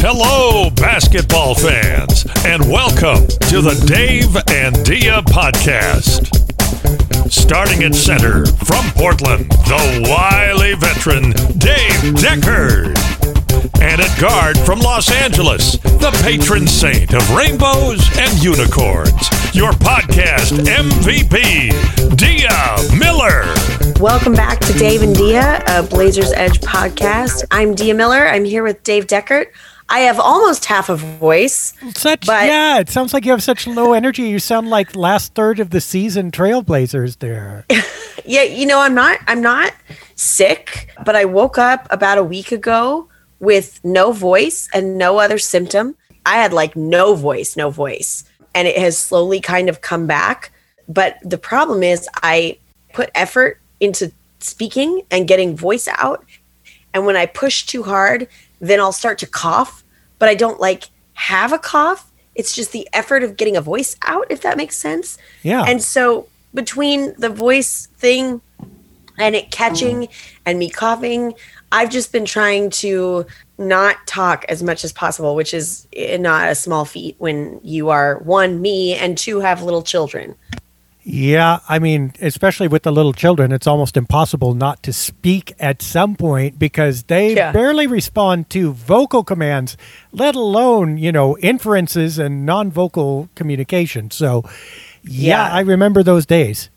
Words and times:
Hello, 0.00 0.70
basketball 0.70 1.54
fans, 1.54 2.24
and 2.46 2.62
welcome 2.70 3.26
to 3.50 3.60
the 3.60 3.74
Dave 3.86 4.34
and 4.50 4.82
Dia 4.82 5.20
podcast. 5.22 6.28
Starting 7.30 7.84
at 7.84 7.94
center 7.94 8.46
from 8.46 8.90
Portland, 8.92 9.50
the 9.50 10.06
wily 10.08 10.74
veteran 10.74 11.32
Dave 11.58 12.14
Deckard. 12.14 13.39
And 13.80 14.00
at 14.00 14.20
guard 14.20 14.58
from 14.58 14.78
Los 14.80 15.10
Angeles, 15.10 15.72
the 15.78 16.10
patron 16.22 16.66
saint 16.66 17.12
of 17.12 17.30
rainbows 17.34 18.00
and 18.18 18.42
unicorns, 18.42 19.28
your 19.54 19.72
podcast 19.72 20.52
MVP, 20.64 21.70
Dia 22.16 22.98
Miller. 22.98 23.44
Welcome 24.00 24.32
back 24.32 24.60
to 24.60 24.72
Dave 24.74 25.02
and 25.02 25.14
Dia, 25.14 25.62
a 25.66 25.82
Blazers 25.82 26.32
Edge 26.32 26.60
podcast. 26.60 27.44
I'm 27.50 27.74
Dia 27.74 27.94
Miller. 27.94 28.26
I'm 28.26 28.44
here 28.44 28.62
with 28.62 28.82
Dave 28.82 29.06
Deckard. 29.06 29.46
I 29.90 30.00
have 30.00 30.18
almost 30.18 30.64
half 30.66 30.88
a 30.88 30.96
voice. 30.96 31.74
Such 31.94 32.26
But- 32.26 32.46
yeah, 32.46 32.78
it 32.78 32.88
sounds 32.88 33.12
like 33.12 33.24
you 33.26 33.32
have 33.32 33.42
such 33.42 33.66
low 33.66 33.92
energy. 33.92 34.22
You 34.22 34.38
sound 34.38 34.70
like 34.70 34.96
last 34.96 35.34
third 35.34 35.60
of 35.60 35.68
the 35.70 35.80
season 35.80 36.30
Trailblazers 36.30 37.18
there. 37.18 37.66
Yeah, 38.26 38.42
you 38.42 38.66
know, 38.66 38.78
I'm 38.80 38.94
not 38.94 39.18
I'm 39.26 39.40
not 39.40 39.72
sick, 40.14 40.94
but 41.06 41.16
I 41.16 41.24
woke 41.24 41.56
up 41.56 41.88
about 41.90 42.18
a 42.18 42.22
week 42.22 42.52
ago 42.52 43.08
with 43.40 43.80
no 43.82 44.12
voice 44.12 44.68
and 44.72 44.96
no 44.96 45.18
other 45.18 45.38
symptom. 45.38 45.96
I 46.24 46.36
had 46.36 46.52
like 46.52 46.76
no 46.76 47.14
voice, 47.14 47.56
no 47.56 47.70
voice, 47.70 48.24
and 48.54 48.68
it 48.68 48.78
has 48.78 48.98
slowly 48.98 49.40
kind 49.40 49.68
of 49.68 49.80
come 49.80 50.06
back. 50.06 50.52
But 50.88 51.16
the 51.22 51.38
problem 51.38 51.82
is 51.82 52.08
I 52.22 52.58
put 52.92 53.10
effort 53.14 53.60
into 53.80 54.12
speaking 54.38 55.02
and 55.10 55.26
getting 55.26 55.56
voice 55.56 55.88
out, 55.88 56.24
and 56.92 57.06
when 57.06 57.16
I 57.16 57.26
push 57.26 57.64
too 57.64 57.82
hard, 57.82 58.28
then 58.60 58.80
I'll 58.80 58.92
start 58.92 59.18
to 59.18 59.26
cough, 59.26 59.82
but 60.18 60.28
I 60.28 60.34
don't 60.34 60.60
like 60.60 60.84
have 61.14 61.52
a 61.52 61.58
cough. 61.58 62.10
It's 62.34 62.54
just 62.54 62.72
the 62.72 62.88
effort 62.92 63.22
of 63.22 63.36
getting 63.36 63.56
a 63.56 63.60
voice 63.60 63.96
out, 64.02 64.26
if 64.30 64.42
that 64.42 64.56
makes 64.56 64.76
sense. 64.76 65.18
Yeah. 65.42 65.64
And 65.66 65.82
so 65.82 66.28
between 66.54 67.14
the 67.18 67.28
voice 67.28 67.86
thing 67.96 68.40
and 69.18 69.34
it 69.34 69.50
catching 69.50 70.08
and 70.46 70.58
me 70.58 70.70
coughing, 70.70 71.34
I've 71.72 71.90
just 71.90 72.12
been 72.12 72.24
trying 72.24 72.70
to 72.70 73.26
not 73.58 74.06
talk 74.06 74.44
as 74.48 74.62
much 74.62 74.84
as 74.84 74.92
possible, 74.92 75.34
which 75.36 75.54
is 75.54 75.86
not 75.96 76.48
a 76.48 76.54
small 76.54 76.84
feat 76.84 77.14
when 77.18 77.60
you 77.62 77.90
are 77.90 78.18
one, 78.18 78.60
me, 78.60 78.94
and 78.94 79.16
two, 79.16 79.40
have 79.40 79.62
little 79.62 79.82
children. 79.82 80.34
yeah, 81.02 81.60
I 81.68 81.78
mean, 81.78 82.12
especially 82.20 82.68
with 82.68 82.82
the 82.82 82.92
little 82.92 83.14
children, 83.14 83.52
it's 83.52 83.66
almost 83.66 83.96
impossible 83.96 84.52
not 84.54 84.82
to 84.82 84.92
speak 84.92 85.54
at 85.58 85.80
some 85.80 86.14
point 86.14 86.58
because 86.58 87.04
they 87.04 87.34
Yeah. 87.34 87.52
barely 87.52 87.86
respond 87.86 88.50
to 88.50 88.72
vocal 88.74 89.24
commands, 89.24 89.76
let 90.12 90.34
alone, 90.34 90.98
you 90.98 91.10
know, 91.10 91.38
inferences 91.38 92.18
and 92.18 92.44
non-vocal 92.44 93.28
communication. 93.34 94.10
So, 94.10 94.44
yeah, 95.02 95.48
Yeah. 95.48 95.52
I 95.54 95.60
remember 95.60 96.02
those 96.02 96.26
days. 96.26 96.68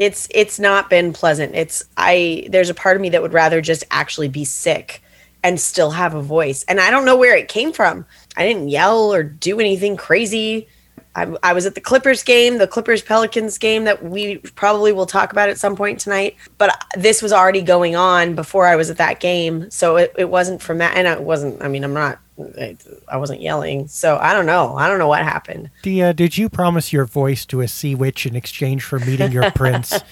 It's 0.00 0.26
it's 0.34 0.58
not 0.58 0.88
been 0.88 1.12
pleasant. 1.12 1.54
It's 1.54 1.84
I 1.98 2.48
there's 2.48 2.70
a 2.70 2.74
part 2.74 2.96
of 2.96 3.02
me 3.02 3.10
that 3.10 3.20
would 3.20 3.34
rather 3.34 3.60
just 3.60 3.84
actually 3.90 4.28
be 4.28 4.46
sick 4.46 5.02
and 5.44 5.60
still 5.60 5.90
have 5.90 6.14
a 6.14 6.22
voice. 6.22 6.64
And 6.64 6.80
I 6.80 6.90
don't 6.90 7.04
know 7.04 7.18
where 7.18 7.36
it 7.36 7.48
came 7.48 7.70
from. 7.70 8.06
I 8.34 8.46
didn't 8.46 8.70
yell 8.70 9.12
or 9.12 9.22
do 9.22 9.60
anything 9.60 9.98
crazy. 9.98 10.68
I, 11.16 11.34
I 11.42 11.52
was 11.52 11.66
at 11.66 11.74
the 11.74 11.80
Clippers 11.80 12.22
game, 12.22 12.58
the 12.58 12.66
Clippers 12.68 13.02
Pelicans 13.02 13.58
game 13.58 13.84
that 13.84 14.02
we 14.04 14.38
probably 14.54 14.92
will 14.92 15.06
talk 15.06 15.32
about 15.32 15.48
at 15.48 15.58
some 15.58 15.74
point 15.76 15.98
tonight. 16.00 16.36
But 16.58 16.76
this 16.96 17.20
was 17.22 17.32
already 17.32 17.62
going 17.62 17.96
on 17.96 18.34
before 18.34 18.66
I 18.66 18.76
was 18.76 18.90
at 18.90 18.96
that 18.98 19.18
game, 19.20 19.70
so 19.70 19.96
it, 19.96 20.14
it 20.16 20.30
wasn't 20.30 20.62
from 20.62 20.78
that. 20.78 20.96
And 20.96 21.08
it 21.08 21.22
wasn't. 21.22 21.62
I 21.62 21.68
mean, 21.68 21.82
I'm 21.84 21.94
not. 21.94 22.18
I, 22.58 22.76
I 23.08 23.16
wasn't 23.18 23.42
yelling, 23.42 23.86
so 23.88 24.16
I 24.16 24.32
don't 24.32 24.46
know. 24.46 24.74
I 24.76 24.88
don't 24.88 24.98
know 24.98 25.08
what 25.08 25.22
happened. 25.22 25.70
Dia, 25.82 26.14
did 26.14 26.38
you 26.38 26.48
promise 26.48 26.92
your 26.92 27.04
voice 27.04 27.44
to 27.46 27.60
a 27.60 27.68
sea 27.68 27.94
witch 27.94 28.24
in 28.24 28.34
exchange 28.36 28.82
for 28.84 28.98
meeting 29.00 29.32
your 29.32 29.50
prince? 29.50 29.98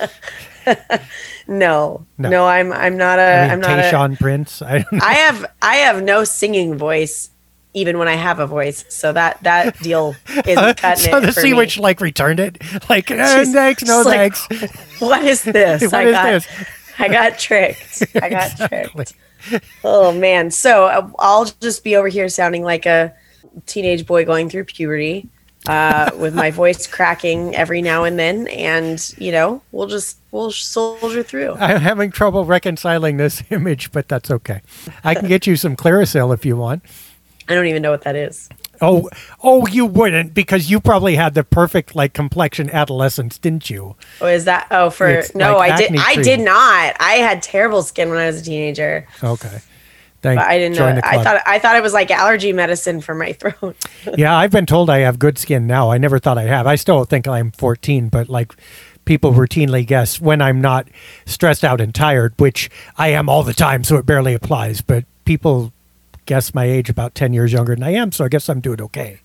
No, 1.47 2.07
No. 2.19 2.29
no, 2.29 2.47
I'm 2.47 2.73
I'm 2.75 2.99
not 2.99 3.19
a 3.19 3.23
I 3.23 3.43
mean, 3.45 3.51
am 3.53 3.61
not 3.61 3.79
a, 3.79 3.83
Tayshaun 3.83 4.19
Prince. 4.19 4.61
I. 4.61 4.85
I 5.01 5.15
have 5.15 5.47
I 5.63 5.77
have 5.77 6.03
no 6.03 6.25
singing 6.25 6.77
voice, 6.77 7.31
even 7.75 7.99
when 7.99 8.09
I 8.09 8.15
have 8.15 8.39
a 8.39 8.47
voice. 8.47 8.85
So 8.89 9.13
that 9.13 9.43
that 9.43 9.79
deal 9.81 10.15
isn't 10.47 10.77
cutting 10.79 11.11
so 11.11 11.19
it 11.19 11.21
the 11.21 11.33
sea 11.33 11.55
witch 11.55 11.79
like 11.79 12.01
returned 12.01 12.41
it, 12.41 12.59
like 12.91 13.09
She's- 13.09 13.53
thanks, 13.53 13.85
no 13.85 14.01
she's 14.01 14.07
like, 14.07 14.35
thanks. 14.35 14.77
What 15.01 15.23
is 15.25 15.43
this? 15.43 15.83
What 15.83 15.95
I 15.95 16.05
is 16.05 16.13
got 16.13 16.25
this? 16.27 16.47
I 16.99 17.09
got 17.09 17.39
tricked. 17.39 18.03
I 18.17 18.29
got 18.29 18.51
Exactly. 18.53 19.05
tricked. 19.05 19.65
Oh 19.85 20.13
man. 20.13 20.51
So 20.51 20.87
uh, 20.87 21.09
I'll 21.19 21.45
just 21.61 21.85
be 21.85 21.95
over 21.97 22.09
here 22.09 22.29
sounding 22.29 22.65
like 22.65 22.87
a 22.87 23.15
teenage 23.67 24.07
boy 24.07 24.25
going 24.25 24.49
through 24.51 24.65
puberty. 24.65 25.29
Uh, 25.67 26.11
with 26.17 26.35
my 26.35 26.51
voice 26.51 26.87
cracking 26.87 27.55
every 27.55 27.83
now 27.83 28.05
and 28.05 28.19
then, 28.19 28.47
and 28.49 29.13
you 29.19 29.31
know, 29.31 29.61
we'll 29.71 29.89
just 29.89 30.17
we'll 30.31 30.51
soldier 30.51 31.23
through. 31.23 31.53
I'm 31.57 31.81
having 31.81 32.11
trouble 32.11 32.47
reconciling 32.47 33.19
this 33.19 33.43
image, 33.51 33.93
but 33.93 34.09
that's 34.09 34.31
okay. 34.31 34.63
I 35.05 35.15
can 35.15 35.29
get 35.29 35.47
you 35.47 35.57
some 35.57 35.77
Clearasil 35.77 36.33
if 36.33 36.47
you 36.47 36.57
want. 36.57 36.85
I 37.49 37.55
don't 37.55 37.67
even 37.67 37.83
know 37.83 37.91
what 37.91 38.03
that 38.03 38.17
is. 38.17 38.49
Oh, 38.81 39.09
oh, 39.43 39.67
you 39.67 39.87
wouldn't 39.87 40.35
because 40.35 40.71
you 40.71 40.79
probably 40.81 41.17
had 41.17 41.35
the 41.35 41.43
perfect 41.43 41.97
like 41.97 42.13
complexion 42.13 42.71
adolescence, 42.71 43.37
didn't 43.39 43.69
you? 43.71 43.97
Oh, 44.21 44.27
is 44.27 44.45
that? 44.45 44.69
Oh, 44.71 44.91
for 44.91 45.09
It's 45.09 45.35
no, 45.35 45.57
like 45.57 45.73
I 45.73 45.77
did. 45.77 45.97
acne 45.97 45.99
I 46.21 46.23
did 46.23 46.41
not. 46.41 46.97
I 47.01 47.15
had 47.15 47.43
terrible 47.43 47.83
skin 47.83 48.09
when 48.11 48.19
I 48.19 48.27
was 48.27 48.41
a 48.41 48.45
teenager. 48.45 49.07
Okay. 49.23 49.59
Thank. 50.21 50.39
But 50.39 50.47
I 50.49 50.59
didn't 50.59 50.77
know. 50.77 50.87
join 50.87 50.99
it. 50.99 51.03
the 51.03 51.09
I 51.09 51.23
thought 51.25 51.43
I 51.47 51.59
thought 51.59 51.77
it 51.77 51.83
was 51.83 51.93
like 51.93 52.11
allergy 52.11 52.53
medicine 52.53 53.01
for 53.01 53.15
my 53.15 53.33
throat. 53.41 53.77
yeah, 54.17 54.37
I've 54.37 54.51
been 54.51 54.67
told 54.67 54.91
I 54.91 54.99
have 54.99 55.19
good 55.19 55.39
skin 55.39 55.67
now. 55.67 55.91
I 55.91 55.99
never 55.99 56.19
thought 56.19 56.39
I 56.39 56.43
have. 56.45 56.67
I 56.67 56.75
still 56.77 57.05
think 57.05 57.27
I'm 57.27 57.51
14, 57.53 58.09
but 58.09 58.29
like 58.29 58.53
people 59.05 59.33
routinely 59.33 59.87
guess 59.87 60.21
when 60.21 60.41
I'm 60.43 60.61
not 60.61 60.87
stressed 61.25 61.65
out 61.65 61.81
and 61.81 61.95
tired, 61.95 62.35
which 62.39 62.69
I 62.97 63.09
am 63.09 63.29
all 63.29 63.43
the 63.43 63.55
time, 63.55 63.83
so 63.85 63.97
it 63.97 64.07
barely 64.07 64.35
applies. 64.35 64.81
But 64.83 65.05
people 65.25 65.73
guess 66.29 66.55
my 66.55 66.65
age 66.65 66.89
about 66.91 67.15
10 67.15 67.33
years 67.33 67.53
younger 67.53 67.75
than 67.75 67.83
I 67.83 67.95
am, 67.95 68.13
so 68.13 68.25
I 68.25 68.29
guess 68.29 68.49
I'm 68.49 68.61
doing 68.61 68.81
okay. 68.83 69.21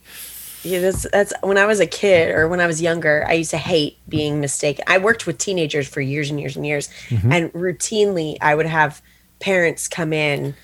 yeah, 0.63 0.79
that's 0.79 1.05
that's 1.11 1.33
when 1.43 1.57
I 1.57 1.65
was 1.65 1.79
a 1.81 1.85
kid 1.85 2.33
or 2.33 2.47
when 2.47 2.61
I 2.61 2.67
was 2.67 2.81
younger. 2.81 3.25
I 3.27 3.33
used 3.33 3.51
to 3.51 3.57
hate 3.57 3.97
being 4.07 4.39
mistaken. 4.39 4.85
I 4.87 4.97
worked 4.97 5.27
with 5.27 5.37
teenagers 5.37 5.87
for 5.87 5.99
years 6.01 6.29
and 6.31 6.39
years 6.39 6.55
and 6.55 6.65
years, 6.65 6.89
Mm-hmm. 7.09 7.31
and 7.31 7.53
routinely 7.53 8.37
I 8.41 8.55
would 8.55 8.65
have 8.65 9.01
parents 9.39 9.89
come 9.89 10.13
in, 10.13 10.55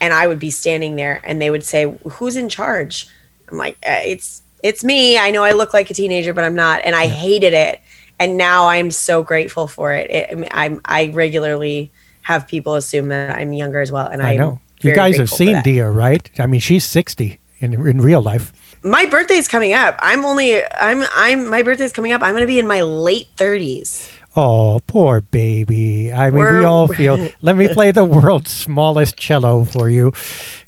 and 0.00 0.12
I 0.12 0.26
would 0.26 0.38
be 0.38 0.50
standing 0.50 0.96
there, 0.96 1.20
and 1.24 1.40
they 1.40 1.50
would 1.50 1.64
say, 1.64 1.82
"Who's 2.18 2.36
in 2.36 2.48
charge?" 2.50 3.08
I'm 3.50 3.56
like, 3.56 3.76
uh, 3.86 4.02
"It's 4.04 4.42
it's 4.62 4.84
me. 4.84 5.16
I 5.18 5.30
know 5.30 5.42
I 5.44 5.52
look 5.52 5.72
like 5.72 5.88
a 5.90 5.94
teenager, 5.94 6.34
but 6.34 6.44
I'm 6.44 6.54
not," 6.56 6.82
and 6.84 6.94
I 6.94 7.06
hated 7.06 7.54
it. 7.54 7.80
And 8.18 8.36
now 8.36 8.68
I'm 8.68 8.90
so 8.90 9.22
grateful 9.22 9.66
for 9.68 9.92
it. 9.92 10.10
it 10.10 10.28
I 10.30 10.34
mean, 10.34 10.50
I'm 10.52 10.80
I 10.84 11.08
regularly 11.14 11.90
have 12.22 12.46
people 12.46 12.74
assume 12.74 13.08
that 13.08 13.38
I'm 13.38 13.52
younger 13.54 13.80
as 13.80 13.90
well, 13.90 14.06
and 14.08 14.20
I 14.22 14.32
I'm 14.32 14.36
know. 14.38 14.60
You 14.86 14.94
guys 14.94 15.16
have 15.18 15.30
seen. 15.30 15.62
Dia, 15.62 15.90
right? 15.90 16.28
I 16.38 16.46
mean, 16.46 16.60
she's 16.60 16.84
60 16.84 17.38
in, 17.58 17.74
in 17.74 18.00
real 18.00 18.20
life. 18.22 18.52
my 18.82 19.06
birthday's 19.06 19.48
coming 19.48 19.72
up. 19.72 19.96
I'm 20.00 20.24
only 20.24 20.62
I'm 20.64 21.04
I'm 21.14 21.48
my 21.50 21.62
birthday's 21.62 21.92
coming 21.92 22.12
up. 22.12 22.22
I'm 22.22 22.34
gonna 22.34 22.46
be 22.46 22.58
in 22.58 22.66
my 22.66 22.82
late 22.82 23.28
thirties. 23.36 24.10
Oh, 24.38 24.80
poor 24.86 25.22
baby. 25.22 26.12
I 26.12 26.26
mean, 26.30 26.34
we 26.34 26.40
We're- 26.40 26.64
all 26.66 26.88
feel. 26.88 27.16
Let 27.40 27.56
me 27.56 27.68
play 27.72 27.90
the 27.90 28.04
world's 28.04 28.50
smallest 28.52 29.16
cello 29.16 29.64
for 29.64 29.88
you. 29.88 30.12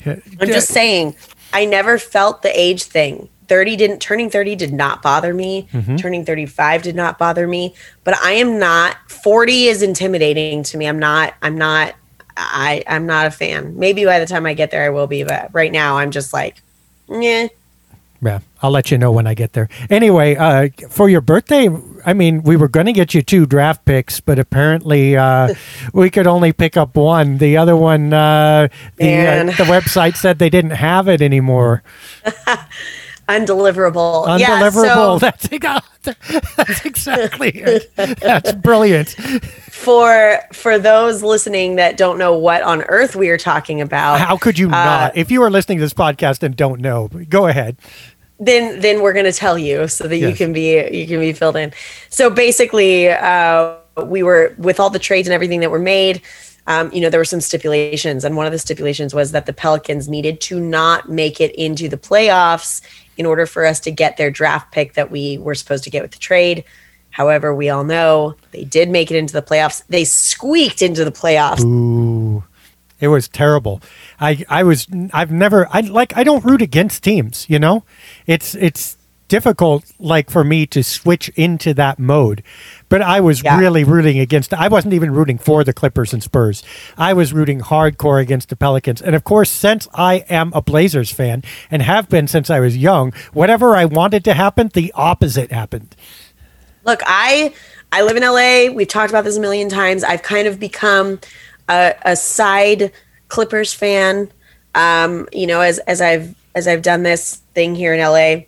I'm 0.05 0.47
just 0.47 0.69
saying, 0.69 1.15
I 1.53 1.65
never 1.65 1.97
felt 1.99 2.41
the 2.41 2.49
age 2.59 2.83
thing. 2.83 3.29
30 3.47 3.75
didn't 3.77 3.99
turning 3.99 4.29
30 4.29 4.55
did 4.55 4.73
not 4.73 5.01
bother 5.01 5.33
me. 5.33 5.67
Mm-hmm. 5.73 5.95
Turning 5.97 6.25
35 6.25 6.81
did 6.83 6.95
not 6.95 7.17
bother 7.17 7.47
me. 7.47 7.73
But 8.03 8.17
I 8.21 8.33
am 8.33 8.59
not 8.59 8.97
40 9.09 9.65
is 9.67 9.81
intimidating 9.81 10.61
to 10.63 10.77
me. 10.77 10.87
I'm 10.87 10.99
not 10.99 11.33
I'm 11.41 11.57
not 11.57 11.95
I 12.37 12.83
I'm 12.87 13.05
not 13.05 13.27
a 13.27 13.31
fan. 13.31 13.77
Maybe 13.77 14.05
by 14.05 14.19
the 14.19 14.25
time 14.25 14.45
I 14.45 14.53
get 14.53 14.71
there 14.71 14.83
I 14.83 14.89
will 14.89 15.07
be, 15.07 15.23
but 15.23 15.49
right 15.53 15.71
now 15.71 15.97
I'm 15.97 16.11
just 16.11 16.33
like, 16.33 16.61
yeah. 17.09 17.47
Yeah, 18.21 18.39
I'll 18.61 18.71
let 18.71 18.91
you 18.91 18.97
know 18.97 19.13
when 19.13 19.27
I 19.27 19.33
get 19.33 19.53
there. 19.53 19.69
Anyway, 19.89 20.35
uh, 20.35 20.67
for 20.89 21.07
your 21.07 21.21
birthday, 21.21 21.69
I 22.05 22.11
mean, 22.13 22.43
we 22.43 22.57
were 22.57 22.67
going 22.67 22.87
to 22.87 22.91
get 22.91 23.13
you 23.13 23.21
two 23.21 23.45
draft 23.45 23.85
picks, 23.85 24.19
but 24.19 24.37
apparently 24.37 25.15
uh, 25.15 25.53
we 25.93 26.09
could 26.09 26.27
only 26.27 26.51
pick 26.51 26.75
up 26.75 26.97
one. 26.97 27.37
The 27.37 27.55
other 27.55 27.77
one, 27.77 28.11
uh, 28.11 28.67
the, 28.97 29.27
uh, 29.27 29.45
the 29.45 29.63
website 29.63 30.17
said 30.17 30.37
they 30.37 30.49
didn't 30.49 30.71
have 30.71 31.07
it 31.07 31.21
anymore. 31.21 31.81
Undeliverable. 33.29 34.39
Yeah, 34.39 34.59
Undeliverable. 34.59 35.19
so- 35.19 35.19
that's, 36.03 36.55
that's 36.55 36.85
exactly 36.85 37.49
it. 37.49 37.91
That's 37.95 38.53
brilliant. 38.53 39.09
for 39.09 40.39
for 40.53 40.79
those 40.79 41.23
listening 41.23 41.75
that 41.75 41.97
don't 41.97 42.17
know 42.17 42.37
what 42.37 42.63
on 42.63 42.81
earth 42.83 43.15
we 43.15 43.29
are 43.29 43.37
talking 43.37 43.81
about 43.81 44.19
How 44.19 44.37
could 44.37 44.57
you 44.57 44.67
uh, 44.67 44.71
not? 44.71 45.17
If 45.17 45.29
you 45.31 45.41
are 45.43 45.51
listening 45.51 45.77
to 45.77 45.83
this 45.83 45.93
podcast 45.93 46.43
and 46.43 46.55
don't 46.55 46.81
know, 46.81 47.09
go 47.29 47.47
ahead. 47.47 47.77
then 48.39 48.79
then 48.79 49.01
we're 49.01 49.13
going 49.13 49.25
to 49.25 49.33
tell 49.33 49.57
you 49.57 49.87
so 49.87 50.07
that 50.07 50.17
you 50.17 50.33
can 50.33 50.53
be 50.53 50.75
you 50.95 51.05
can 51.07 51.19
be 51.19 51.33
filled 51.33 51.55
in. 51.57 51.73
So 52.09 52.29
basically, 52.29 53.09
uh, 53.09 53.75
we 54.05 54.23
were 54.23 54.55
with 54.57 54.79
all 54.79 54.89
the 54.89 54.99
trades 54.99 55.27
and 55.27 55.33
everything 55.33 55.59
that 55.59 55.71
were 55.71 55.79
made. 55.79 56.21
Um, 56.69 56.93
you 56.93 57.01
know, 57.01 57.09
there 57.09 57.19
were 57.19 57.25
some 57.25 57.41
stipulations, 57.41 58.23
and 58.23 58.37
one 58.37 58.45
of 58.45 58.51
the 58.51 58.59
stipulations 58.59 59.11
was 59.11 59.31
that 59.31 59.47
the 59.47 59.53
Pelicans 59.53 60.07
needed 60.07 60.39
to 60.41 60.59
not 60.59 61.09
make 61.09 61.41
it 61.41 61.53
into 61.55 61.89
the 61.89 61.97
playoffs 61.97 62.81
in 63.17 63.25
order 63.25 63.47
for 63.47 63.65
us 63.65 63.79
to 63.81 63.91
get 63.91 64.17
their 64.17 64.29
draft 64.29 64.71
pick 64.71 64.93
that 64.93 65.09
we 65.09 65.39
were 65.39 65.55
supposed 65.55 65.83
to 65.83 65.89
get 65.89 66.03
with 66.03 66.11
the 66.11 66.19
trade. 66.19 66.63
However, 67.09 67.55
we 67.55 67.69
all 67.69 67.83
know 67.83 68.35
they 68.51 68.63
did 68.63 68.87
make 68.87 69.09
it 69.09 69.17
into 69.17 69.33
the 69.33 69.41
playoffs. 69.41 69.83
They 69.87 70.05
squeaked 70.05 70.83
into 70.83 71.03
the 71.03 71.11
playoffs. 71.11 71.63
Ooh, 71.63 72.43
it 72.99 73.07
was 73.07 73.27
terrible. 73.27 73.81
I 74.19 74.45
I 74.47 74.63
was 74.63 74.85
I've 75.11 75.31
never 75.31 75.67
I 75.71 75.81
like 75.81 76.15
I 76.15 76.23
don't 76.23 76.45
root 76.45 76.61
against 76.61 77.03
teams. 77.03 77.47
You 77.49 77.57
know, 77.57 77.83
it's 78.27 78.53
it's 78.53 78.95
difficult 79.27 79.85
like 79.97 80.29
for 80.29 80.43
me 80.43 80.67
to 80.67 80.83
switch 80.83 81.29
into 81.29 81.73
that 81.73 81.97
mode. 81.97 82.43
But 82.89 83.01
I 83.03 83.19
was 83.21 83.43
Yeah. 83.43 83.57
really 83.59 83.83
rooting 83.83 84.19
against. 84.19 84.53
I 84.53 84.67
wasn't 84.67 84.93
even 84.95 85.11
rooting 85.11 85.37
for 85.37 85.63
the 85.63 85.73
Clippers 85.73 86.13
and 86.13 86.23
Spurs. 86.23 86.63
I 86.97 87.13
was 87.13 87.33
rooting 87.33 87.61
hardcore 87.61 88.19
against 88.21 88.49
the 88.49 88.55
Pelicans. 88.55 89.01
And 89.01 89.15
of 89.15 89.23
course, 89.23 89.49
since 89.51 89.87
I 89.93 90.25
am 90.29 90.51
a 90.55 90.61
Blazers 90.61 91.11
fan 91.11 91.43
and 91.71 91.81
have 91.83 92.09
been 92.09 92.27
since 92.27 92.49
I 92.49 92.59
was 92.59 92.75
young, 92.77 93.13
whatever 93.33 93.75
I 93.75 93.85
wanted 93.85 94.23
to 94.25 94.33
happen, 94.33 94.71
the 94.73 94.91
opposite 94.95 95.51
happened. 95.51 95.95
look 96.85 97.01
i 97.05 97.53
i 97.91 98.01
live 98.01 98.15
in 98.17 98.23
la 98.23 98.73
we've 98.73 98.87
talked 98.87 99.11
about 99.11 99.25
this 99.25 99.35
a 99.37 99.39
million 99.41 99.67
times 99.69 100.03
i've 100.03 100.23
kind 100.23 100.47
of 100.47 100.59
become 100.59 101.19
a, 101.67 101.93
a 102.03 102.15
side 102.15 102.91
clippers 103.27 103.73
fan 103.73 104.31
um 104.75 105.27
you 105.33 105.45
know 105.45 105.59
as 105.61 105.77
as 105.79 105.99
i've 106.01 106.33
as 106.55 106.67
i've 106.69 106.81
done 106.81 107.03
this 107.03 107.41
thing 107.53 107.75
here 107.75 107.93
in 107.93 107.99
la 107.99 108.41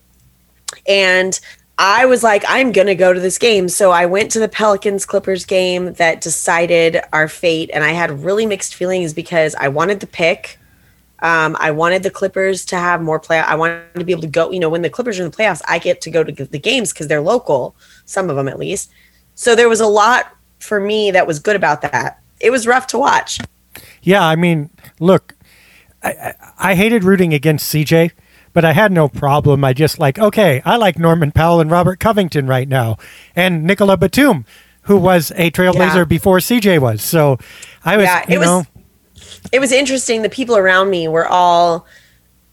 and 0.87 1.39
i 1.81 2.06
was 2.06 2.24
like 2.24 2.44
i'm 2.48 2.72
gonna 2.72 2.95
go 2.95 3.12
to 3.12 3.19
this 3.19 3.38
game 3.38 3.68
so 3.68 3.92
i 3.92 4.06
went 4.06 4.31
to 4.31 4.39
the 4.39 4.48
pelicans 4.48 5.06
clippers 5.06 5.44
game 5.45 5.94
that 5.94 6.22
decided 6.22 7.01
our 7.12 7.28
fate 7.28 7.69
and 7.74 7.83
i 7.83 7.92
had 7.92 8.24
really 8.24 8.45
mixed 8.45 8.75
feelings 8.75 9.13
because 9.13 9.56
i 9.56 9.68
wanted 9.68 10.00
the 10.00 10.07
pick 10.07 10.60
um, 11.22 11.56
I 11.60 11.69
wanted 11.69 12.01
the 12.01 12.10
Clippers 12.10 12.66
to 12.66 12.78
have 12.78 13.01
more 13.01 13.19
play. 13.19 13.38
I 13.38 13.54
wanted 13.54 13.94
to 13.94 14.04
be 14.04 14.12
able 14.12 14.24
to 14.24 14.28
go. 14.28 14.51
You 14.51 14.60
know, 14.60 14.69
when 14.69 14.81
the 14.81 14.89
Clippers 14.89 15.19
are 15.19 15.24
in 15.24 15.30
the 15.30 15.38
playoffs, 15.38 15.62
I 15.68 15.78
get 15.78 16.01
to 16.01 16.12
go 16.12 16.24
to 16.24 16.45
the 16.45 16.60
games 16.60 16.92
because 16.92 17.07
they're 17.07 17.22
local. 17.22 17.75
Some 18.06 18.30
of 18.30 18.36
them, 18.36 18.48
at 18.48 18.57
least. 18.57 18.92
So 19.36 19.56
there 19.56 19.69
was 19.69 19.80
a 19.80 19.88
lot 19.88 20.36
for 20.60 20.80
me 20.80 21.12
that 21.12 21.28
was 21.28 21.39
good 21.39 21.56
about 21.56 21.81
that. 21.83 22.19
It 22.39 22.50
was 22.50 22.66
rough 22.66 22.88
to 22.88 22.98
watch. 22.98 23.39
Yeah, 24.01 24.25
I 24.25 24.36
mean, 24.36 24.72
look, 25.00 25.36
I, 26.04 26.33
I 26.57 26.75
hated 26.75 27.04
rooting 27.04 27.33
against 27.33 27.72
CJ, 27.74 28.12
but 28.53 28.65
I 28.65 28.74
had 28.74 28.92
no 28.92 29.07
problem. 29.07 29.63
I 29.63 29.74
just 29.74 30.00
like, 30.00 30.19
okay, 30.19 30.62
I 30.65 30.75
like 30.77 30.98
Norman 31.00 31.31
Powell 31.31 31.59
and 31.59 31.71
Robert 31.71 32.00
Covington 32.00 32.48
right 32.48 32.68
now, 32.68 32.98
and 33.36 33.63
Nicolas 33.63 33.98
Batum, 34.00 34.45
who 34.83 34.98
was 34.98 35.31
a 35.36 35.51
Trailblazer 35.51 35.95
Yeah. 35.98 36.03
before 36.06 36.38
CJ 36.39 36.80
was. 36.80 37.01
So 37.01 37.38
I 37.86 37.98
was, 37.98 38.06
Yeah, 38.06 38.25
you 38.27 38.36
it 38.36 38.39
was- 38.39 38.65
It 39.51 39.59
was 39.59 39.71
interesting. 39.71 40.24
The 40.24 40.30
people 40.30 40.57
around 40.57 40.89
me 40.89 41.07
were 41.07 41.27
all 41.27 41.86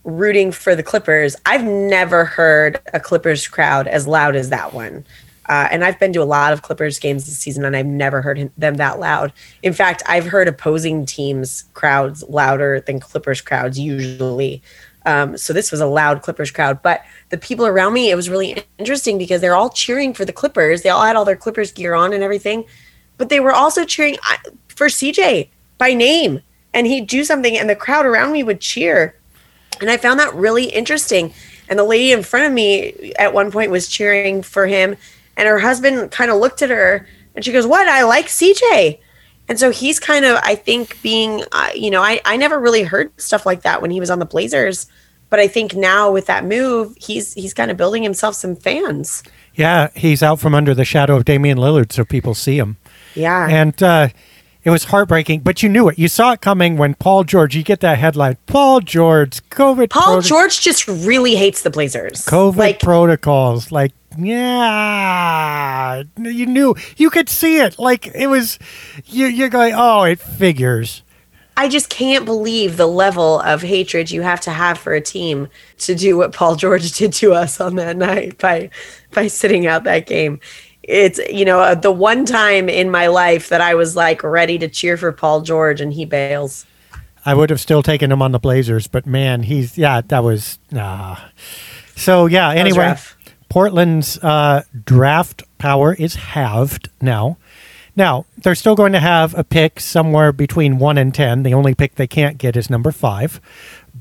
rooting 0.05 0.53
for 0.53 0.75
the 0.77 0.83
Clippers. 0.83 1.35
I've 1.47 1.65
never 1.65 2.25
heard 2.25 2.81
a 2.95 3.01
Clippers 3.01 3.47
crowd 3.49 3.87
as 3.89 4.07
loud 4.07 4.37
as 4.37 4.51
that 4.51 4.73
one. 4.75 5.05
Uh, 5.49 5.67
and 5.71 5.83
I've 5.83 5.99
been 5.99 6.13
to 6.13 6.23
a 6.23 6.25
lot 6.25 6.53
of 6.53 6.61
Clippers 6.61 6.99
games 6.99 7.25
this 7.25 7.39
season, 7.39 7.65
and 7.65 7.75
I've 7.75 7.87
never 7.87 8.21
heard 8.21 8.51
them 8.59 8.75
that 8.75 9.01
loud. 9.01 9.33
In 9.63 9.73
fact, 9.73 10.03
I've 10.07 10.27
heard 10.27 10.47
opposing 10.47 11.07
teams' 11.07 11.65
crowds 11.73 12.23
louder 12.29 12.81
than 12.81 13.01
Clippers 13.01 13.41
crowds 13.41 13.79
usually. 13.79 14.63
Um, 15.07 15.37
so 15.37 15.53
this 15.53 15.71
was 15.71 15.81
a 15.81 15.87
loud 15.87 16.23
Clippers 16.23 16.51
crowd. 16.51 16.83
But 16.83 17.05
the 17.31 17.39
people 17.39 17.67
around 17.67 17.93
me, 17.93 18.11
it 18.11 18.15
was 18.15 18.29
really 18.29 18.63
interesting 18.79 19.19
because 19.19 19.41
they're 19.41 19.57
all 19.57 19.71
cheering 19.71 20.13
for 20.13 20.25
the 20.25 20.33
Clippers. 20.33 20.83
They 20.83 20.91
all 20.91 21.05
had 21.05 21.17
all 21.17 21.25
their 21.25 21.37
Clippers 21.37 21.73
gear 21.73 21.95
on 21.95 22.13
and 22.13 22.23
everything, 22.23 22.65
but 23.17 23.29
they 23.29 23.41
were 23.41 23.53
also 23.53 23.85
cheering 23.85 24.17
for 24.69 24.89
CJ 24.89 25.49
by 25.79 25.95
name, 25.95 26.43
and 26.75 26.87
he'd 26.87 27.07
do 27.07 27.25
something, 27.25 27.57
and 27.57 27.71
the 27.71 27.77
crowd 27.77 28.07
around 28.07 28.33
me 28.33 28.43
would 28.43 28.61
cheer. 28.61 29.15
And 29.81 29.91
I 29.91 29.97
found 29.97 30.19
that 30.21 30.35
really 30.35 30.67
interesting. 30.67 31.33
And 31.69 31.79
the 31.79 31.85
lady 31.85 32.13
in 32.13 32.23
front 32.23 32.47
of 32.47 32.53
me 32.53 33.13
at 33.19 33.33
one 33.33 33.51
point 33.51 33.71
was 33.71 33.89
cheering 33.89 34.43
for 34.43 34.67
him, 34.67 34.97
and 35.37 35.47
her 35.49 35.59
husband 35.59 36.11
kind 36.11 36.31
of 36.31 36.39
looked 36.39 36.63
at 36.63 36.71
her 36.71 37.07
and 37.39 37.45
she 37.45 37.53
goes, 37.53 37.69
What? 37.69 37.87
I 37.87 38.03
like 38.03 38.27
CJ. 38.27 38.99
And 39.49 39.59
so 39.59 39.71
he's 39.71 39.99
kind 39.99 40.25
of, 40.25 40.39
I 40.43 40.55
think, 40.55 41.01
being, 41.03 41.43
uh, 41.53 41.71
you 41.75 41.91
know, 41.91 42.03
I, 42.03 42.21
I 42.25 42.37
never 42.37 42.59
really 42.59 42.83
heard 42.83 43.19
stuff 43.21 43.47
like 43.47 43.63
that 43.63 43.81
when 43.81 43.91
he 43.91 44.01
was 44.01 44.11
on 44.11 44.19
the 44.19 44.27
Blazers. 44.27 44.87
But 45.31 45.41
I 45.41 45.49
think 45.49 45.75
now 45.75 46.11
with 46.11 46.27
that 46.27 46.45
move, 46.45 46.95
he's 46.99 47.35
he's 47.35 47.53
kind 47.53 47.71
of 47.71 47.77
building 47.77 48.03
himself 48.03 48.35
some 48.35 48.57
fans. 48.57 49.23
yeah, 49.55 49.89
he's 49.95 50.23
out 50.23 50.41
from 50.41 50.55
under 50.55 50.75
the 50.75 50.85
shadow 50.85 51.17
of 51.17 51.25
Damian 51.25 51.59
Lillard, 51.59 51.93
so 51.93 52.05
people 52.05 52.35
see 52.35 52.59
him. 52.59 52.77
Yeah. 53.15 53.47
And 53.47 53.83
uh, 53.83 54.09
it 54.69 54.71
was 54.71 54.85
heartbreaking, 54.85 55.41
but 55.41 55.63
you 55.63 55.69
knew 55.71 55.89
it. 55.89 55.99
You 55.99 56.09
saw 56.09 56.33
it 56.33 56.43
coming 56.43 56.77
when 56.77 56.93
Paul 56.93 57.25
George, 57.25 57.57
you 57.57 57.63
get 57.63 57.81
that 57.81 57.97
headline, 57.97 58.37
Paul 58.45 58.81
George, 58.81 59.41
COVID. 59.49 59.89
Paul 59.89 60.21
George 60.21 60.61
just 60.61 60.87
really 60.87 61.37
hates 61.37 61.63
the 61.63 61.71
Blazers. 61.71 62.27
COVID 62.27 62.57
Like, 62.57 62.81
protocols. 62.81 63.73
Like, 63.73 63.93
yeah, 64.19 66.03
you 66.19 66.45
knew, 66.45 66.75
you 66.99 67.09
could 67.09 67.31
see 67.31 67.61
it. 67.61 67.79
Like, 67.79 68.09
it 68.15 68.27
was, 68.27 68.59
you, 69.07 69.25
you're 69.25 69.49
going, 69.49 69.73
oh, 69.75 70.03
it 70.03 70.21
figures. 70.21 71.03
I 71.57 71.69
just 71.69 71.89
can't 71.89 72.27
believe 72.27 72.77
the 72.77 72.87
level 72.87 73.41
of 73.41 73.63
hatred 73.63 74.11
you 74.11 74.21
have 74.21 74.41
to 74.43 74.51
have 74.51 74.79
for 74.79 74.93
a 74.93 75.01
team 75.01 75.49
to 75.79 75.95
do 75.95 76.19
what 76.19 76.35
Paul 76.35 76.57
George 76.57 76.93
did 76.93 77.15
to 77.15 77.33
us 77.33 77.59
on 77.59 77.77
that 77.77 77.97
night 77.97 78.39
by 78.39 78.71
by 79.13 79.27
sitting 79.29 79.67
out 79.67 79.85
that 79.85 80.07
game. 80.07 80.39
It's 80.89 81.21
you 81.31 81.45
know 81.45 81.61
uh, 81.61 81.75
the 81.75 81.93
one 81.93 82.25
time 82.25 82.69
in 82.69 82.91
my 82.91 83.07
life 83.07 83.51
that 83.51 83.61
I 83.61 83.75
was 83.75 83.95
like 83.95 84.25
ready 84.25 84.59
to 84.59 84.69
cheer 84.69 84.97
for 84.97 85.13
Paul 85.13 85.43
George 85.43 85.81
and 85.81 85.93
he 85.93 86.05
bails. 86.05 86.67
I 87.29 87.35
would 87.35 87.51
have 87.51 87.61
still 87.61 87.83
taken 87.83 88.11
him 88.11 88.23
on 88.23 88.33
the 88.33 88.39
Blazers, 88.39 88.87
but 88.87 89.05
man, 89.05 89.43
he's, 89.43 89.77
yeah, 89.77 90.01
that 90.01 90.25
was, 90.25 90.59
nah. 90.71 91.19
So, 91.95 92.25
yeah, 92.25 92.51
anyway. 92.51 92.97
Portland's 93.51 94.19
uh, 94.19 94.63
draft 94.85 95.43
power 95.59 95.93
is 95.93 96.15
halved 96.15 96.89
now. 97.03 97.37
Now, 97.97 98.27
they're 98.37 98.55
still 98.55 98.75
going 98.75 98.93
to 98.93 99.01
have 99.01 99.37
a 99.37 99.45
pick 99.45 99.81
somewhere 99.81 100.33
between 100.33 100.79
1 100.79 100.97
and 100.97 101.15
10. 101.15 101.43
The 101.43 101.53
only 101.53 101.75
pick 101.75 101.97
they 101.97 102.07
can't 102.07 102.39
get 102.39 102.57
is 102.57 102.71
number 102.71 102.93
5. 102.93 103.41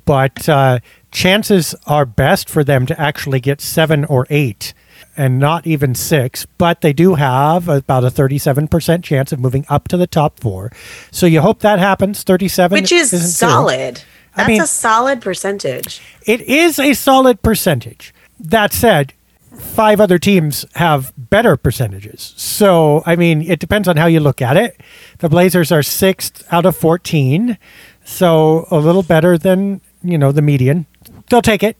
But 0.05 0.47
uh, 0.47 0.79
chances 1.11 1.75
are 1.85 2.05
best 2.05 2.49
for 2.49 2.63
them 2.63 2.85
to 2.85 2.97
actually 2.97 3.39
get 3.39 3.59
7 3.59 4.05
or 4.05 4.27
8 4.29 4.73
and 5.17 5.39
not 5.39 5.65
even 5.67 5.95
6. 5.95 6.45
But 6.57 6.81
they 6.81 6.93
do 6.93 7.15
have 7.15 7.67
about 7.67 8.03
a 8.03 8.07
37% 8.09 9.03
chance 9.03 9.31
of 9.31 9.39
moving 9.39 9.65
up 9.67 9.87
to 9.89 9.97
the 9.97 10.07
top 10.07 10.39
4. 10.39 10.71
So 11.11 11.25
you 11.25 11.41
hope 11.41 11.59
that 11.59 11.79
happens. 11.79 12.23
37 12.23 12.73
Which 12.79 12.91
is 12.91 13.09
zero. 13.09 13.51
solid. 13.51 14.01
I 14.35 14.37
That's 14.41 14.47
mean- 14.47 14.61
a 14.61 14.67
solid 14.67 15.21
percentage. 15.21 16.01
It 16.25 16.41
is 16.41 16.77
a 16.79 16.93
solid 16.93 17.41
percentage. 17.41 18.13
That 18.39 18.71
said, 18.71 19.13
five 19.57 19.99
other 19.99 20.19
teams 20.19 20.63
have 20.75 21.11
better 21.17 21.57
percentages. 21.57 22.33
So, 22.37 23.01
I 23.07 23.15
mean, 23.15 23.41
it 23.41 23.59
depends 23.59 23.87
on 23.87 23.97
how 23.97 24.05
you 24.05 24.19
look 24.19 24.41
at 24.41 24.55
it. 24.55 24.79
The 25.17 25.29
Blazers 25.29 25.71
are 25.71 25.81
sixth 25.81 26.45
out 26.51 26.65
of 26.67 26.77
14, 26.77 27.57
so 28.05 28.67
a 28.69 28.77
little 28.77 29.01
better 29.01 29.37
than, 29.37 29.81
you 30.03 30.17
know, 30.19 30.31
the 30.31 30.43
median. 30.43 30.85
They'll 31.29 31.41
take 31.41 31.63
it. 31.63 31.75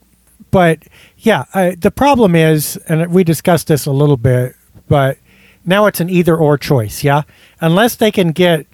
But 0.50 0.82
yeah, 1.18 1.44
the 1.76 1.90
problem 1.90 2.34
is, 2.34 2.76
and 2.88 3.12
we 3.12 3.24
discussed 3.24 3.66
this 3.66 3.86
a 3.86 3.92
little 3.92 4.16
bit, 4.16 4.54
but 4.88 5.18
now 5.64 5.86
it's 5.86 6.00
an 6.00 6.08
either 6.08 6.36
or 6.36 6.56
choice. 6.56 7.02
Yeah. 7.04 7.22
Unless 7.60 7.96
they 7.96 8.10
can 8.10 8.32
get 8.32 8.66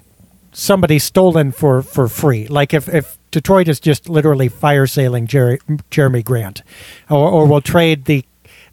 somebody 0.52 0.98
stolen 0.98 1.52
for 1.52 1.82
for 1.82 2.08
free. 2.08 2.46
Like 2.46 2.72
if 2.72 2.88
if 2.88 3.18
Detroit 3.30 3.68
is 3.68 3.80
just 3.80 4.08
literally 4.08 4.48
fire 4.48 4.86
sailing 4.86 5.26
Jerry, 5.26 5.58
Jerami 5.90 6.24
Grant, 6.24 6.62
or 7.10 7.28
or 7.30 7.46
will 7.46 7.60
trade 7.60 8.04
the 8.04 8.24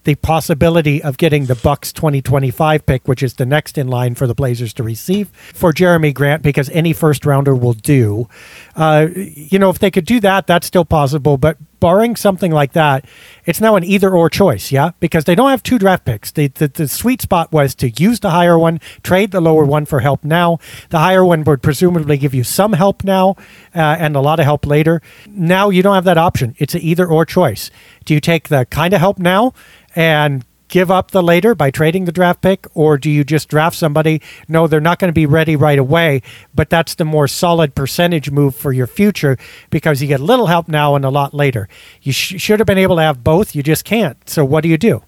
the 0.04 0.16
possibility 0.16 1.02
of 1.02 1.18
getting 1.18 1.46
the 1.46 1.54
Bucks 1.56 1.94
2025 1.94 2.86
pick, 2.88 3.08
which 3.08 3.22
is 3.22 3.36
the 3.36 3.46
next 3.46 3.78
in 3.78 3.88
line 3.88 4.16
for 4.16 4.26
the 4.26 4.34
Blazers 4.34 4.74
to 4.74 4.84
receive 4.84 5.30
for 5.54 5.72
Jerami 5.72 6.14
Grant, 6.14 6.42
because 6.42 6.70
any 6.72 6.92
first 6.92 7.26
rounder 7.26 7.56
will 7.56 7.74
do. 7.74 8.28
Uh, 8.76 9.08
you 9.14 9.60
know, 9.60 9.70
if 9.70 9.80
they 9.80 9.92
could 9.92 10.06
do 10.06 10.20
that, 10.20 10.48
that's 10.48 10.66
still 10.68 10.86
possible. 10.86 11.38
But 11.38 11.58
barring 11.82 12.16
something 12.16 12.54
like 12.54 12.72
that, 12.72 13.04
it's 13.46 13.60
now 13.60 13.76
an 13.76 13.84
either 13.84 14.10
or 14.10 14.30
choice, 14.30 14.72
yeah? 14.72 14.92
Because 15.02 15.26
they 15.26 15.36
don't 15.36 15.50
have 15.50 15.62
two 15.62 15.78
draft 15.78 16.06
picks. 16.06 16.32
The, 16.32 16.48
the, 16.48 16.88
sweet 16.88 17.22
spot 17.22 17.52
was 17.52 17.76
to 17.76 17.90
use 17.90 18.22
the 18.22 18.30
higher 18.30 18.58
one, 18.58 18.80
trade 19.04 19.32
the 19.32 19.42
lower 19.42 19.66
one 19.66 19.86
for 19.86 20.00
help 20.00 20.24
now. 20.24 20.60
The 20.90 21.00
higher 21.00 21.26
one 21.26 21.44
would 21.44 21.62
presumably 21.62 22.18
give 22.18 22.34
you 22.34 22.46
some 22.46 22.74
help 22.74 23.04
now 23.04 23.36
uh, 23.76 23.98
and 24.00 24.16
a 24.16 24.22
lot 24.22 24.40
of 24.40 24.46
help 24.46 24.66
later. 24.66 25.02
Now 25.28 25.70
you 25.70 25.84
don't 25.84 25.96
have 25.96 26.06
that 26.06 26.18
option. 26.18 26.56
It's 26.60 26.76
an 26.76 26.82
either 26.82 27.06
or 27.06 27.26
choice. 27.26 27.72
Do 28.06 28.14
you 28.14 28.22
take 28.22 28.48
the 28.48 28.66
kind 28.66 28.94
of 28.94 29.00
help 29.02 29.18
now 29.20 29.54
and 29.96 30.46
give 30.72 30.90
up 30.90 31.12
the 31.12 31.22
later 31.22 31.54
by 31.54 31.70
trading 31.70 32.06
the 32.06 32.12
draft 32.12 32.42
pick, 32.42 32.66
or 32.74 32.98
do 32.98 33.12
you 33.12 33.24
just 33.24 33.48
draft 33.50 33.76
somebody? 33.78 34.22
No, 34.48 34.66
they're 34.66 34.82
not 34.82 34.98
going 34.98 35.10
to 35.10 35.14
be 35.14 35.28
ready 35.28 35.56
right 35.56 35.78
away, 35.78 36.24
but 36.56 36.72
that's 36.72 36.96
the 36.96 37.06
more 37.06 37.28
solid 37.28 37.76
percentage 37.76 38.32
move 38.32 38.56
for 38.56 38.74
your 38.74 38.88
future 38.88 39.38
because 39.70 40.02
you 40.02 40.08
get 40.08 40.20
a 40.20 40.24
little 40.24 40.48
help 40.48 40.68
now 40.68 40.96
and 40.96 41.06
a 41.06 41.10
lot 41.10 41.36
later. 41.36 41.70
You 42.02 42.12
sh- 42.12 42.42
should 42.42 42.60
have 42.60 42.66
been 42.66 42.80
able 42.80 42.96
to 42.96 43.04
have 43.04 43.24
both. 43.24 43.54
You 43.54 43.62
just 43.62 43.86
can't. 43.86 44.18
So 44.28 44.44
what 44.44 44.62
do 44.64 44.70
you 44.70 44.78
do? 44.80 45.04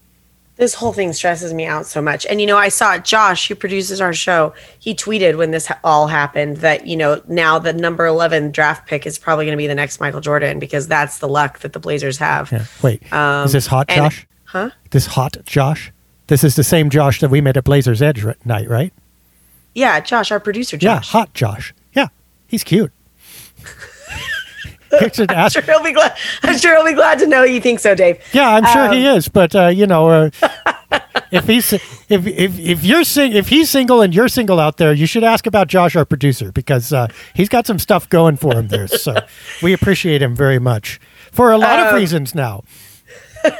This 0.55 0.75
whole 0.75 0.93
thing 0.93 1.13
stresses 1.13 1.51
me 1.51 1.65
out 1.65 1.87
so 1.87 1.99
much. 1.99 2.27
And, 2.27 2.39
you 2.39 2.45
know, 2.45 2.57
I 2.57 2.69
saw 2.69 2.99
Josh, 2.99 3.47
who 3.47 3.55
produces 3.55 3.99
our 3.99 4.13
show, 4.13 4.53
he 4.77 4.93
tweeted 4.93 5.35
when 5.35 5.49
this 5.49 5.71
all 5.83 6.05
happened 6.05 6.57
that, 6.57 6.85
you 6.85 6.95
know, 6.95 7.23
now 7.27 7.57
the 7.57 7.73
number 7.73 8.05
11 8.05 8.51
draft 8.51 8.85
pick 8.87 9.07
is 9.07 9.17
probably 9.17 9.45
going 9.45 9.53
to 9.57 9.61
be 9.61 9.65
the 9.65 9.73
next 9.73 9.99
Michael 9.99 10.21
Jordan 10.21 10.59
because 10.59 10.87
that's 10.87 11.17
the 11.17 11.27
luck 11.27 11.59
that 11.59 11.73
the 11.73 11.79
Blazers 11.79 12.19
have. 12.19 12.51
Yeah. 12.51 12.65
Wait, 12.83 13.11
Um, 13.11 13.45
is 13.45 13.53
this 13.53 13.65
hot, 13.65 13.87
Josh? 13.87 14.27
Huh? 14.53 14.69
This 14.91 15.07
hot 15.07 15.37
Josh? 15.45 15.91
This 16.27 16.43
is 16.43 16.55
the 16.55 16.63
same 16.63 16.89
Josh 16.91 17.19
that 17.21 17.29
we 17.29 17.41
met 17.41 17.57
at 17.57 17.63
Blazers 17.63 18.01
Edge 18.01 18.23
ri- 18.23 18.35
night, 18.45 18.69
right? 18.69 18.93
Yeah, 19.73 19.99
Josh, 19.99 20.31
our 20.31 20.39
producer, 20.39 20.77
Josh. 20.77 21.07
Yeah, 21.07 21.11
hot 21.19 21.33
Josh. 21.33 21.73
Yeah, 21.93 22.07
he's 22.47 22.63
cute. 22.63 22.91
Pictured 24.99 25.31
I'm 25.31 25.49
sure 25.49 25.63
he'll 25.63 25.81
be 25.81 25.91
glad. 25.91 26.15
I'm 26.43 26.55
sure 26.59 26.75
he'll 26.75 26.85
be 26.85 26.93
glad 26.93 27.17
to 27.19 27.25
know 27.25 27.41
you 27.43 27.59
think 27.59 27.79
so, 27.79 27.95
Dave. 27.95 28.19
Yeah, 28.31 28.47
I'm 28.47 28.65
sure 28.65 28.93
he 28.93 29.07
Um, 29.07 29.17
is, 29.17 29.27
but 29.27 29.55
uh, 29.55 29.67
you 29.69 29.87
know, 29.87 30.07
uh, 30.07 30.29
if 31.31 31.47
he's 31.47 31.73
if 31.73 31.81
if 32.09 32.59
if 32.59 32.83
you're 32.83 33.03
sing 33.03 33.33
if 33.33 33.47
he's 33.49 33.71
single 33.71 34.01
and 34.01 34.13
you're 34.13 34.27
single 34.27 34.59
out 34.59 34.77
there, 34.77 34.93
you 34.93 35.07
should 35.07 35.23
ask 35.23 35.47
about 35.47 35.67
Josh, 35.67 35.95
our 35.95 36.05
producer, 36.05 36.51
because 36.51 36.93
uh, 36.93 37.07
he's 37.33 37.49
got 37.49 37.65
some 37.65 37.79
stuff 37.79 38.07
going 38.07 38.37
for 38.37 38.53
him 38.53 38.67
there. 38.67 38.87
So 38.87 39.15
we 39.63 39.73
appreciate 39.73 40.21
him 40.21 40.35
very 40.35 40.59
much 40.59 40.99
for 41.31 41.51
a 41.51 41.57
lot 41.57 41.79
of 41.79 41.87
Um, 41.87 41.95
reasons 41.95 42.35
now. 42.35 42.63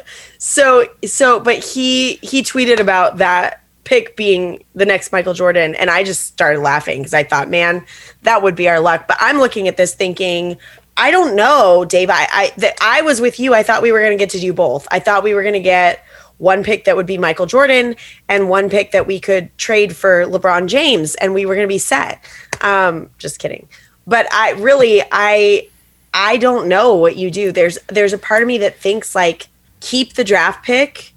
So 0.46 0.88
so 1.06 1.40
but 1.40 1.64
he 1.64 2.16
he 2.16 2.44
tweeted 2.44 2.82
about 2.82 3.18
that 3.20 3.64
pick 3.86 4.18
being 4.18 4.64
the 4.76 4.86
next 4.86 5.14
Michael 5.14 5.34
Jordan 5.34 5.74
and 5.76 5.90
I 5.90 6.04
just 6.04 6.28
started 6.28 6.60
laughing 6.60 7.00
because 7.00 7.14
I 7.14 7.24
thought, 7.24 7.50
man, 7.50 7.86
that 8.24 8.44
would 8.44 8.54
be 8.54 8.68
our 8.68 8.82
luck. 8.82 9.08
But 9.08 9.18
I'm 9.22 9.38
looking 9.38 9.70
at 9.70 9.78
this 9.78 9.96
thinking, 9.96 10.58
I 10.98 11.12
don't 11.12 11.38
know, 11.38 11.86
Dave. 11.86 12.10
I 12.10 12.28
I 12.30 12.54
that 12.58 12.78
I 12.82 13.02
was 13.04 13.22
with 13.22 13.40
you. 13.40 13.54
I 13.54 13.64
thought 13.64 13.82
we 13.82 13.94
were 13.94 14.02
gonna 14.02 14.18
get 14.18 14.32
to 14.32 14.40
do 14.40 14.52
both. 14.52 14.86
I 14.92 15.00
thought 15.00 15.24
we 15.24 15.34
were 15.34 15.44
gonna 15.44 15.62
get 15.62 16.04
one 16.40 16.62
pick 16.62 16.84
that 16.86 16.98
would 16.98 17.06
be 17.06 17.18
Michael 17.18 17.46
Jordan 17.46 17.96
and 18.28 18.50
one 18.50 18.70
pick 18.70 18.92
that 18.92 19.08
we 19.08 19.22
could 19.22 19.58
trade 19.58 19.96
for 19.96 20.26
LeBron 20.26 20.68
James 20.68 21.16
and 21.16 21.34
we 21.34 21.46
were 21.46 21.56
gonna 21.56 21.68
be 21.68 21.78
set. 21.78 22.22
Um, 22.60 23.10
just 23.18 23.40
kidding. 23.40 23.70
But 24.06 24.32
I 24.34 24.52
really 24.52 25.02
I 25.10 25.70
I 26.14 26.38
don't 26.38 26.68
know 26.68 26.96
what 26.96 27.16
you 27.16 27.32
do. 27.32 27.52
There's 27.52 27.78
there's 27.88 28.14
a 28.14 28.18
part 28.18 28.42
of 28.42 28.48
me 28.48 28.58
that 28.60 28.78
thinks 28.78 29.16
like 29.16 29.48
keep 29.84 30.14
the 30.14 30.24
draft 30.24 30.64
pick 30.64 31.14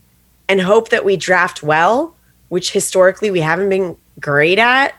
and 0.49 0.61
hope 0.61 0.89
that 0.89 1.05
we 1.05 1.17
draft 1.17 1.63
well, 1.63 2.17
which 2.49 2.73
historically 2.73 3.31
we 3.31 3.41
haven't 3.41 3.69
been 3.69 3.97
great 4.21 4.59
at. 4.59 4.95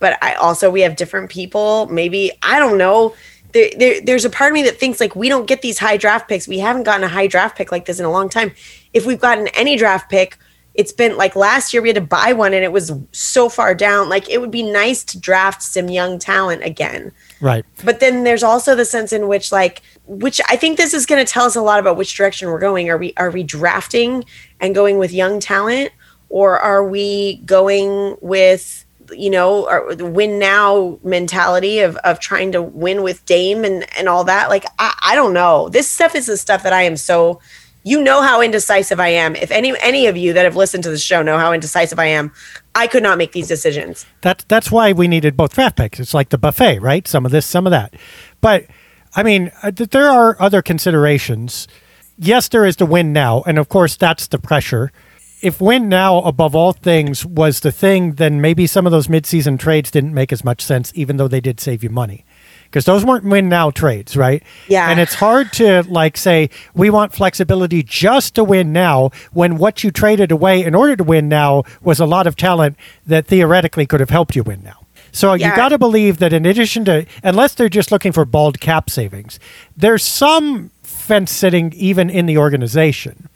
But 0.00 0.18
I 0.22 0.34
also 0.34 0.70
we 0.70 0.80
have 0.80 0.96
different 0.96 1.30
people. 1.30 1.86
Maybe 1.86 2.32
I 2.42 2.58
don't 2.58 2.78
know. 2.78 3.14
There, 3.52 3.70
there, 3.78 4.00
there's 4.00 4.24
a 4.24 4.30
part 4.30 4.50
of 4.50 4.54
me 4.54 4.62
that 4.64 4.78
thinks 4.78 4.98
like 4.98 5.14
we 5.14 5.28
don't 5.28 5.46
get 5.46 5.62
these 5.62 5.78
high 5.78 5.96
draft 5.96 6.28
picks. 6.28 6.48
We 6.48 6.58
haven't 6.58 6.82
gotten 6.82 7.04
a 7.04 7.08
high 7.08 7.26
draft 7.28 7.56
pick 7.56 7.70
like 7.70 7.84
this 7.84 8.00
in 8.00 8.04
a 8.04 8.10
long 8.10 8.28
time. 8.28 8.52
If 8.92 9.06
we've 9.06 9.20
gotten 9.20 9.48
any 9.48 9.76
draft 9.76 10.10
pick, 10.10 10.36
it's 10.74 10.92
been 10.92 11.16
like 11.16 11.36
last 11.36 11.72
year 11.72 11.82
we 11.82 11.90
had 11.90 11.96
to 11.96 12.00
buy 12.00 12.32
one 12.32 12.54
and 12.54 12.64
it 12.64 12.72
was 12.72 12.92
so 13.12 13.48
far 13.48 13.74
down. 13.74 14.08
Like 14.08 14.28
it 14.28 14.40
would 14.40 14.50
be 14.50 14.62
nice 14.62 15.04
to 15.04 15.18
draft 15.18 15.62
some 15.62 15.88
young 15.88 16.18
talent 16.18 16.64
again. 16.64 17.12
Right. 17.42 17.66
But 17.84 17.98
then 17.98 18.22
there's 18.22 18.44
also 18.44 18.76
the 18.76 18.84
sense 18.84 19.12
in 19.12 19.26
which 19.26 19.50
like 19.50 19.82
which 20.06 20.40
I 20.48 20.54
think 20.54 20.76
this 20.76 20.94
is 20.94 21.06
going 21.06 21.24
to 21.24 21.30
tell 21.30 21.44
us 21.44 21.56
a 21.56 21.60
lot 21.60 21.80
about 21.80 21.96
which 21.96 22.16
direction 22.16 22.48
we're 22.48 22.60
going. 22.60 22.88
Are 22.88 22.96
we 22.96 23.12
are 23.16 23.32
we 23.32 23.42
drafting 23.42 24.24
and 24.60 24.76
going 24.76 24.96
with 24.96 25.12
young 25.12 25.40
talent 25.40 25.90
or 26.28 26.60
are 26.60 26.86
we 26.86 27.38
going 27.38 28.16
with 28.20 28.86
you 29.10 29.28
know 29.28 29.92
the 29.92 30.06
win 30.06 30.38
now 30.38 31.00
mentality 31.02 31.80
of 31.80 31.96
of 31.96 32.20
trying 32.20 32.52
to 32.52 32.62
win 32.62 33.02
with 33.02 33.26
Dame 33.26 33.64
and 33.64 33.84
and 33.98 34.08
all 34.08 34.22
that? 34.22 34.48
Like 34.48 34.64
I, 34.78 34.96
I 35.02 35.14
don't 35.16 35.34
know. 35.34 35.68
This 35.68 35.90
stuff 35.90 36.14
is 36.14 36.26
the 36.26 36.36
stuff 36.36 36.62
that 36.62 36.72
I 36.72 36.82
am 36.82 36.96
so 36.96 37.40
you 37.84 38.00
know 38.00 38.22
how 38.22 38.40
indecisive 38.40 39.00
I 39.00 39.08
am. 39.08 39.34
If 39.34 39.50
any 39.50 39.74
any 39.80 40.06
of 40.06 40.16
you 40.16 40.32
that 40.34 40.44
have 40.44 40.54
listened 40.54 40.84
to 40.84 40.90
the 40.90 40.98
show 40.98 41.22
know 41.22 41.38
how 41.38 41.52
indecisive 41.52 41.98
I 41.98 42.06
am, 42.06 42.30
I 42.74 42.86
could 42.86 43.02
not 43.02 43.18
make 43.18 43.32
these 43.32 43.48
decisions. 43.48 44.06
That's 44.22 44.44
that's 44.44 44.70
why 44.70 44.92
we 44.92 45.08
needed 45.08 45.36
both 45.36 45.54
draft 45.54 45.76
picks. 45.76 46.00
It's 46.00 46.14
like 46.14 46.30
the 46.30 46.38
buffet, 46.38 46.78
right? 46.80 47.06
Some 47.06 47.26
of 47.26 47.32
this, 47.32 47.44
some 47.46 47.66
of 47.66 47.70
that. 47.70 47.94
But 48.40 48.66
I 49.14 49.22
mean, 49.22 49.52
uh, 49.62 49.70
there 49.72 50.08
are 50.08 50.40
other 50.40 50.62
considerations. 50.62 51.68
Yes, 52.18 52.48
there 52.48 52.64
is 52.64 52.76
the 52.76 52.86
win 52.86 53.12
now, 53.12 53.42
and 53.46 53.58
of 53.58 53.68
course 53.68 53.96
that's 53.96 54.26
the 54.26 54.38
pressure. 54.38 54.92
If 55.42 55.60
win 55.60 55.88
now 55.88 56.18
above 56.20 56.54
all 56.54 56.72
things 56.72 57.26
was 57.26 57.60
the 57.60 57.72
thing, 57.72 58.12
then 58.12 58.40
maybe 58.40 58.66
some 58.66 58.86
of 58.86 58.92
those 58.92 59.08
midseason 59.08 59.58
trades 59.58 59.90
didn't 59.90 60.14
make 60.14 60.32
as 60.32 60.44
much 60.44 60.62
sense, 60.62 60.92
even 60.94 61.16
though 61.16 61.28
they 61.28 61.40
did 61.40 61.58
save 61.58 61.82
you 61.82 61.90
money. 61.90 62.24
Because 62.72 62.86
those 62.86 63.04
weren't 63.04 63.24
win 63.26 63.50
now 63.50 63.70
trades, 63.70 64.16
right? 64.16 64.42
Yeah. 64.66 64.88
And 64.88 64.98
it's 64.98 65.12
hard 65.12 65.52
to 65.54 65.82
like 65.90 66.16
say 66.16 66.48
we 66.74 66.88
want 66.88 67.12
flexibility 67.14 67.82
just 67.82 68.34
to 68.36 68.44
win 68.44 68.72
now 68.72 69.10
when 69.32 69.58
what 69.58 69.84
you 69.84 69.90
traded 69.90 70.32
away 70.32 70.64
in 70.64 70.74
order 70.74 70.96
to 70.96 71.04
win 71.04 71.28
now 71.28 71.64
was 71.82 72.00
a 72.00 72.06
lot 72.06 72.26
of 72.26 72.34
talent 72.34 72.78
that 73.06 73.26
theoretically 73.26 73.84
could 73.84 74.00
have 74.00 74.08
helped 74.08 74.34
you 74.34 74.42
win 74.42 74.62
now. 74.64 74.78
So 75.12 75.34
you 75.34 75.40
Yeah. 75.40 75.54
got 75.54 75.68
to 75.68 75.76
believe 75.78 76.16
that 76.20 76.32
in 76.32 76.46
addition 76.46 76.86
to, 76.86 77.04
unless 77.22 77.52
they're 77.52 77.68
just 77.68 77.92
looking 77.92 78.10
for 78.10 78.24
bald 78.24 78.58
cap 78.58 78.88
savings, 78.88 79.38
there's 79.76 80.02
some 80.02 80.70
fence 80.82 81.30
sitting 81.30 81.74
even 81.76 82.08
in 82.08 82.24
the 82.24 82.38
organization. 82.38 83.28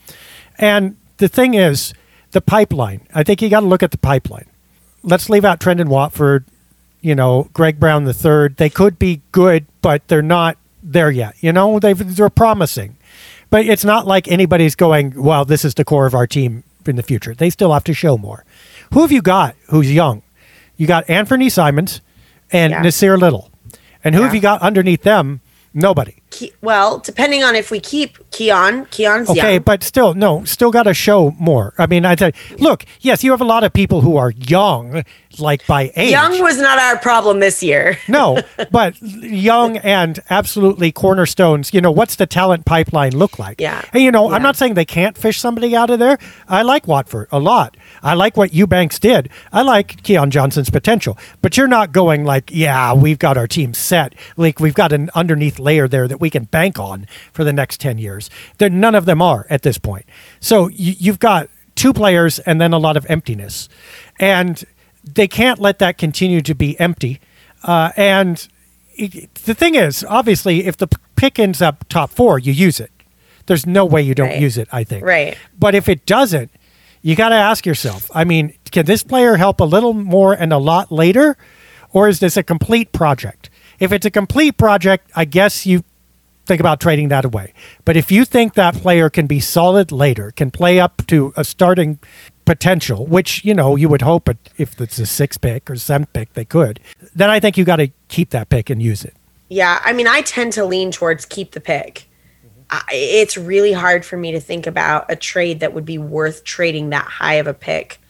And 0.59 0.97
the 1.19 1.29
thing 1.29 1.53
is, 1.53 1.93
the 2.31 2.41
pipeline. 2.41 3.03
I 3.15 3.23
think 3.23 3.43
you 3.43 3.51
got 3.51 3.61
to 3.61 3.67
look 3.67 3.83
at 3.83 3.91
the 3.91 3.99
pipeline. 3.99 4.47
Let's 5.03 5.29
leave 5.29 5.45
out 5.45 5.61
Trendon 5.61 5.89
Watford, 5.89 6.47
you 7.07 7.15
know, 7.15 7.49
Greg 7.53 7.79
Brown 7.79 8.03
the 8.03 8.13
third. 8.13 8.57
They 8.57 8.69
could 8.69 8.99
be 8.99 9.23
good, 9.31 9.65
but 9.81 10.09
they're 10.09 10.23
not 10.23 10.59
there 10.83 11.09
yet. 11.09 11.37
You 11.39 11.53
know, 11.53 11.79
they've, 11.79 12.17
they're 12.17 12.29
promising, 12.29 12.97
but 13.49 13.65
it's 13.65 13.85
not 13.85 14.09
like 14.09 14.27
anybody's 14.27 14.75
going, 14.75 15.13
"Well, 15.15 15.45
this 15.45 15.65
is 15.65 15.75
the 15.75 15.85
core 15.85 16.07
of 16.07 16.17
our 16.17 16.27
team 16.27 16.65
in 16.85 16.97
the 16.97 17.05
future." 17.05 17.33
They 17.33 17.49
still 17.49 17.73
have 17.73 17.85
to 17.85 17.95
show 17.95 18.19
more. 18.19 18.45
Who 18.93 19.03
have 19.03 19.13
you 19.13 19.23
got? 19.23 19.55
Who's 19.69 19.93
young? 19.93 20.23
You 20.77 20.89
got 20.89 21.07
Anfernee 21.07 21.51
Simons 21.53 22.01
and 22.51 22.73
Yeah. 22.73 22.83
Nassir 22.83 23.17
Little, 23.17 23.53
and 24.03 24.17
who 24.17 24.23
have 24.23 24.35
you 24.35 24.41
got 24.41 24.61
underneath 24.61 25.03
them? 25.05 25.41
Nobody. 25.79 26.15
Ke- 26.31 26.55
well, 26.63 26.99
depending 26.99 27.45
on 27.45 27.55
if 27.55 27.71
we 27.71 27.81
keep 27.81 28.19
Keon, 28.31 28.87
Keon's 28.87 29.29
young. 29.29 29.39
Okay, 29.39 29.55
young. 29.55 29.63
but 29.63 29.83
still, 29.83 30.15
no, 30.15 30.43
still 30.45 30.71
got 30.71 30.85
to 30.85 30.95
show 30.95 31.33
more. 31.39 31.75
I 31.77 31.87
mean, 31.87 32.07
I 32.07 32.17
said, 32.17 32.35
look, 32.59 32.85
yes, 33.01 33.23
you 33.23 33.31
have 33.33 33.43
a 33.43 33.45
lot 33.45 33.63
of 33.63 33.75
people 33.75 34.01
who 34.01 34.17
are 34.17 34.31
young, 34.31 35.05
like 35.39 35.67
by 35.67 35.93
age. 35.95 36.11
Young 36.13 36.41
was 36.43 36.57
not 36.59 36.79
our 36.79 36.97
problem 36.99 37.41
this 37.41 37.63
year. 37.63 37.99
no, 38.09 38.39
but 38.71 39.01
young 39.03 39.77
and 39.79 40.19
absolutely 40.31 40.93
cornerstones. 40.93 41.75
You 41.75 41.83
know, 41.83 41.91
what's 41.93 42.17
the 42.17 42.27
talent 42.27 42.65
pipeline 42.65 43.15
look 43.15 43.39
like? 43.39 43.61
Yeah. 43.61 43.83
And, 43.93 44.03
you 44.03 44.11
know, 44.11 44.31
Yeah. 44.31 44.37
I'm 44.37 44.43
not 44.43 44.57
saying 44.57 44.75
they 44.75 44.87
can't 44.87 45.17
fish 45.17 45.39
somebody 45.39 45.77
out 45.77 45.91
of 45.91 45.99
there. 45.99 46.17
I 46.49 46.63
like 46.63 46.87
Watford 46.89 47.29
a 47.31 47.39
lot. 47.39 47.77
I 48.03 48.15
like 48.15 48.37
what 48.37 48.55
Eubanks 48.55 48.99
did. 48.99 49.29
I 49.53 49.61
like 49.61 50.03
Keon 50.03 50.31
Johnson's 50.31 50.71
potential. 50.71 51.19
But 51.43 51.59
you're 51.59 51.69
not 51.69 51.93
going 51.93 52.25
like, 52.25 52.51
yeah, 52.51 52.95
we've 52.95 53.19
got 53.19 53.37
our 53.37 53.47
team 53.47 53.75
set. 53.75 54.15
Like 54.39 54.59
we've 54.59 54.75
got 54.75 54.93
an 54.93 55.11
underneath 55.15 55.59
layer 55.67 55.87
there 55.89 56.07
that 56.09 56.21
we 56.21 56.31
can 56.31 56.45
bank 56.45 56.79
on 56.79 57.07
for 57.33 57.45
the 57.45 57.53
next 57.53 57.81
10 57.81 57.99
years. 57.99 58.31
There, 58.59 58.71
none 58.71 58.95
of 58.95 59.05
them 59.05 59.21
are 59.21 59.47
at 59.51 59.63
this 59.63 59.79
point. 59.79 60.07
So 60.41 60.69
you, 60.69 60.95
you've 60.99 61.19
got 61.19 61.49
two 61.75 61.93
players 61.93 62.39
and 62.41 62.61
then 62.61 62.73
a 62.73 62.79
lot 62.79 62.97
of 62.97 63.05
emptiness. 63.11 63.69
And 64.19 64.65
they 65.05 65.29
can't 65.29 65.59
let 65.61 65.79
that 65.81 65.99
continue 65.99 66.41
to 66.43 66.55
be 66.55 66.79
empty. 66.81 67.21
Uh, 67.63 67.91
and 67.97 68.49
it, 68.95 69.35
the 69.45 69.55
thing 69.55 69.75
is, 69.75 70.05
obviously, 70.09 70.67
if 70.67 70.77
the 70.77 70.89
pick 71.17 71.39
ends 71.39 71.61
up 71.61 71.85
top 71.89 72.11
four, 72.11 72.39
you 72.39 72.53
use 72.53 72.81
it. 72.81 72.91
There's 73.47 73.67
no 73.67 73.85
way 73.85 74.03
you 74.03 74.15
don't 74.15 74.31
Right. 74.31 74.41
use 74.41 74.57
it, 74.59 74.69
I 74.73 74.85
think. 74.85 75.05
Right. 75.05 75.37
But 75.59 75.75
if 75.75 75.89
it 75.89 76.07
doesn't, 76.07 76.51
you 77.03 77.15
got 77.15 77.29
to 77.29 77.37
ask 77.37 77.65
yourself 77.67 78.11
I 78.15 78.25
mean, 78.25 78.55
can 78.73 78.87
this 78.87 79.05
player 79.05 79.37
help 79.37 79.61
a 79.61 79.65
little 79.65 79.93
more 79.95 80.33
and 80.33 80.53
a 80.53 80.59
lot 80.59 80.91
later? 80.91 81.37
Or 81.93 82.09
is 82.09 82.19
this 82.19 82.37
a 82.37 82.43
complete 82.43 82.91
project? 82.93 83.49
If 83.79 83.93
it's 83.93 84.07
a 84.07 84.11
complete 84.11 84.57
project, 84.57 85.11
I 85.15 85.25
guess 85.25 85.67
you 85.67 85.85
think 86.47 86.61
about 86.61 86.81
trading 86.81 87.09
that 87.09 87.25
away. 87.25 87.53
But 87.85 87.97
if 87.97 88.11
you 88.11 88.25
think 88.25 88.55
that 88.55 88.75
player 88.75 89.11
can 89.11 89.27
be 89.27 89.41
solid 89.41 89.93
later, 89.93 90.31
can 90.31 90.51
play 90.51 90.81
up 90.81 91.07
to 91.09 91.33
a 91.37 91.45
starting 91.45 91.99
potential, 92.45 93.05
which, 93.07 93.45
you 93.45 93.53
know, 93.53 93.77
you 93.77 93.89
would 93.89 94.03
hope 94.03 94.29
it, 94.29 94.39
if 94.57 94.81
it's 94.81 94.99
a 94.99 95.07
six 95.07 95.37
pick 95.37 95.69
or 95.69 95.77
seven 95.77 96.07
pick, 96.13 96.33
they 96.35 96.45
could, 96.45 96.81
then 97.15 97.29
I 97.29 97.41
think 97.41 97.59
you 97.59 97.65
got 97.65 97.77
to 97.77 97.89
keep 98.09 98.31
that 98.31 98.49
pick 98.49 98.71
and 98.71 98.81
use 98.81 99.05
it. 99.05 99.15
Yeah, 99.49 99.81
I 99.85 99.93
mean, 99.93 100.07
I 100.07 100.23
tend 100.23 100.53
to 100.55 100.65
lean 100.65 100.91
towards 100.93 101.27
keep 101.27 101.53
the 101.53 101.61
pick. 101.61 102.09
It's 102.91 103.37
really 103.37 103.73
hard 103.73 104.05
for 104.05 104.17
me 104.17 104.33
to 104.33 104.41
think 104.41 104.67
about 104.67 105.07
a 105.09 105.17
trade 105.17 105.61
that 105.61 105.73
would 105.73 105.85
be 105.85 105.99
worth 105.99 106.43
trading 106.45 106.91
that 106.91 107.05
high 107.05 107.35
of 107.35 107.47
a 107.47 107.55
pick 107.55 108.01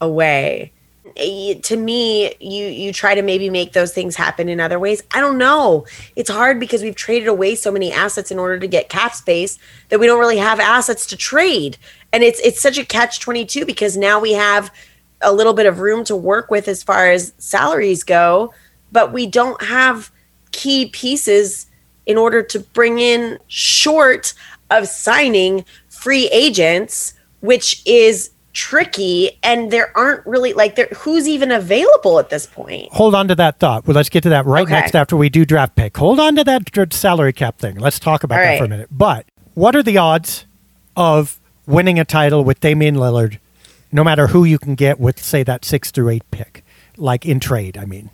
away 0.00 0.72
to 1.16 1.76
me 1.76 2.34
you 2.40 2.66
you 2.66 2.92
try 2.92 3.14
to 3.14 3.20
maybe 3.20 3.50
make 3.50 3.72
those 3.74 3.92
things 3.92 4.16
happen 4.16 4.48
in 4.48 4.58
other 4.58 4.78
ways. 4.78 5.02
I 5.12 5.20
don't 5.20 5.38
know. 5.38 5.86
It's 6.16 6.30
hard 6.30 6.58
because 6.58 6.82
we've 6.82 6.94
traded 6.94 7.28
away 7.28 7.54
so 7.54 7.70
many 7.70 7.92
assets 7.92 8.30
in 8.30 8.38
order 8.38 8.58
to 8.58 8.66
get 8.66 8.88
cap 8.88 9.14
space 9.14 9.58
that 9.90 10.00
we 10.00 10.06
don't 10.06 10.18
really 10.18 10.38
have 10.38 10.60
assets 10.60 11.06
to 11.06 11.16
trade. 11.16 11.76
And 12.12 12.22
it's 12.22 12.40
it's 12.40 12.60
such 12.60 12.78
a 12.78 12.86
catch 12.86 13.20
22 13.20 13.66
because 13.66 13.96
now 13.96 14.18
we 14.18 14.32
have 14.32 14.72
a 15.20 15.32
little 15.32 15.52
bit 15.52 15.66
of 15.66 15.80
room 15.80 16.04
to 16.04 16.16
work 16.16 16.50
with 16.50 16.68
as 16.68 16.82
far 16.82 17.10
as 17.10 17.32
salaries 17.38 18.04
go 18.04 18.52
but 18.92 19.12
we 19.12 19.26
don't 19.26 19.60
have 19.60 20.10
key 20.52 20.86
pieces 20.86 21.66
in 22.06 22.16
order 22.16 22.42
to 22.42 22.60
bring 22.60 22.98
in 23.00 23.38
short 23.48 24.34
of 24.70 24.86
signing 24.86 25.64
free 25.88 26.28
agents 26.28 27.14
which 27.40 27.82
is 27.86 28.30
tricky 28.54 29.38
and 29.42 29.70
there 29.70 29.96
aren't 29.96 30.24
really 30.26 30.52
like 30.52 30.76
there 30.76 30.86
who's 30.96 31.28
even 31.28 31.50
available 31.52 32.18
at 32.18 32.30
this 32.30 32.46
point? 32.46 32.90
Hold 32.92 33.14
on 33.14 33.28
to 33.28 33.34
that 33.34 33.58
thought. 33.58 33.86
Well 33.86 33.94
let's 33.94 34.08
get 34.08 34.22
to 34.22 34.28
that 34.30 34.46
right 34.46 34.62
Okay. 34.62 34.72
next 34.72 34.94
after 34.94 35.16
we 35.16 35.28
do 35.28 35.44
draft 35.44 35.76
pick. 35.76 35.96
Hold 35.96 36.18
on 36.20 36.36
to 36.36 36.44
that 36.44 36.92
salary 36.92 37.32
cap 37.32 37.58
thing. 37.58 37.76
Let's 37.76 37.98
talk 37.98 38.22
about 38.24 38.38
All 38.38 38.44
that 38.44 38.50
right. 38.52 38.58
for 38.58 38.64
a 38.64 38.68
minute. 38.68 38.88
But 38.90 39.26
what 39.54 39.76
are 39.76 39.82
the 39.82 39.98
odds 39.98 40.46
of 40.96 41.38
winning 41.66 41.98
a 41.98 42.04
title 42.04 42.44
with 42.44 42.60
Damian 42.60 42.94
Lillard 42.94 43.38
no 43.92 44.02
matter 44.04 44.28
who 44.28 44.44
you 44.44 44.58
can 44.58 44.74
get 44.74 44.98
with 44.98 45.22
say 45.22 45.42
that 45.42 45.64
six 45.64 45.90
through 45.90 46.08
eight 46.10 46.28
pick 46.30 46.64
like 46.96 47.26
in 47.26 47.40
trade 47.40 47.76
i 47.76 47.84
mean? 47.84 48.10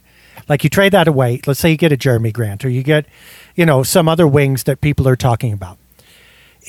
Like 0.48 0.64
you 0.64 0.70
trade 0.70 0.92
that 0.92 1.06
away. 1.06 1.40
Let's 1.46 1.60
say 1.60 1.70
you 1.70 1.76
get 1.76 1.92
a 1.92 1.96
jerami 1.96 2.32
grant 2.32 2.64
or 2.64 2.70
you 2.70 2.82
get 2.82 3.06
you 3.54 3.66
know 3.66 3.82
some 3.82 4.08
other 4.08 4.26
wings 4.26 4.64
that 4.64 4.80
people 4.80 5.06
are 5.06 5.16
talking 5.16 5.52
about 5.52 5.78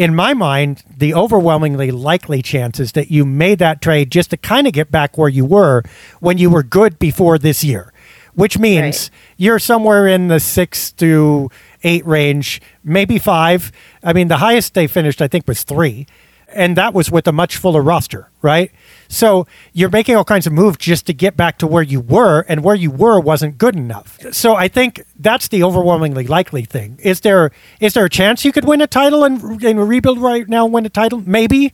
in 0.02 0.16
my 0.16 0.34
mind, 0.34 0.84
the 0.98 1.14
overwhelmingly 1.14 1.92
likely 1.92 2.42
chance 2.42 2.80
is 2.80 2.94
that 2.94 3.12
you 3.12 3.24
made 3.24 3.60
that 3.60 3.82
trade 3.82 4.10
just 4.12 4.32
to 4.32 4.38
kind 4.38 4.66
of 4.66 4.74
get 4.74 4.90
back 4.90 5.16
where 5.16 5.30
you 5.30 5.46
were 5.46 5.84
when 6.20 6.40
you 6.40 6.50
were 6.50 6.64
good 6.64 6.98
before 6.98 7.38
this 7.38 7.64
year, 7.64 7.94
which 8.34 8.58
means 8.58 8.82
Right. 8.82 9.10
you're 9.38 9.60
somewhere 9.60 10.08
in 10.08 10.28
the 10.28 10.40
six 10.40 10.92
to 10.94 11.50
eight 11.84 12.04
range, 12.06 12.62
maybe 12.84 13.20
five. 13.20 13.72
I 14.04 14.14
mean, 14.14 14.28
the 14.28 14.38
highest 14.38 14.74
they 14.74 14.88
finished, 14.88 15.22
I 15.22 15.28
think, 15.28 15.48
was 15.48 15.62
three. 15.64 16.08
And 16.54 16.76
that 16.78 16.94
was 16.94 17.10
with 17.10 17.28
a 17.28 17.32
much 17.32 17.58
fuller 17.58 17.82
roster, 17.82 18.30
right? 18.42 18.72
So 19.08 19.48
you're 19.74 19.90
making 19.90 20.16
all 20.16 20.24
kinds 20.24 20.48
of 20.48 20.54
moves 20.54 20.78
just 20.78 21.06
to 21.08 21.14
get 21.14 21.38
back 21.38 21.58
to 21.60 21.68
where 21.68 21.84
you 21.84 22.00
were, 22.00 22.42
and 22.48 22.64
where 22.64 22.76
you 22.76 22.92
were 22.92 23.20
wasn't 23.20 23.58
good 23.58 23.76
enough. 23.76 24.18
So 24.32 24.56
I 24.56 24.68
think 24.68 25.04
that's 25.18 25.48
the 25.48 25.64
overwhelmingly 25.64 26.28
likely 26.28 26.66
thing. 26.66 27.00
Is 27.02 27.22
there 27.22 27.52
is 27.80 27.94
there 27.94 28.06
a 28.06 28.10
chance 28.10 28.44
you 28.46 28.52
could 28.52 28.66
win 28.66 28.82
a 28.82 28.88
title 28.88 29.24
and, 29.24 29.64
and 29.64 29.88
rebuild 29.88 30.20
right 30.20 30.48
now 30.48 30.66
and 30.66 30.74
win 30.74 30.86
a 30.86 30.90
title? 30.90 31.24
Maybe. 31.26 31.74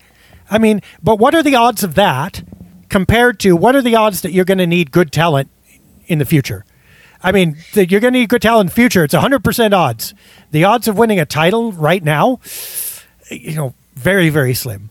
I 0.50 0.58
mean, 0.58 0.82
but 1.04 1.20
what 1.20 1.36
are 1.36 1.44
the 1.44 1.56
odds 1.56 1.84
of 1.84 1.96
that 1.96 2.44
compared 2.90 3.40
to 3.42 3.56
what 3.56 3.76
are 3.76 3.82
the 3.82 3.96
odds 3.96 4.22
that 4.22 4.32
you're 4.32 4.46
going 4.46 4.58
to 4.60 4.68
need 4.68 4.92
good 4.92 5.12
talent 5.12 5.50
in 6.06 6.20
the 6.20 6.26
future? 6.26 6.66
I 7.22 7.32
mean, 7.32 7.58
you're 7.74 8.00
going 8.00 8.14
to 8.14 8.20
need 8.20 8.30
good 8.30 8.42
talent 8.42 8.66
in 8.66 8.68
the 8.68 8.74
future. 8.74 9.04
It's 9.04 9.14
100% 9.14 9.74
odds. 9.74 10.14
The 10.52 10.64
odds 10.64 10.88
of 10.88 10.98
winning 10.98 11.20
a 11.20 11.26
title 11.26 11.72
right 11.72 12.04
now, 12.04 12.40
you 13.30 13.56
know, 13.56 13.74
very, 13.96 14.30
very 14.30 14.54
slim. 14.54 14.90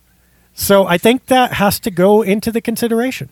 So 0.54 0.86
I 0.86 0.98
think 0.98 1.26
that 1.26 1.54
has 1.54 1.78
to 1.80 1.90
go 1.90 2.22
into 2.22 2.50
the 2.50 2.60
consideration. 2.60 3.28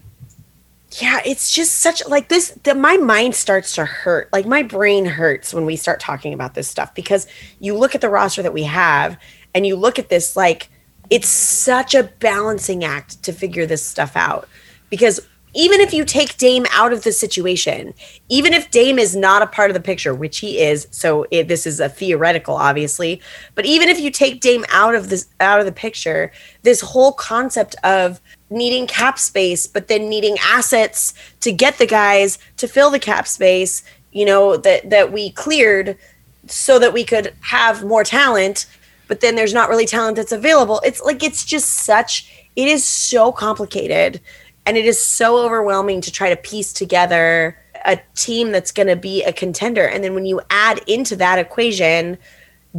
yeah 1.01 1.21
it's 1.25 1.51
just 1.53 1.79
such 1.79 2.07
like 2.07 2.29
this 2.29 2.51
the, 2.63 2.75
my 2.75 2.97
mind 2.99 3.35
starts 3.35 3.75
to 3.75 3.85
hurt 3.85 4.29
like 4.33 4.47
my 4.47 4.63
brain 4.63 5.05
hurts 5.05 5.53
when 5.53 5.67
we 5.67 5.75
start 5.75 5.99
talking 5.99 6.33
about 6.33 6.55
this 6.55 6.69
stuff 6.69 6.95
because 6.95 7.27
you 7.59 7.77
look 7.77 7.95
at 7.95 8.01
the 8.01 8.09
roster 8.09 8.43
that 8.43 8.53
we 8.53 8.63
have 8.63 9.19
and 9.55 9.67
you 9.67 9.75
look 9.75 9.99
at 9.99 10.09
this 10.09 10.37
like 10.37 10.69
it's 11.11 11.29
such 11.29 11.95
a 11.95 12.05
balancing 12.21 12.85
act 12.85 13.23
to 13.23 13.33
figure 13.33 13.67
this 13.67 13.85
stuff 13.85 14.17
out 14.17 14.49
because 14.91 15.21
even 15.55 15.81
if 15.81 15.95
you 15.95 16.05
take 16.05 16.37
Dame 16.37 16.67
out 16.73 16.93
of 16.93 17.05
the 17.05 17.13
situation, 17.13 17.95
even 18.29 18.53
if 18.53 18.71
Dame 18.71 18.99
is 18.99 19.15
not 19.15 19.43
a 19.43 19.47
part 19.47 19.71
of 19.71 19.75
the 19.75 19.81
picture, 19.81 20.15
which 20.15 20.39
he 20.39 20.59
is, 20.59 20.89
so 20.91 21.27
it, 21.31 21.49
this 21.49 21.67
is 21.67 21.81
a 21.81 21.89
theoretical, 21.89 22.57
obviously, 22.57 23.21
but 23.55 23.65
even 23.65 23.89
if 23.89 24.01
you 24.01 24.11
take 24.11 24.41
Dame 24.41 24.65
out 24.71 24.95
of 24.95 25.09
this 25.09 25.29
out 25.41 25.61
of 25.61 25.67
the 25.67 25.73
picture, 25.73 26.33
this 26.63 26.81
whole 26.81 27.13
concept 27.13 27.77
of 27.85 28.21
needing 28.51 28.87
cap 28.87 29.19
space, 29.19 29.67
but 29.67 29.89
then 29.89 30.09
needing 30.09 30.37
assets 30.43 31.15
to 31.41 31.53
get 31.53 31.79
the 31.79 31.87
guys 31.87 32.39
to 32.57 32.69
fill 32.69 32.91
the 32.91 32.99
cap 32.99 33.27
space, 33.27 33.85
you 34.13 34.25
know, 34.25 34.57
that 34.57 34.91
that 34.91 35.13
we 35.13 35.31
cleared 35.31 35.97
so 36.47 36.79
that 36.79 36.93
we 36.93 37.05
could 37.05 37.33
have 37.41 37.85
more 37.85 38.05
talent, 38.05 38.67
but 39.09 39.21
then 39.21 39.35
there's 39.35 39.55
not 39.55 39.69
really 39.69 39.87
talent 39.87 40.17
that's 40.17 40.33
available. 40.33 40.81
It's 40.85 41.01
like 41.03 41.23
it's 41.23 41.45
just 41.45 41.69
such 41.69 42.31
it 42.57 42.69
is 42.69 42.85
so 42.85 43.33
complicated 43.33 44.21
and 44.67 44.77
it 44.77 44.87
is 44.87 45.03
so 45.03 45.39
overwhelming 45.39 46.01
to 46.03 46.11
try 46.11 46.31
to 46.31 46.37
piece 46.37 46.73
together 46.73 47.59
a 47.85 47.99
team 48.15 48.51
that's 48.51 48.73
going 48.73 48.87
to 48.87 48.97
be 48.97 49.23
a 49.25 49.33
contender. 49.33 49.87
And 49.87 50.03
then 50.03 50.15
when 50.15 50.25
you 50.25 50.41
add 50.51 50.81
into 50.87 51.17
that 51.17 51.39
equation 51.39 52.19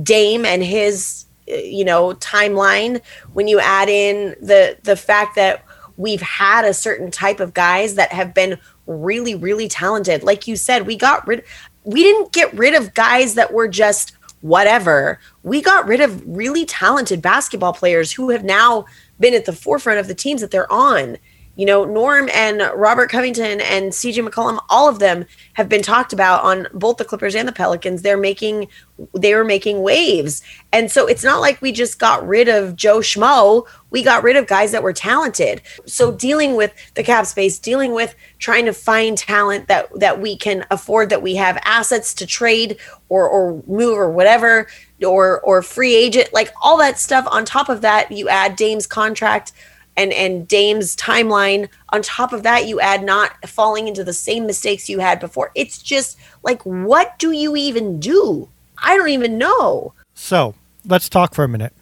Dame 0.02 0.46
and 0.46 0.64
his 0.64 1.26
uh, 1.50 1.56
you 1.56 1.86
know 1.86 2.14
timeline 2.16 3.02
when 3.34 3.48
you 3.48 3.60
add 3.60 3.88
in 3.88 4.36
the 4.42 4.78
the 4.84 4.96
fact 4.96 5.36
that 5.36 5.64
we've 5.98 6.22
had 6.22 6.66
a 6.66 6.74
certain 6.74 7.10
type 7.12 7.40
of 7.40 7.54
guys 7.54 7.96
that 7.96 8.12
have 8.12 8.34
been 8.34 8.60
really 8.88 9.36
really 9.36 9.68
talented. 9.68 10.24
Like 10.24 10.48
you 10.48 10.56
said 10.56 10.86
we 10.86 10.98
got 10.98 11.26
rid 11.28 11.44
we 11.84 12.04
didn't 12.04 12.34
get 12.34 12.54
rid 12.54 12.74
of 12.74 12.94
guys 12.94 13.36
that 13.36 13.54
were 13.54 13.68
just 13.68 14.14
whatever. 14.42 15.20
We 15.44 15.62
got 15.62 15.88
rid 15.88 16.02
of 16.02 16.22
really 16.28 16.66
talented 16.66 17.22
basketball 17.22 17.74
players 17.74 18.12
who 18.12 18.32
have 18.32 18.44
now 18.44 18.86
been 19.20 19.34
at 19.34 19.46
the 19.46 19.54
forefront 19.54 20.00
of 20.00 20.08
the 20.08 20.14
teams 20.14 20.42
that 20.42 20.52
they're 20.52 20.72
on 20.72 21.18
you 21.56 21.66
know, 21.66 21.86
Norm 21.86 22.30
and 22.34 22.62
Robert 22.76 23.10
Covington 23.10 23.62
and 23.62 23.92
CJ 23.92 24.28
McCollum, 24.28 24.60
all 24.70 24.90
of 24.90 25.00
them 25.00 25.26
have 25.54 25.70
been 25.70 25.82
talked 25.82 26.12
about 26.12 26.44
on 26.44 26.68
both 26.74 26.98
the 26.98 27.06
Clippers 27.06 27.34
and 27.34 27.48
the 27.48 27.54
Pelicans. 27.54 28.02
They're 28.02 28.18
making, 28.18 28.68
they 29.14 29.34
were 29.34 29.46
making 29.46 29.82
waves. 29.82 30.42
And 30.74 30.92
so 30.92 31.08
it's 31.08 31.24
not 31.24 31.40
like 31.40 31.62
we 31.62 31.72
just 31.72 31.98
got 31.98 32.28
rid 32.28 32.50
of 32.50 32.76
Joe 32.76 33.00
Schmo. 33.00 33.66
We 33.90 34.04
got 34.04 34.24
rid 34.24 34.36
of 34.36 34.48
guys 34.48 34.74
that 34.74 34.84
were 34.84 34.92
talented. 34.92 35.62
So 35.86 36.12
dealing 36.12 36.56
with 36.56 36.74
the 36.96 37.04
cap 37.04 37.26
space, 37.26 37.58
dealing 37.58 37.94
with 37.94 38.16
trying 38.40 38.66
to 38.66 38.74
find 38.74 39.18
talent 39.18 39.70
that, 39.70 39.88
that 40.00 40.20
we 40.20 40.36
can 40.36 40.66
afford, 40.72 41.10
that 41.10 41.22
we 41.22 41.36
have 41.36 41.58
assets 41.64 42.14
to 42.16 42.26
trade 42.26 42.78
or, 43.08 43.30
or 43.30 43.64
move 43.66 43.98
or 43.98 44.12
whatever, 44.12 44.68
or, 45.06 45.40
or 45.42 45.62
free 45.62 45.96
agent, 45.96 46.34
like 46.34 46.54
all 46.62 46.78
that 46.80 47.00
stuff. 47.00 47.26
On 47.32 47.46
top 47.46 47.70
of 47.70 47.80
that, 47.82 48.12
you 48.12 48.28
add 48.28 48.58
Dame's 48.58 48.88
contract 48.88 49.54
and 49.98 50.12
and 50.14 50.48
Dame's 50.48 50.96
timeline. 50.96 51.70
On 51.90 52.02
top 52.02 52.34
of 52.34 52.44
that, 52.44 52.68
you 52.68 52.80
add 52.80 53.04
not 53.04 53.48
falling 53.48 53.88
into 53.88 54.04
the 54.04 54.14
same 54.14 54.46
mistakes 54.46 54.90
you 54.90 55.00
had 55.00 55.20
before. 55.20 55.52
It's 55.56 55.82
just 55.82 56.18
like, 56.44 56.62
what 56.64 57.18
do 57.20 57.32
you 57.32 57.56
even 57.56 58.00
do? 58.00 58.50
I 58.84 58.98
don't 58.98 59.10
even 59.10 59.38
know. 59.38 59.94
So 60.14 60.56
let's 60.86 61.10
talk 61.10 61.34
for 61.34 61.44
a 61.44 61.48
minute. 61.48 61.74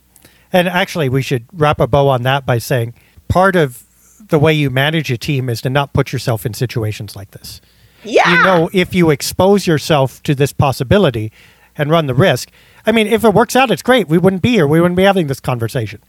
And 0.52 0.68
actually, 0.68 1.10
we 1.10 1.22
should 1.22 1.46
wrap 1.52 1.80
a 1.80 1.88
bow 1.88 2.08
on 2.10 2.24
that 2.24 2.46
by 2.46 2.60
saying 2.60 2.94
part 3.28 3.56
of 3.56 3.84
the 4.28 4.40
way 4.40 4.54
you 4.54 4.70
manage 4.70 5.12
a 5.12 5.18
team 5.18 5.50
is 5.50 5.62
to 5.62 5.70
not 5.70 5.94
put 5.94 6.14
yourself 6.14 6.46
in 6.46 6.54
situations 6.54 7.16
like 7.16 7.32
this. 7.32 7.60
Yeah, 8.04 8.38
You 8.38 8.44
know, 8.44 8.70
if 8.74 8.94
you 8.94 9.10
expose 9.10 9.66
yourself 9.66 10.22
to 10.24 10.36
this 10.36 10.54
possibility 10.54 11.32
and 11.76 11.90
run 11.90 12.08
the 12.08 12.14
risk, 12.14 12.52
I 12.86 12.92
mean, 12.92 13.08
if 13.08 13.24
it 13.24 13.34
works 13.34 13.56
out, 13.56 13.72
it's 13.72 13.82
great. 13.82 14.08
We 14.08 14.18
wouldn't 14.18 14.42
be 14.42 14.52
here. 14.52 14.68
We 14.68 14.82
wouldn't 14.82 14.98
be 14.98 15.04
having 15.04 15.28
this 15.28 15.40
conversation. 15.40 16.02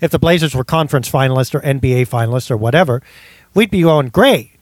If 0.00 0.10
the 0.10 0.18
Blazers 0.18 0.54
were 0.54 0.64
conference 0.64 1.10
finalists 1.10 1.54
or 1.54 1.60
NBA 1.60 2.08
finalists 2.08 2.50
or 2.50 2.56
whatever, 2.56 3.02
we'd 3.54 3.70
be 3.70 3.82
going, 3.82 4.08
great. 4.08 4.52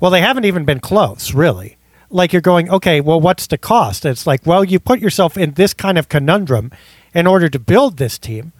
Well, 0.00 0.10
they 0.10 0.20
haven't 0.20 0.44
even 0.44 0.64
been 0.64 0.80
close, 0.80 1.32
really. 1.32 1.76
Like 2.10 2.32
you're 2.32 2.42
going, 2.42 2.70
okay, 2.70 3.00
well, 3.00 3.20
what's 3.20 3.46
the 3.46 3.58
cost? 3.58 4.04
It's 4.04 4.26
like, 4.26 4.44
well, 4.46 4.64
you 4.64 4.78
put 4.78 5.00
yourself 5.00 5.36
in 5.36 5.52
this 5.52 5.74
kind 5.74 5.98
of 5.98 6.08
conundrum 6.08 6.70
in 7.14 7.26
order 7.26 7.48
to 7.48 7.58
build 7.58 7.96
this 7.96 8.18
team. 8.18 8.52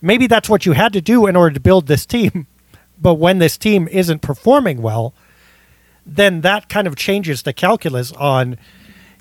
Maybe 0.00 0.26
that's 0.26 0.48
what 0.48 0.66
you 0.66 0.72
had 0.72 0.92
to 0.92 1.00
do 1.00 1.26
in 1.26 1.36
order 1.36 1.54
to 1.54 1.60
build 1.60 1.86
this 1.86 2.06
team. 2.06 2.46
But 3.00 3.14
when 3.14 3.40
this 3.40 3.58
team 3.58 3.88
isn't 3.88 4.22
performing 4.22 4.80
well, 4.80 5.12
then 6.06 6.42
that 6.42 6.68
kind 6.68 6.86
of 6.86 6.94
changes 6.94 7.42
the 7.42 7.52
calculus 7.52 8.12
on 8.12 8.56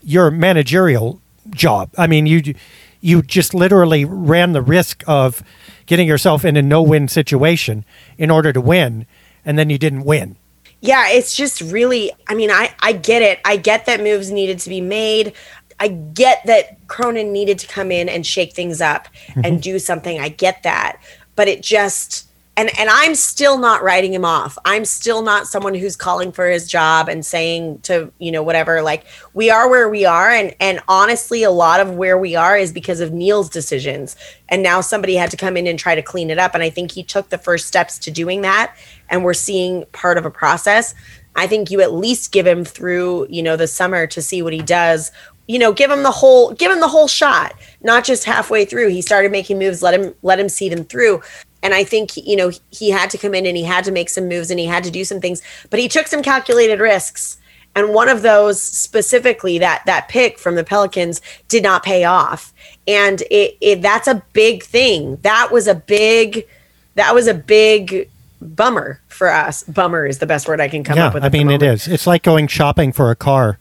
your 0.03 0.29
managerial 0.29 1.19
job. 1.49 1.89
I 1.97 2.05
mean, 2.05 2.27
you 2.27 2.53
you 3.01 3.21
just 3.21 3.53
literally 3.53 4.05
ran 4.05 4.53
the 4.53 4.61
risk 4.61 5.03
of 5.07 5.43
getting 5.85 6.07
yourself 6.07 6.45
in 6.45 6.55
a 6.55 6.61
no-win 6.61 7.07
situation 7.07 7.83
in 8.17 8.31
order 8.31 8.53
to 8.53 8.61
win, 8.61 9.05
and 9.43 9.59
then 9.59 9.69
you 9.69 9.77
didn't 9.77 10.03
win. 10.03 10.37
yeah, 10.81 11.09
it's 11.09 11.35
just 11.35 11.61
really. 11.61 12.11
I 12.27 12.35
mean, 12.35 12.49
I 12.51 12.73
I 12.79 12.93
get 12.93 13.21
it. 13.21 13.39
I 13.45 13.57
get 13.57 13.85
that 13.85 14.01
moves 14.01 14.31
needed 14.31 14.59
to 14.59 14.69
be 14.69 14.81
made. 14.81 15.33
I 15.79 15.87
get 15.89 16.45
that 16.45 16.87
Cronin 16.87 17.31
needed 17.33 17.57
to 17.59 17.67
come 17.67 17.91
in 17.91 18.07
and 18.07 18.25
shake 18.25 18.53
things 18.53 18.81
up 18.81 19.07
and 19.35 19.45
mm-hmm. 19.45 19.57
do 19.57 19.79
something. 19.79 20.19
I 20.19 20.29
get 20.29 20.61
that, 20.63 21.01
but 21.35 21.47
it 21.47 21.63
just 21.63 22.30
and 22.57 22.69
and 22.77 22.89
I'm 22.89 23.15
still 23.15 23.57
not 23.57 23.81
writing 23.81 24.13
him 24.13 24.25
off. 24.25 24.57
I'm 24.65 24.83
still 24.83 25.21
not 25.21 25.47
someone 25.47 25.73
who's 25.73 25.95
calling 25.95 26.31
for 26.31 26.47
his 26.49 26.67
job 26.67 27.07
and 27.07 27.25
saying 27.25 27.79
to, 27.83 28.11
you 28.19 28.31
know, 28.31 28.43
whatever, 28.43 28.81
like 28.81 29.05
we 29.33 29.49
are 29.49 29.69
where 29.69 29.89
we 29.89 30.05
are 30.05 30.29
and 30.29 30.53
and 30.59 30.81
honestly 30.87 31.43
a 31.43 31.51
lot 31.51 31.79
of 31.79 31.95
where 31.95 32.17
we 32.17 32.35
are 32.35 32.57
is 32.57 32.73
because 32.73 32.99
of 32.99 33.13
Neil's 33.13 33.49
decisions. 33.49 34.17
And 34.49 34.61
now 34.61 34.81
somebody 34.81 35.15
had 35.15 35.31
to 35.31 35.37
come 35.37 35.55
in 35.55 35.65
and 35.65 35.79
try 35.79 35.95
to 35.95 36.01
clean 36.01 36.29
it 36.29 36.37
up 36.37 36.53
and 36.53 36.61
I 36.61 36.69
think 36.69 36.91
he 36.91 37.03
took 37.03 37.29
the 37.29 37.37
first 37.37 37.67
steps 37.67 37.97
to 37.99 38.11
doing 38.11 38.41
that 38.41 38.75
and 39.09 39.23
we're 39.23 39.33
seeing 39.33 39.85
part 39.93 40.17
of 40.17 40.25
a 40.25 40.31
process. 40.31 40.93
I 41.37 41.47
think 41.47 41.71
you 41.71 41.79
at 41.79 41.93
least 41.93 42.33
give 42.33 42.45
him 42.45 42.65
through, 42.65 43.27
you 43.29 43.41
know, 43.41 43.55
the 43.55 43.67
summer 43.67 44.07
to 44.07 44.21
see 44.21 44.41
what 44.41 44.51
he 44.51 44.61
does. 44.61 45.11
You 45.47 45.57
know, 45.57 45.71
give 45.73 45.89
him 45.89 46.03
the 46.03 46.11
whole 46.11 46.51
give 46.51 46.71
him 46.71 46.81
the 46.81 46.87
whole 46.87 47.07
shot, 47.07 47.53
not 47.81 48.03
just 48.03 48.25
halfway 48.25 48.65
through. 48.65 48.89
He 48.89 49.01
started 49.01 49.31
making 49.31 49.57
moves, 49.57 49.81
let 49.81 49.99
him 49.99 50.13
let 50.21 50.39
him 50.39 50.49
see 50.49 50.67
them 50.67 50.83
through. 50.83 51.21
And 51.63 51.73
I 51.73 51.83
think, 51.83 52.17
you 52.17 52.35
know, 52.35 52.51
he 52.71 52.89
had 52.89 53.09
to 53.11 53.17
come 53.17 53.33
in 53.33 53.45
and 53.45 53.55
he 53.55 53.63
had 53.63 53.83
to 53.85 53.91
make 53.91 54.09
some 54.09 54.27
moves 54.27 54.49
and 54.49 54.59
he 54.59 54.65
had 54.65 54.83
to 54.83 54.91
do 54.91 55.03
some 55.03 55.21
things, 55.21 55.41
but 55.69 55.79
he 55.79 55.87
took 55.87 56.07
some 56.07 56.23
calculated 56.23 56.79
risks. 56.79 57.37
And 57.75 57.93
one 57.93 58.09
of 58.09 58.21
those 58.21 58.61
specifically, 58.61 59.57
that 59.59 59.85
that 59.85 60.09
pick 60.09 60.37
from 60.37 60.55
the 60.55 60.63
Pelicans 60.63 61.21
did 61.47 61.63
not 61.63 61.83
pay 61.83 62.03
off. 62.03 62.53
And 62.87 63.21
it, 63.31 63.57
it 63.61 63.81
that's 63.81 64.07
a 64.07 64.23
big 64.33 64.63
thing. 64.63 65.17
That 65.21 65.51
was 65.51 65.67
a 65.67 65.75
big 65.75 66.47
that 66.95 67.15
was 67.15 67.27
a 67.27 67.33
big 67.33 68.09
bummer 68.41 68.99
for 69.07 69.29
us. 69.29 69.63
Bummer 69.63 70.05
is 70.05 70.17
the 70.17 70.25
best 70.25 70.47
word 70.47 70.59
I 70.59 70.67
can 70.67 70.83
come 70.83 70.97
yeah, 70.97 71.07
up 71.07 71.13
with. 71.13 71.23
I 71.23 71.29
mean, 71.29 71.49
it 71.49 71.61
moment. 71.61 71.87
It's 71.87 72.07
like 72.07 72.23
going 72.23 72.47
shopping 72.47 72.91
for 72.91 73.11
a 73.11 73.15
car 73.15 73.57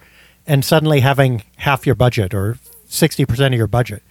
and 0.46 0.64
suddenly 0.64 1.00
having 1.00 1.44
half 1.58 1.86
your 1.86 1.94
budget 1.94 2.34
or 2.34 2.58
60% 2.88 3.46
of 3.46 3.52
your 3.52 3.66
budget. 3.66 4.02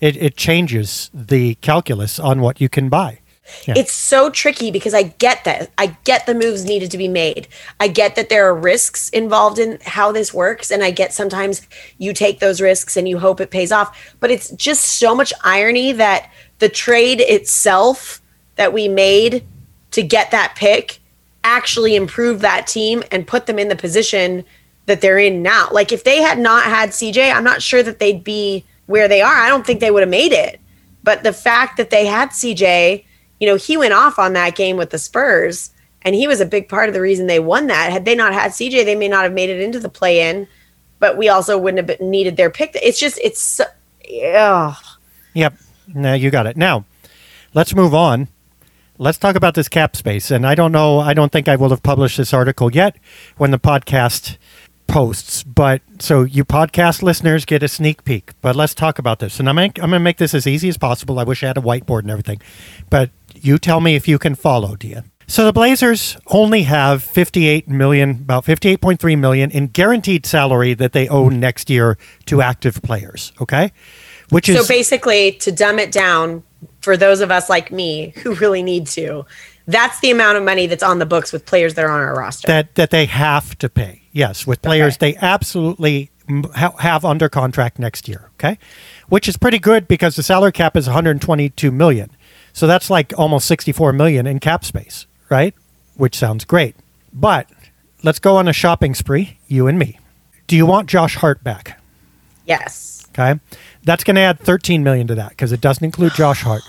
It, 0.00 0.16
it 0.16 0.36
changes 0.36 1.10
the 1.12 1.56
calculus 1.56 2.20
on 2.20 2.40
what 2.40 2.60
you 2.60 2.68
can 2.68 2.88
buy. 2.88 3.18
Yeah. 3.66 3.74
It's 3.76 3.92
so 3.92 4.30
tricky 4.30 4.70
because 4.70 4.94
I 4.94 5.04
get 5.04 5.44
that. 5.44 5.70
I 5.78 5.96
get 6.04 6.26
the 6.26 6.34
moves 6.34 6.64
needed 6.64 6.90
to 6.90 6.98
be 6.98 7.08
made. 7.08 7.48
I 7.80 7.88
get 7.88 8.16
that 8.16 8.28
there 8.28 8.46
are 8.46 8.54
risks 8.54 9.08
involved 9.10 9.58
in 9.58 9.78
how 9.84 10.12
this 10.12 10.32
works. 10.34 10.70
And 10.70 10.82
I 10.82 10.90
get 10.90 11.12
sometimes 11.12 11.66
you 11.98 12.12
take 12.12 12.40
those 12.40 12.60
risks 12.60 12.96
and 12.96 13.08
you 13.08 13.18
hope 13.18 13.40
it 13.40 13.50
pays 13.50 13.72
off. 13.72 14.14
But 14.20 14.30
it's 14.30 14.50
just 14.50 14.84
so 14.84 15.14
much 15.14 15.32
irony 15.44 15.92
that 15.92 16.30
the 16.58 16.68
trade 16.68 17.20
itself 17.20 18.20
that 18.56 18.72
we 18.72 18.88
made 18.88 19.44
to 19.92 20.02
get 20.02 20.30
that 20.30 20.54
pick 20.56 20.98
actually 21.44 21.96
improved 21.96 22.40
that 22.42 22.66
team 22.66 23.02
and 23.10 23.26
put 23.26 23.46
them 23.46 23.58
in 23.58 23.68
the 23.68 23.76
position 23.76 24.44
that 24.86 25.00
they're 25.00 25.18
in 25.18 25.42
now. 25.42 25.68
Like 25.70 25.92
if 25.92 26.04
they 26.04 26.20
had 26.20 26.38
not 26.38 26.64
had 26.64 26.90
CJ, 26.90 27.32
I'm 27.32 27.44
not 27.44 27.62
sure 27.62 27.82
that 27.82 27.98
they'd 27.98 28.24
be 28.24 28.64
where 28.86 29.06
they 29.06 29.22
are. 29.22 29.34
I 29.34 29.48
don't 29.48 29.64
think 29.64 29.80
they 29.80 29.90
would 29.90 30.02
have 30.02 30.10
made 30.10 30.32
it. 30.32 30.60
But 31.04 31.22
the 31.22 31.32
fact 31.32 31.76
that 31.76 31.90
they 31.90 32.06
had 32.06 32.30
CJ, 32.30 33.04
you 33.40 33.46
know, 33.46 33.56
he 33.56 33.76
went 33.76 33.94
off 33.94 34.18
on 34.18 34.32
that 34.34 34.56
game 34.56 34.76
with 34.76 34.90
the 34.90 34.98
Spurs 34.98 35.70
and 36.02 36.14
he 36.14 36.26
was 36.26 36.40
a 36.40 36.46
big 36.46 36.68
part 36.68 36.88
of 36.88 36.94
the 36.94 37.00
reason 37.00 37.26
they 37.26 37.40
won 37.40 37.66
that. 37.68 37.90
Had 37.90 38.04
they 38.04 38.14
not 38.14 38.32
had 38.32 38.52
CJ, 38.52 38.84
they 38.84 38.94
may 38.94 39.08
not 39.08 39.24
have 39.24 39.32
made 39.32 39.50
it 39.50 39.60
into 39.60 39.80
the 39.80 39.88
play 39.88 40.28
in, 40.28 40.46
but 40.98 41.16
we 41.16 41.28
also 41.28 41.58
wouldn't 41.58 41.88
have 41.88 42.00
needed 42.00 42.36
their 42.36 42.50
pick. 42.50 42.72
It's 42.74 43.00
just, 43.00 43.18
it's, 43.22 43.40
so- 43.40 43.64
ugh. 44.34 44.76
Yep. 45.34 45.54
Now 45.94 46.14
you 46.14 46.30
got 46.30 46.46
it. 46.46 46.56
Now, 46.56 46.84
let's 47.54 47.74
move 47.74 47.94
on. 47.94 48.28
Let's 49.00 49.18
talk 49.18 49.36
about 49.36 49.54
this 49.54 49.68
cap 49.68 49.94
space. 49.94 50.30
And 50.30 50.44
I 50.44 50.54
don't 50.54 50.72
know, 50.72 50.98
I 50.98 51.14
don't 51.14 51.30
think 51.30 51.48
I 51.48 51.56
will 51.56 51.70
have 51.70 51.82
published 51.82 52.16
this 52.16 52.34
article 52.34 52.72
yet 52.72 52.96
when 53.36 53.52
the 53.52 53.58
podcast 53.58 54.36
posts. 54.88 55.44
But 55.44 55.82
so 56.00 56.24
you 56.24 56.44
podcast 56.44 57.02
listeners 57.02 57.44
get 57.44 57.62
a 57.62 57.68
sneak 57.68 58.02
peek. 58.04 58.32
But 58.40 58.56
let's 58.56 58.74
talk 58.74 58.98
about 58.98 59.20
this. 59.20 59.38
And 59.38 59.48
I'm 59.48 59.58
I'm 59.58 59.70
going 59.70 59.90
to 59.92 60.00
make 60.00 60.16
this 60.16 60.34
as 60.34 60.46
easy 60.46 60.68
as 60.68 60.76
possible. 60.76 61.20
I 61.20 61.24
wish 61.24 61.44
I 61.44 61.46
had 61.46 61.58
a 61.58 61.60
whiteboard 61.60 62.00
and 62.00 62.10
everything. 62.10 62.42
But 62.90 63.10
you 63.36 63.58
tell 63.58 63.80
me 63.80 63.94
if 63.94 64.08
you 64.08 64.18
can 64.18 64.34
follow, 64.34 64.74
Dia. 64.74 65.04
So 65.30 65.44
the 65.44 65.52
Blazers 65.52 66.16
only 66.28 66.62
have 66.62 67.02
58 67.02 67.68
million, 67.68 68.10
about 68.12 68.44
58.3 68.46 69.18
million 69.18 69.50
in 69.50 69.66
guaranteed 69.66 70.24
salary 70.24 70.72
that 70.74 70.92
they 70.94 71.06
owe 71.06 71.28
next 71.28 71.68
year 71.68 71.98
to 72.26 72.40
active 72.40 72.80
players. 72.82 73.32
Okay, 73.40 73.70
which 74.30 74.48
is 74.48 74.58
So 74.58 74.66
basically, 74.66 75.32
to 75.32 75.52
dumb 75.52 75.78
it 75.78 75.92
down 75.92 76.42
for 76.80 76.96
those 76.96 77.20
of 77.20 77.30
us 77.30 77.50
like 77.50 77.70
me 77.70 78.14
who 78.22 78.34
really 78.36 78.62
need 78.62 78.86
to, 78.86 79.26
that's 79.66 80.00
the 80.00 80.10
amount 80.10 80.38
of 80.38 80.44
money 80.44 80.66
that's 80.66 80.82
on 80.82 80.98
the 80.98 81.06
books 81.06 81.30
with 81.30 81.44
players 81.44 81.74
that 81.74 81.84
are 81.84 81.90
on 81.90 82.00
our 82.00 82.16
roster. 82.16 82.46
that 82.46 82.74
that 82.76 82.90
they 82.90 83.04
have 83.04 83.56
to 83.58 83.68
pay. 83.68 84.00
Yes, 84.18 84.46
with 84.48 84.62
players 84.62 84.96
Okay. 84.96 85.12
they 85.12 85.18
absolutely 85.18 86.10
ha- 86.54 86.74
have 86.78 87.04
under 87.04 87.28
contract 87.28 87.78
next 87.78 88.08
year. 88.08 88.30
Okay, 88.34 88.58
which 89.08 89.28
is 89.28 89.36
pretty 89.36 89.58
good 89.60 89.86
because 89.86 90.16
the 90.16 90.22
salary 90.24 90.50
cap 90.52 90.76
is 90.76 90.86
122 90.86 91.70
million, 91.70 92.10
so 92.52 92.66
that's 92.66 92.90
like 92.90 93.12
almost 93.16 93.46
64 93.46 93.92
million 93.92 94.26
in 94.26 94.40
cap 94.40 94.64
space, 94.64 95.06
right? 95.28 95.54
Which 95.94 96.16
sounds 96.16 96.44
great. 96.44 96.74
But 97.12 97.48
let's 98.02 98.18
go 98.18 98.36
on 98.36 98.48
a 98.48 98.52
shopping 98.52 98.94
spree, 98.94 99.38
you 99.46 99.68
and 99.68 99.78
me. 99.78 99.98
Do 100.48 100.56
you 100.56 100.66
want 100.66 100.88
Josh 100.88 101.14
Hart 101.16 101.44
back? 101.44 101.78
yes. 102.44 103.06
Okay, 103.10 103.38
that's 103.84 104.02
going 104.04 104.14
to 104.16 104.20
add 104.22 104.38
13 104.40 104.82
million 104.84 105.06
to 105.08 105.14
that 105.16 105.30
because 105.30 105.50
it 105.52 105.60
doesn't 105.60 105.84
include 105.84 106.12
Josh 106.14 106.42
Hart. 106.42 106.62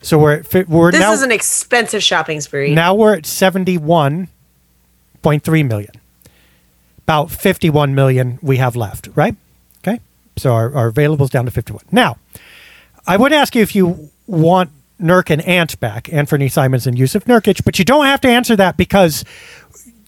So 0.00 0.18
we're 0.18 0.34
at 0.34 0.68
we're 0.68 0.90
This 0.92 1.00
now 1.00 1.12
is 1.12 1.22
an 1.22 1.30
expensive 1.32 2.02
shopping 2.02 2.40
spree. 2.40 2.72
now 2.74 2.94
we're 2.94 3.14
at 3.14 3.22
71.3 3.24 5.68
million. 5.68 5.90
About 7.08 7.30
51 7.30 7.94
million 7.94 8.38
we 8.42 8.58
have 8.58 8.76
left, 8.76 9.08
right? 9.14 9.34
Okay. 9.78 9.98
So 10.36 10.52
our, 10.52 10.74
our 10.74 10.92
availables 10.92 11.30
down 11.30 11.46
to 11.46 11.50
51. 11.50 11.84
Now, 11.90 12.18
I 13.06 13.16
would 13.16 13.32
ask 13.32 13.54
you 13.54 13.62
if 13.62 13.74
you 13.74 14.10
want 14.26 14.68
Nurk 15.00 15.30
and 15.30 15.40
Ant 15.40 15.80
back, 15.80 16.04
Anfernee 16.04 16.52
Simons 16.52 16.86
and 16.86 16.98
Jusuf 16.98 17.24
Nurkic, 17.24 17.64
but 17.64 17.78
you 17.78 17.84
don't 17.86 18.04
have 18.04 18.20
to 18.20 18.28
answer 18.28 18.56
that 18.56 18.76
because 18.76 19.24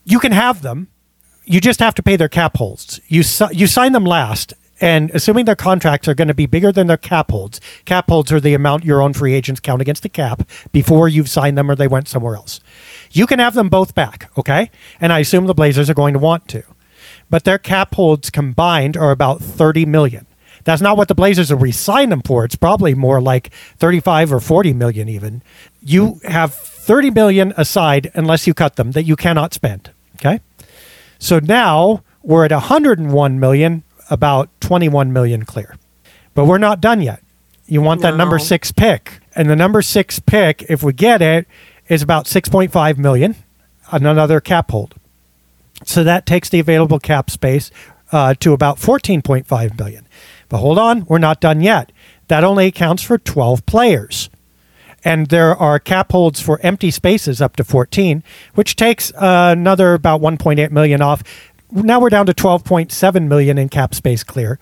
you 0.05 0.21
can 0.21 0.33
have 0.33 0.61
them. 0.61 0.89
You 1.47 1.59
just 1.59 1.81
have 1.81 1.95
to 1.95 2.03
pay 2.03 2.17
their 2.17 2.29
cap 2.29 2.59
holds. 2.59 3.01
You 3.09 3.23
you 3.51 3.67
sign 3.67 3.93
them 3.93 4.05
last, 4.05 4.53
and 4.79 5.11
assuming 5.13 5.47
their 5.47 5.57
contracts 5.57 6.07
are 6.07 6.15
going 6.15 6.29
to 6.29 6.35
be 6.35 6.45
bigger 6.45 6.71
than 6.71 6.87
their 6.87 6.99
cap 6.99 7.31
holds, 7.31 7.63
cap 7.87 8.11
holds 8.11 8.31
are 8.31 8.41
the 8.41 8.53
amount 8.53 8.85
your 8.85 9.01
own 9.01 9.15
free 9.15 9.33
agents 9.33 9.61
count 9.61 9.81
against 9.81 10.03
the 10.03 10.11
cap 10.11 10.47
before 10.71 11.09
you've 11.09 11.31
signed 11.31 11.57
them 11.57 11.71
or 11.71 11.75
they 11.75 11.89
went 11.89 12.09
somewhere 12.09 12.37
else. 12.37 12.61
You 13.11 13.27
can 13.27 13.39
have 13.39 13.55
them 13.55 13.71
both 13.71 13.95
back, 13.95 14.31
okay? 14.37 14.71
And 15.01 15.15
I 15.15 15.21
assume 15.21 15.47
the 15.47 15.55
Blazers 15.55 15.89
are 15.89 15.95
going 15.95 16.13
to 16.13 16.19
want 16.19 16.47
to, 16.49 16.63
but 17.31 17.45
their 17.45 17.59
cap 17.59 17.95
holds 17.95 18.29
combined 18.29 18.97
are 18.97 19.11
about 19.11 19.41
thirty 19.41 19.87
million. 19.87 20.27
That's 20.65 20.83
not 20.83 20.97
what 20.99 21.09
the 21.09 21.15
Blazers 21.15 21.51
will 21.51 21.59
re-sign 21.59 22.11
them 22.11 22.21
for. 22.23 22.45
It's 22.45 22.55
probably 22.55 22.95
more 22.95 23.19
like 23.21 23.51
35 23.79 24.31
or 24.31 24.41
40 24.41 24.75
million 24.75 25.09
even. 25.09 25.43
You 25.81 26.21
have 26.25 26.55
30 26.55 27.11
million 27.13 27.55
aside 27.57 28.11
unless 28.13 28.47
you 28.47 28.53
cut 28.53 28.77
them 28.77 28.91
that 28.93 29.05
you 29.05 29.17
cannot 29.17 29.55
spend, 29.55 29.91
okay? 30.17 30.41
So 31.19 31.39
now 31.39 32.03
we're 32.23 32.45
at 32.45 32.51
101 32.51 33.41
million, 33.41 33.85
about 34.11 34.51
21 34.61 35.15
million 35.15 35.47
clear. 35.47 35.77
But 36.35 36.45
we're 36.45 36.59
not 36.59 36.83
done 36.83 37.01
yet. 37.01 37.23
You 37.67 37.81
want 37.81 38.03
that 38.03 38.17
number 38.17 38.39
6 38.39 38.73
pick. 38.73 39.21
And 39.35 39.49
the 39.49 39.57
number 39.57 39.81
6 39.81 40.19
pick 40.21 40.63
if 40.69 40.83
we 40.83 40.93
get 40.93 41.23
it 41.23 41.47
is 41.89 42.03
about 42.03 42.27
6.5 42.27 42.99
million 42.99 43.35
another 43.93 44.41
cap 44.41 44.71
hold. 44.71 44.95
So 45.85 46.05
that 46.05 46.27
takes 46.27 46.49
the 46.49 46.61
available 46.61 46.99
cap 46.99 47.31
space 47.31 47.71
uh, 48.13 48.35
to 48.41 48.53
about 48.53 48.79
14.5 48.79 49.79
million. 49.79 50.07
But 50.49 50.59
hold 50.59 50.79
on, 50.79 51.05
we're 51.07 51.19
not 51.19 51.41
done 51.41 51.61
yet. 51.61 51.93
That 52.29 52.45
only 52.45 52.67
accounts 52.67 53.03
for 53.03 53.19
12 53.19 53.67
players. 53.67 54.31
And 55.05 55.29
there 55.29 55.57
are 55.57 55.79
cap 55.79 56.13
holds 56.13 56.41
for 56.41 56.61
empty 56.63 56.91
spaces 56.91 57.41
up 57.41 57.57
to 57.57 57.65
14, 57.65 58.23
which 58.55 58.77
takes 58.77 59.13
uh, 59.15 59.55
another 59.57 59.95
about 59.95 60.21
1.8 60.21 60.71
million 60.71 61.01
off. 61.01 61.23
Now 61.71 62.01
we're 62.01 62.11
down 62.11 62.27
to 62.27 62.35
12.7 62.35 63.29
million 63.29 63.57
in 63.57 63.69
cap 63.69 63.95
space 63.95 64.23
clear. 64.23 64.59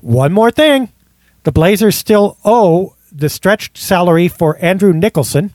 One 0.00 0.32
more 0.32 0.50
thing 0.50 0.90
the 1.44 1.52
Blazers 1.52 1.96
still 1.96 2.36
owe 2.44 2.94
the 3.10 3.30
stretched 3.30 3.78
salary 3.78 4.28
for 4.28 4.58
Andrew 4.62 4.92
Nicholson, 4.92 5.54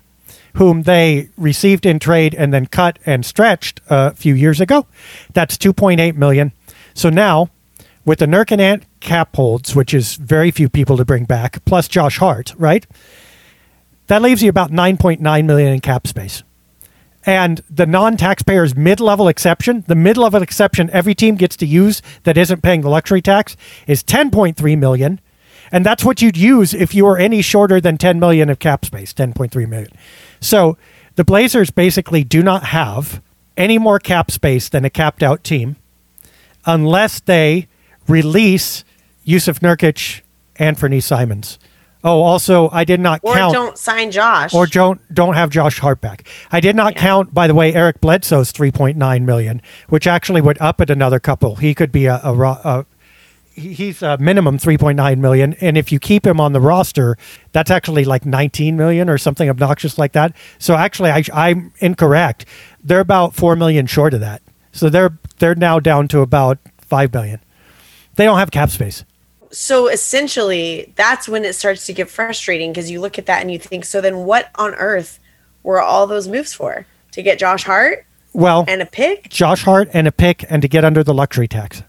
whom 0.55 0.83
they 0.83 1.29
received 1.37 1.85
in 1.85 1.99
trade 1.99 2.33
and 2.33 2.53
then 2.53 2.65
cut 2.65 2.99
and 3.05 3.25
stretched 3.25 3.81
a 3.89 4.13
few 4.13 4.33
years 4.33 4.59
ago. 4.59 4.87
That's 5.33 5.57
2.8 5.57 6.15
million. 6.15 6.51
So 6.93 7.09
now, 7.09 7.49
with 8.05 8.19
the 8.19 8.25
Nurk 8.25 8.51
and 8.51 8.61
Ant 8.61 8.83
cap 8.99 9.35
holds, 9.35 9.75
which 9.75 9.93
is 9.93 10.15
very 10.15 10.51
few 10.51 10.69
people 10.69 10.97
to 10.97 11.05
bring 11.05 11.25
back, 11.25 11.63
plus 11.65 11.87
Josh 11.87 12.17
Hart, 12.17 12.53
right? 12.57 12.85
That 14.07 14.21
leaves 14.21 14.43
you 14.43 14.49
about 14.49 14.71
9.9 14.71 15.45
million 15.45 15.73
in 15.73 15.81
cap 15.81 16.07
space. 16.07 16.43
And 17.25 17.61
the 17.69 17.87
non-taxpayers 17.87 18.75
mid-level 18.75 19.27
exception, 19.27 19.83
the 19.87 19.95
mid-level 19.95 20.43
exception 20.43 20.91
every 20.91 21.15
team 21.15 21.35
gets 21.35 21.55
to 21.57 21.65
use 21.65 22.03
that 22.23 22.37
isn't 22.37 22.61
paying 22.61 22.81
the 22.81 22.89
luxury 22.89 23.21
tax 23.21 23.57
is 23.87 24.03
10.3 24.03 24.77
million. 24.77 25.19
And 25.71 25.83
that's 25.83 26.05
what 26.05 26.21
you'd 26.21 26.37
use 26.37 26.75
if 26.75 26.93
you 26.93 27.05
were 27.05 27.17
any 27.17 27.41
shorter 27.41 27.81
than 27.81 27.97
10 27.97 28.19
million 28.19 28.51
of 28.51 28.59
cap 28.59 28.85
space, 28.85 29.11
10.3 29.11 29.67
million. 29.67 29.91
So 30.39 30.77
the 31.15 31.23
Blazers 31.23 31.71
basically 31.71 32.23
do 32.23 32.43
not 32.43 32.65
have 32.65 33.21
any 33.57 33.77
more 33.77 33.99
cap 33.99 34.31
space 34.31 34.67
than 34.69 34.83
a 34.85 34.89
capped 34.89 35.23
out 35.23 35.43
team 35.43 35.77
unless 36.65 37.19
they 37.19 37.67
release 38.07 38.83
Jusuf 39.25 39.59
Nurkic 39.59 40.21
and 40.57 40.77
Fernie 40.77 40.99
Simons. 40.99 41.57
Oh, 42.03 42.21
also, 42.21 42.69
I 42.71 42.83
did 42.83 42.99
not 42.99 43.21
Or 43.23 43.33
count 43.33 43.51
Or 43.51 43.53
don't 43.53 43.77
sign 43.79 44.11
Josh. 44.11 44.53
or 44.53 44.67
don't 44.67 45.01
don't 45.11 45.33
have 45.33 45.49
Josh 45.49 45.79
Hart 45.79 46.01
back. 46.01 46.27
I 46.51 46.59
did 46.59 46.75
not 46.75 46.95
count, 46.95 47.33
by 47.33 47.47
the 47.47 47.55
way, 47.55 47.73
Eric 47.73 47.99
Bledsoe's 47.99 48.51
three 48.51 48.71
point 48.71 48.95
nine 48.95 49.25
million, 49.25 49.59
which 49.89 50.05
actually 50.05 50.41
would 50.41 50.61
up 50.61 50.79
it 50.81 50.91
another 50.91 51.19
couple. 51.19 51.55
He 51.55 51.73
could 51.73 51.91
be 51.91 52.05
a, 52.05 52.19
a, 52.23 52.31
a 52.33 52.85
he's 53.55 54.01
a 54.01 54.17
minimum 54.17 54.57
three 54.57 54.77
point 54.77 54.97
nine 54.97 55.21
million, 55.21 55.53
and 55.61 55.77
if 55.77 55.91
you 55.91 55.99
keep 55.99 56.25
him 56.25 56.39
on 56.39 56.53
the 56.53 56.61
roster, 56.61 57.17
that's 57.51 57.71
actually 57.71 58.05
like 58.05 58.25
nineteen 58.25 58.77
million 58.77 59.09
or 59.09 59.17
something 59.17 59.49
obnoxious 59.49 59.97
like 59.97 60.11
that. 60.11 60.35
So 60.59 60.75
actually, 60.75 61.11
I, 61.11 61.23
I'm 61.33 61.73
incorrect. 61.79 62.45
They're 62.83 62.99
about 62.99 63.33
four 63.33 63.55
million 63.55 63.87
short 63.87 64.13
of 64.13 64.19
that. 64.19 64.41
So 64.71 64.89
they're 64.89 65.17
they're 65.39 65.55
now 65.55 65.79
down 65.79 66.07
to 66.09 66.19
about 66.19 66.59
five 66.77 67.11
billion. 67.11 67.39
They 68.15 68.25
don't 68.25 68.37
have 68.37 68.51
cap 68.51 68.69
space. 68.69 69.03
So 69.51 69.87
essentially, 69.87 70.93
that's 70.95 71.29
when 71.29 71.45
it 71.45 71.53
starts 71.53 71.85
to 71.85 71.93
get 71.93 72.09
frustrating 72.09 72.71
because 72.71 72.91
you 72.91 72.99
look 72.99 73.17
at 73.17 73.25
that 73.27 73.41
and 73.41 73.51
you 73.51 73.57
think, 73.57 73.85
so 73.85 74.01
then 74.01 74.25
what 74.25 74.49
on 74.55 74.73
earth 74.75 75.19
were 75.63 75.81
all 75.81 76.07
those 76.07 76.27
moves 76.27 76.53
for? 76.53 76.85
To 77.11 77.23
get 77.23 77.39
Josh 77.39 77.63
Hart 77.63 78.05
Well, 78.33 78.65
and 78.67 78.81
a 78.81 78.85
pick? 78.85 79.29
Josh 79.29 79.63
Hart 79.63 79.89
and 79.93 80.07
a 80.07 80.11
pick 80.11 80.43
and 80.49 80.61
to 80.61 80.67
get 80.67 80.83
under 80.83 81.03
the 81.03 81.13
luxury 81.13 81.47
tax. 81.47 81.83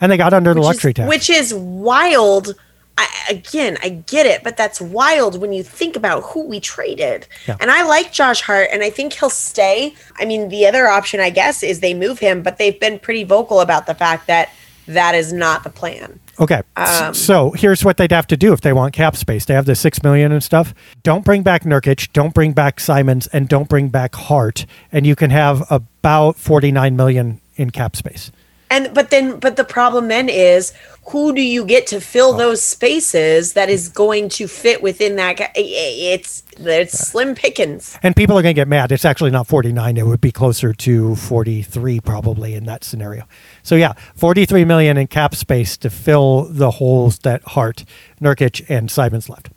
And 0.00 0.10
they 0.10 0.16
got 0.16 0.32
under 0.32 0.54
the 0.54 0.60
luxury 0.60 0.90
is, 0.90 0.94
tax. 0.96 1.08
Which 1.08 1.30
is 1.30 1.54
wild. 1.54 2.54
I, 2.96 3.08
again, 3.28 3.76
I 3.82 3.88
get 3.88 4.26
it, 4.26 4.44
but 4.44 4.56
that's 4.56 4.80
wild 4.80 5.40
when 5.40 5.52
you 5.52 5.62
think 5.62 5.96
about 5.96 6.22
who 6.22 6.46
we 6.46 6.60
traded. 6.60 7.26
Yeah. 7.48 7.56
And 7.60 7.70
I 7.70 7.82
like 7.82 8.12
Josh 8.12 8.40
Hart, 8.40 8.68
and 8.72 8.82
I 8.82 8.90
think 8.90 9.14
he'll 9.14 9.30
stay. 9.30 9.94
I 10.16 10.24
mean, 10.24 10.48
the 10.48 10.66
other 10.66 10.86
option, 10.86 11.18
I 11.20 11.30
guess, 11.30 11.62
is 11.62 11.80
they 11.80 11.94
move 11.94 12.20
him, 12.20 12.42
but 12.42 12.58
they've 12.58 12.78
been 12.78 12.98
pretty 12.98 13.24
vocal 13.24 13.60
about 13.60 13.86
the 13.86 13.94
fact 13.94 14.28
that 14.28 14.50
that 14.86 15.14
is 15.14 15.32
not 15.32 15.64
the 15.64 15.70
plan. 15.70 16.20
Okay. 16.38 16.62
Um, 16.76 17.14
so 17.14 17.52
here's 17.52 17.84
what 17.84 17.96
they'd 17.96 18.12
have 18.12 18.26
to 18.28 18.36
do 18.36 18.52
if 18.52 18.60
they 18.60 18.72
want 18.72 18.92
cap 18.92 19.16
space. 19.16 19.44
They 19.44 19.54
have 19.54 19.66
the 19.66 19.74
six 19.74 20.02
million 20.02 20.32
and 20.32 20.42
stuff. 20.42 20.74
Don't 21.02 21.24
bring 21.24 21.42
back 21.42 21.62
Nurkic, 21.62 22.12
don't 22.12 22.34
bring 22.34 22.52
back 22.52 22.80
Simons, 22.80 23.26
and 23.28 23.48
don't 23.48 23.68
bring 23.68 23.88
back 23.88 24.14
Hart. 24.14 24.66
And 24.92 25.06
you 25.06 25.16
can 25.16 25.30
have 25.30 25.64
about 25.70 26.36
forty 26.36 26.72
nine 26.72 26.96
million 26.96 27.40
in 27.56 27.70
cap 27.70 27.96
space. 27.96 28.30
And 28.74 28.92
but 28.94 29.10
then 29.10 29.38
but 29.38 29.54
the 29.56 29.64
problem 29.64 30.08
then 30.08 30.28
is 30.28 30.72
who 31.10 31.34
do 31.34 31.42
you 31.42 31.64
get 31.66 31.86
to 31.88 32.00
fill 32.00 32.32
Oh. 32.34 32.38
those 32.38 32.62
spaces 32.62 33.52
that 33.52 33.68
is 33.68 33.88
going 33.90 34.28
to 34.30 34.48
fit 34.48 34.82
within 34.82 35.16
that 35.16 35.36
ga- 35.36 35.52
it's 35.54 36.42
it's 36.58 36.98
slim 37.10 37.34
pickings. 37.34 37.98
And 38.02 38.16
people 38.16 38.36
are 38.38 38.42
going 38.42 38.54
to 38.54 38.60
get 38.60 38.68
mad. 38.68 38.90
It's 38.90 39.04
actually 39.04 39.30
not 39.30 39.46
49. 39.46 39.96
It 39.96 40.06
would 40.06 40.20
be 40.20 40.32
closer 40.32 40.72
to 40.72 41.14
43 41.16 42.00
probably 42.00 42.54
in 42.54 42.64
that 42.66 42.84
scenario. 42.84 43.24
So 43.62 43.74
yeah, 43.76 43.92
43 44.16 44.64
million 44.64 44.96
in 44.96 45.06
cap 45.08 45.34
space 45.34 45.76
to 45.78 45.90
fill 45.90 46.46
the 46.50 46.70
holes 46.72 47.18
that 47.20 47.42
Hart, 47.54 47.84
Nurkic, 48.20 48.64
and 48.68 48.90
Simons 48.90 49.28
left. 49.28 49.50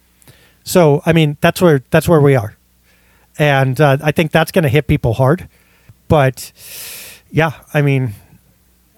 So 0.64 1.02
I 1.06 1.14
mean, 1.14 1.38
that's 1.42 1.62
where 1.62 1.82
that's 1.92 2.08
where 2.10 2.22
we 2.22 2.36
are, 2.36 2.58
and 3.40 3.80
uh, 3.80 3.98
I 4.04 4.12
think 4.12 4.32
that's 4.32 4.52
going 4.52 4.64
to 4.64 4.70
hit 4.78 4.88
people 4.88 5.14
hard. 5.14 5.48
But 6.10 6.52
yeah, 7.32 7.52
I 7.74 7.82
mean, 7.82 8.14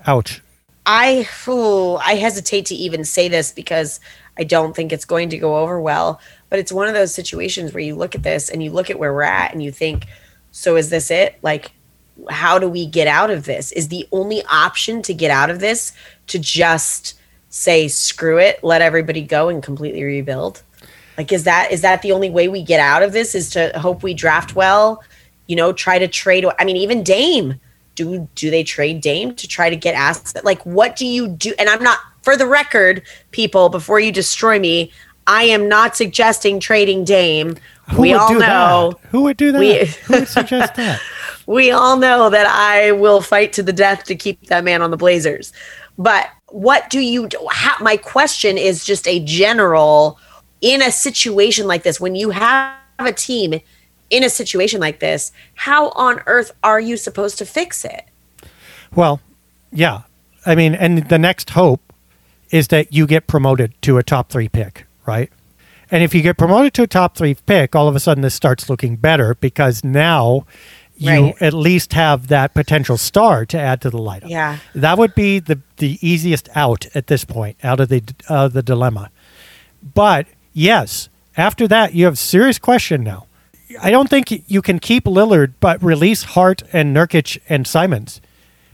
ouch. 0.08 0.42
I 0.86 1.28
ooh, 1.48 1.98
I 1.98 2.16
hesitate 2.16 2.66
to 2.68 2.76
even 2.76 3.04
say 3.04 3.28
this 3.28 3.52
because 3.52 4.00
I 4.38 4.44
don't 4.44 4.76
think 4.76 4.92
it's 4.92 5.06
going 5.06 5.30
to 5.30 5.38
go 5.38 5.58
over 5.58 5.80
well. 5.80 6.20
But 6.50 6.60
it's 6.60 6.72
one 6.72 6.88
of 6.88 6.94
those 6.94 7.14
situations 7.14 7.74
where 7.74 7.84
you 7.84 7.96
look 7.96 8.16
at 8.16 8.24
this 8.24 8.50
and 8.50 8.64
you 8.64 8.72
look 8.72 8.90
at 8.90 8.98
where 8.98 9.14
we're 9.14 9.22
at 9.24 9.54
and 9.54 9.62
you 9.62 9.72
think, 9.72 10.08
so 10.52 10.78
is 10.78 10.90
this 10.90 11.12
it? 11.12 11.38
Like, 11.44 11.74
how 12.30 12.58
do 12.58 12.68
we 12.68 12.86
get 12.86 13.08
out 13.08 13.30
of 13.30 13.46
this? 13.46 13.72
Is 13.74 13.90
the 13.90 14.08
only 14.12 14.44
option 14.46 15.02
to 15.04 15.14
get 15.14 15.30
out 15.30 15.50
of 15.50 15.60
this 15.60 15.94
to 16.28 16.40
just 16.40 17.20
say 17.50 17.88
screw 17.88 18.38
it, 18.38 18.64
let 18.64 18.82
everybody 18.82 19.22
go 19.22 19.50
and 19.50 19.62
completely 19.62 20.04
rebuild? 20.04 20.64
Like, 21.18 21.32
is 21.32 21.44
that 21.44 21.72
is 21.72 21.82
that 21.82 22.02
the 22.02 22.14
only 22.14 22.30
way 22.30 22.48
we 22.48 22.64
get 22.64 22.80
out 22.80 23.04
of 23.04 23.12
this? 23.12 23.36
Is 23.36 23.50
to 23.52 23.78
hope 23.78 24.04
we 24.04 24.14
draft 24.14 24.56
well? 24.56 25.04
You 25.48 25.56
know, 25.56 25.74
try 25.74 26.00
to 26.00 26.08
trade. 26.08 26.46
I 26.58 26.64
mean, 26.64 26.78
even 26.78 27.04
Dame 27.04 27.60
do 28.00 28.30
do 28.36 28.50
they 28.50 28.64
trade 28.64 29.02
Dame 29.02 29.36
to 29.36 29.48
try 29.48 29.70
to 29.70 29.76
get 29.76 29.94
assets? 29.96 30.44
Like, 30.44 30.66
what 30.66 30.96
do 30.96 31.06
you 31.06 31.28
do? 31.28 31.54
And 31.60 31.70
I'm 31.70 31.84
not, 31.84 32.00
for 32.22 32.38
the 32.38 32.48
record, 32.48 33.04
people, 33.32 33.70
before 33.70 34.00
you 34.00 34.12
destroy 34.12 34.60
me, 34.60 34.92
I 35.28 35.44
am 35.44 35.68
not 35.68 35.96
suggesting 35.96 36.60
trading 36.60 37.04
Dame. 37.04 37.58
Who 37.92 38.02
we 38.02 38.14
all 38.14 38.34
know. 38.34 38.92
that? 38.92 39.10
Who 39.10 39.24
would 39.24 39.38
do 39.38 39.52
that? 39.52 39.60
We- 39.60 39.86
Who 39.86 40.14
would 40.20 40.28
suggest 40.28 40.76
that? 40.76 41.02
We 41.46 41.72
all 41.72 41.98
know 41.98 42.30
that 42.30 42.46
I 42.46 42.92
will 42.92 43.22
fight 43.22 43.54
to 43.54 43.64
the 43.64 43.74
death 43.74 44.04
to 44.04 44.14
keep 44.14 44.46
that 44.50 44.64
man 44.64 44.84
on 44.84 44.92
the 44.92 44.98
Blazers. 44.98 45.52
But 45.98 46.30
what 46.50 46.92
do 46.92 47.00
you 47.00 47.28
do? 47.28 47.40
How, 47.50 47.84
my 47.84 47.98
question 47.98 48.56
is 48.56 48.86
just 48.86 49.08
a 49.08 49.20
general 49.22 50.20
in 50.62 50.84
a 50.84 50.92
situation 50.92 51.66
like 51.66 51.82
this, 51.82 52.00
when 52.00 52.14
you 52.14 52.30
have 52.30 52.76
a 53.00 53.12
team 53.12 53.60
in 54.10 54.24
a 54.24 54.30
situation 54.30 54.80
like 54.80 55.00
this, 55.00 55.32
how 55.56 55.90
on 55.90 56.22
earth 56.26 56.52
are 56.64 56.80
you 56.80 56.98
supposed 56.98 57.38
to 57.40 57.46
fix 57.46 57.86
it? 57.86 58.06
Well, 58.94 59.20
yeah. 59.72 60.02
I 60.46 60.56
mean, 60.56 60.74
and 60.74 61.08
the 61.10 61.20
next 61.20 61.52
hope 61.52 61.82
is 62.50 62.70
that 62.70 62.94
you 62.94 63.06
get 63.06 63.28
promoted 63.28 63.80
to 63.84 63.98
a 63.98 64.04
top 64.04 64.30
three 64.30 64.50
pick, 64.50 64.86
right? 65.06 65.30
And 65.92 66.04
if 66.04 66.14
you 66.16 66.22
get 66.22 66.38
promoted 66.38 66.74
to 66.76 66.84
a 66.84 66.88
top 66.88 67.16
three 67.16 67.36
pick, 67.36 67.76
all 67.76 67.88
of 67.88 67.96
a 67.96 68.00
sudden 68.00 68.22
this 68.22 68.34
starts 68.36 68.70
looking 68.70 68.96
better 68.96 69.36
because 69.36 69.84
now 69.84 70.46
you 70.96 71.10
Right. 71.12 71.42
at 71.42 71.54
least 71.54 71.94
have 71.94 72.28
that 72.28 72.54
potential 72.54 72.98
star 72.98 73.46
to 73.46 73.58
add 73.60 73.80
to 73.82 73.90
the 73.90 73.98
lineup. 73.98 74.28
Yeah. 74.30 74.58
That 74.76 74.98
would 74.98 75.16
be 75.16 75.40
the, 75.40 75.60
the 75.78 75.98
easiest 76.02 76.50
out 76.56 76.88
at 76.94 77.08
this 77.08 77.24
point, 77.24 77.56
out 77.64 77.80
of 77.80 77.88
the 77.90 78.04
uh, 78.28 78.50
the 78.50 78.62
dilemma. 78.62 79.10
But 79.94 80.28
yes, 80.52 81.08
after 81.38 81.68
that, 81.70 81.94
you 81.94 82.04
have 82.06 82.18
serious 82.18 82.60
question 82.60 83.02
now. 83.04 83.28
I 83.82 83.92
don't 83.92 84.10
think 84.10 84.44
you 84.48 84.62
can 84.62 84.80
keep 84.80 85.06
Lillard 85.06 85.54
but 85.60 85.82
release 85.84 86.24
Hart 86.24 86.64
and 86.74 86.96
Nurkic 86.96 87.40
and 87.50 87.68
Simons. 87.68 88.20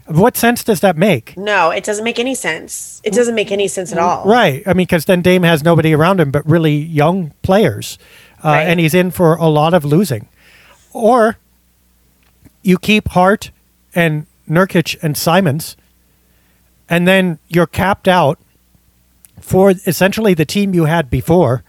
What 0.08 0.38
sense 0.38 0.64
does 0.64 0.82
that 0.82 0.96
make? 0.98 1.36
No, 1.36 1.72
it 1.72 1.84
doesn't 1.84 2.04
make 2.04 2.20
any 2.20 2.36
sense. 2.36 3.02
It 3.04 3.14
doesn't 3.14 3.34
make 3.36 3.52
any 3.52 3.68
sense 3.68 3.92
at 3.92 3.98
all. 3.98 4.24
Right. 4.26 4.62
I 4.68 4.74
mean, 4.74 4.86
because 4.86 5.06
then 5.06 5.22
Dame 5.22 5.44
has 5.44 5.64
nobody 5.64 5.94
around 5.94 6.20
him 6.20 6.30
but 6.32 6.48
really 6.48 6.76
young 6.76 7.34
players, 7.42 7.98
uh, 8.44 8.50
Right. 8.50 8.62
and 8.64 8.80
he's 8.80 8.94
in 8.94 9.10
for 9.12 9.36
a 9.36 9.48
lot 9.48 9.74
of 9.74 9.84
losing. 9.84 10.28
Or 10.94 11.38
you 12.62 12.78
keep 12.78 13.10
Hart 13.10 13.50
and 13.96 14.28
Nurkic 14.48 14.96
and 15.02 15.18
Simons, 15.18 15.76
and 16.88 17.08
then 17.08 17.40
you're 17.48 17.66
capped 17.68 18.08
out 18.08 18.38
for 19.42 19.72
essentially 19.88 20.36
the 20.36 20.46
team 20.46 20.76
you 20.76 20.86
had 20.86 21.10
before, 21.10 21.64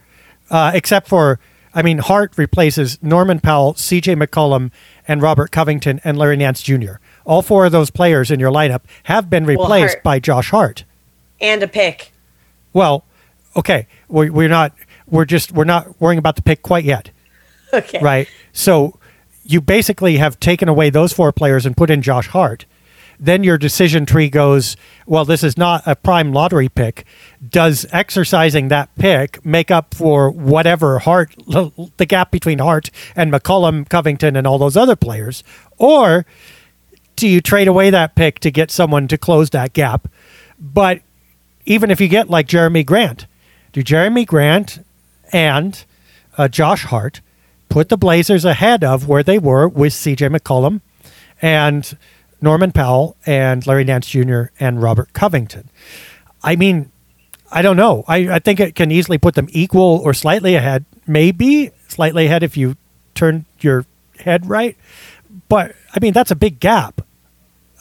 uh, 0.51 0.73
except 0.75 1.09
for, 1.09 1.41
I 1.77 1.83
mean, 1.83 1.99
Hart 1.99 2.33
replaces 2.39 3.01
Norman 3.03 3.39
Powell, 3.39 3.75
CJ 3.75 4.21
McCollum, 4.21 4.71
and 5.07 5.21
Robert 5.21 5.53
Covington 5.53 6.01
and 6.05 6.17
Larry 6.17 6.37
Nance 6.39 6.63
Jr. 6.63 6.95
All 7.27 7.43
four 7.43 7.67
of 7.67 7.73
those 7.73 7.91
players 7.91 8.31
in 8.31 8.41
your 8.41 8.51
lineup 8.51 8.81
have 9.05 9.29
been 9.29 9.45
replaced 9.45 9.97
Hart- 9.97 10.03
by 10.03 10.19
Josh 10.19 10.51
Hart. 10.51 10.85
And 11.39 11.63
a 11.63 11.69
pick. 11.69 12.13
Well, 12.73 13.05
okay, 13.55 13.87
we're, 14.09 14.33
we're 14.33 14.49
not 14.49 14.73
we're 15.07 15.27
just 15.27 15.53
we're 15.53 15.65
not 15.65 16.01
worrying 16.01 16.19
about 16.19 16.37
the 16.37 16.43
pick 16.43 16.63
quite 16.63 16.85
yet, 16.85 17.11
Okay. 17.75 17.99
right? 18.01 18.27
So 18.55 18.99
you 19.45 19.61
basically 19.61 20.17
have 20.17 20.41
taken 20.41 20.69
away 20.71 20.89
those 20.89 21.13
four 21.13 21.31
players 21.31 21.67
and 21.67 21.77
put 21.77 21.91
in 21.91 22.01
Josh 22.01 22.29
Hart. 22.29 22.65
Then 23.19 23.45
your 23.45 23.59
decision 23.59 24.07
tree 24.07 24.29
goes, 24.29 24.77
well, 25.07 25.25
this 25.25 25.43
is 25.43 25.57
not 25.57 25.83
a 25.87 25.97
prime 25.97 26.33
lottery 26.33 26.69
pick. 26.69 27.05
Does 27.47 27.87
exercising 27.93 28.69
that 28.69 28.95
pick 28.97 29.45
make 29.45 29.71
up 29.71 29.95
for 29.95 30.31
whatever 30.31 30.99
Hart, 30.99 31.35
the 31.47 32.07
gap 32.07 32.31
between 32.31 32.59
Hart 32.59 32.91
and 33.15 33.33
McCollum, 33.33 33.89
Covington, 33.89 34.37
and 34.37 34.47
all 34.47 34.59
those 34.59 34.77
other 34.77 34.97
players? 34.97 35.43
Or 35.79 36.27
do 37.17 37.29
you 37.29 37.41
trade 37.41 37.69
away 37.69 37.91
that 37.91 38.15
pick 38.15 38.39
to 38.41 38.51
get 38.51 38.71
someone 38.71 39.09
to 39.09 39.19
close 39.19 39.51
that 39.51 39.73
gap? 39.73 40.09
But 40.59 41.03
even 41.65 41.91
if 41.91 42.01
you 42.01 42.09
get 42.09 42.31
like 42.31 42.47
Jerami 42.47 42.85
Grant, 42.85 43.27
do 43.73 43.83
Jerami 43.83 44.27
Grant 44.27 44.85
and 45.33 45.85
uh, 46.39 46.49
Josh 46.49 46.85
Hart 46.85 47.21
put 47.69 47.89
the 47.89 47.97
Blazers 47.97 48.45
ahead 48.45 48.85
of 48.85 49.09
where 49.09 49.23
they 49.23 49.39
were 49.39 49.69
with 49.69 49.93
CJ 49.93 50.35
McCollum 50.35 50.81
and 51.43 51.97
Norman 52.47 52.71
Powell 52.71 53.17
and 53.27 53.67
Larry 53.67 53.83
Nance 53.83 54.07
Jr. 54.07 54.45
and 54.61 54.81
Robert 54.81 55.13
Covington? 55.13 55.69
I 56.45 56.55
mean, 56.55 56.93
I 57.51 57.61
don't 57.61 57.77
know. 57.77 58.05
I, 58.07 58.37
I 58.37 58.39
think 58.39 58.61
it 58.61 58.77
can 58.77 58.93
easily 58.93 59.19
put 59.19 59.35
them 59.35 59.49
equal 59.51 60.01
or 60.05 60.15
slightly 60.15 60.55
ahead. 60.55 60.85
Maybe 61.09 61.73
slightly 61.89 62.27
ahead 62.27 62.45
if 62.45 62.57
you 62.57 62.77
turn 63.17 63.47
your 63.59 63.85
head 64.21 64.47
right. 64.47 64.77
But 65.49 65.75
I 65.93 65.99
mean, 66.01 66.13
that's 66.13 66.31
a 66.31 66.37
big 66.37 66.61
gap. 66.61 67.01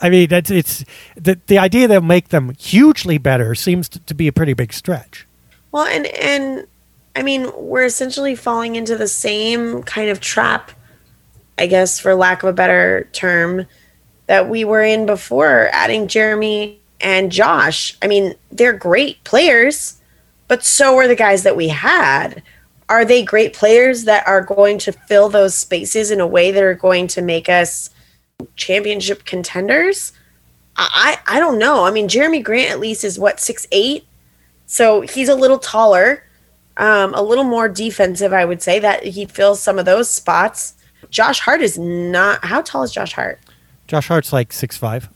I 0.01 0.09
mean, 0.09 0.29
that's 0.29 0.49
it's 0.49 0.83
the 1.15 1.39
the 1.45 1.59
idea 1.59 1.87
that 1.87 2.03
make 2.03 2.29
them 2.29 2.55
hugely 2.57 3.19
better 3.19 3.53
seems 3.53 3.87
to, 3.89 3.99
to 3.99 4.15
be 4.15 4.27
a 4.27 4.33
pretty 4.33 4.53
big 4.53 4.73
stretch. 4.73 5.27
Well, 5.71 5.85
and 5.85 6.07
and 6.07 6.65
I 7.15 7.21
mean, 7.21 7.51
we're 7.55 7.85
essentially 7.85 8.35
falling 8.35 8.75
into 8.75 8.97
the 8.97 9.07
same 9.07 9.83
kind 9.83 10.09
of 10.09 10.19
trap, 10.19 10.71
I 11.59 11.67
guess, 11.67 11.99
for 11.99 12.15
lack 12.15 12.41
of 12.41 12.49
a 12.49 12.53
better 12.53 13.07
term, 13.13 13.67
that 14.27 14.49
we 14.49 14.65
were 14.65 14.83
in 14.83 15.05
before 15.05 15.69
adding 15.71 16.07
Jerami 16.07 16.77
and 16.99 17.31
Josh. 17.31 17.97
I 18.01 18.07
mean, 18.07 18.35
they're 18.51 18.73
great 18.73 19.23
players, 19.23 20.01
but 20.47 20.63
so 20.63 20.97
are 20.97 21.07
the 21.07 21.15
guys 21.15 21.43
that 21.43 21.57
we 21.57 21.67
had. 21.67 22.41
Are 22.87 23.05
they 23.05 23.23
great 23.23 23.53
players 23.53 24.03
that 24.03 24.27
are 24.27 24.41
going 24.41 24.77
to 24.79 24.91
fill 24.91 25.29
those 25.29 25.55
spaces 25.55 26.11
in 26.11 26.21
a 26.21 26.27
way 26.27 26.51
that 26.51 26.63
are 26.63 26.75
going 26.75 27.07
to 27.07 27.21
make 27.21 27.49
us 27.49 27.89
championship 28.55 29.25
contenders? 29.25 30.11
I 30.77 31.17
I 31.27 31.39
don't 31.39 31.57
know. 31.57 31.85
I 31.85 31.91
mean, 31.91 32.07
Jerami 32.07 32.43
Grant 32.43 32.71
at 32.71 32.79
least 32.79 33.03
is 33.03 33.17
what 33.17 33.39
six 33.39 33.67
eight. 33.71 34.05
So 34.67 35.01
he's 35.01 35.29
a 35.29 35.35
little 35.35 35.59
taller, 35.59 36.23
um, 36.77 37.13
a 37.13 37.21
little 37.21 37.43
more 37.43 37.69
defensive, 37.69 38.33
I 38.33 38.45
would 38.45 38.61
say, 38.61 38.79
that 38.79 39.03
he 39.03 39.25
fills 39.25 39.61
some 39.61 39.79
of 39.79 39.85
those 39.85 40.09
spots. 40.09 40.73
Josh 41.09 41.39
Hart 41.39 41.61
is 41.61 41.77
not. 41.77 42.43
How 42.43 42.61
tall 42.61 42.83
is 42.83 42.91
Josh 42.91 43.13
Hart? 43.13 43.39
Josh 43.95 44.09
Hart's 44.09 44.33
like 44.33 44.51
six 44.51 44.75
five. 44.75 45.09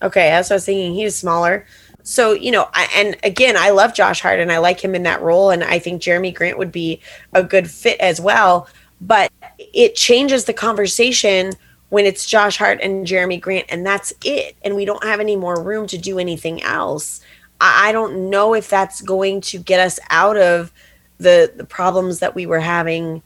Okay, 0.00 0.28
that's 0.30 0.48
what 0.48 0.54
I 0.54 0.56
was 0.56 0.64
thinking. 0.64 0.94
He's 0.94 1.16
smaller. 1.16 1.66
So, 2.04 2.34
you 2.34 2.52
know, 2.52 2.68
I, 2.72 2.88
and 2.94 3.16
again, 3.24 3.56
I 3.56 3.70
love 3.70 3.94
Josh 3.94 4.20
Hart 4.20 4.38
and 4.38 4.52
I 4.52 4.58
like 4.58 4.78
him 4.78 4.94
in 4.94 5.02
that 5.02 5.22
role. 5.22 5.50
And 5.50 5.64
I 5.64 5.80
think 5.80 6.00
Jerami 6.00 6.32
Grant 6.32 6.56
would 6.56 6.70
be 6.70 7.00
a 7.32 7.42
good 7.42 7.68
fit 7.68 7.98
as 7.98 8.20
well. 8.20 8.68
But 9.00 9.32
it 9.58 9.96
changes 9.96 10.44
the 10.44 10.52
conversation 10.52 11.52
when 11.88 12.06
it's 12.06 12.24
Josh 12.24 12.58
Hart 12.58 12.78
and 12.80 13.04
Jerami 13.04 13.40
Grant, 13.40 13.66
and 13.68 13.84
that's 13.84 14.12
it. 14.24 14.54
And 14.62 14.76
we 14.76 14.84
don't 14.84 15.02
have 15.02 15.18
any 15.18 15.34
more 15.34 15.60
room 15.60 15.88
to 15.88 15.98
do 15.98 16.20
anything 16.20 16.62
else. 16.62 17.22
I, 17.60 17.88
I 17.88 17.92
don't 17.92 18.30
know 18.30 18.54
if 18.54 18.70
that's 18.70 19.00
going 19.02 19.40
to 19.40 19.58
get 19.58 19.80
us 19.80 19.98
out 20.10 20.36
of 20.36 20.72
the, 21.18 21.52
the 21.56 21.64
problems 21.64 22.20
that 22.20 22.36
we 22.36 22.46
were 22.46 22.60
having 22.60 23.20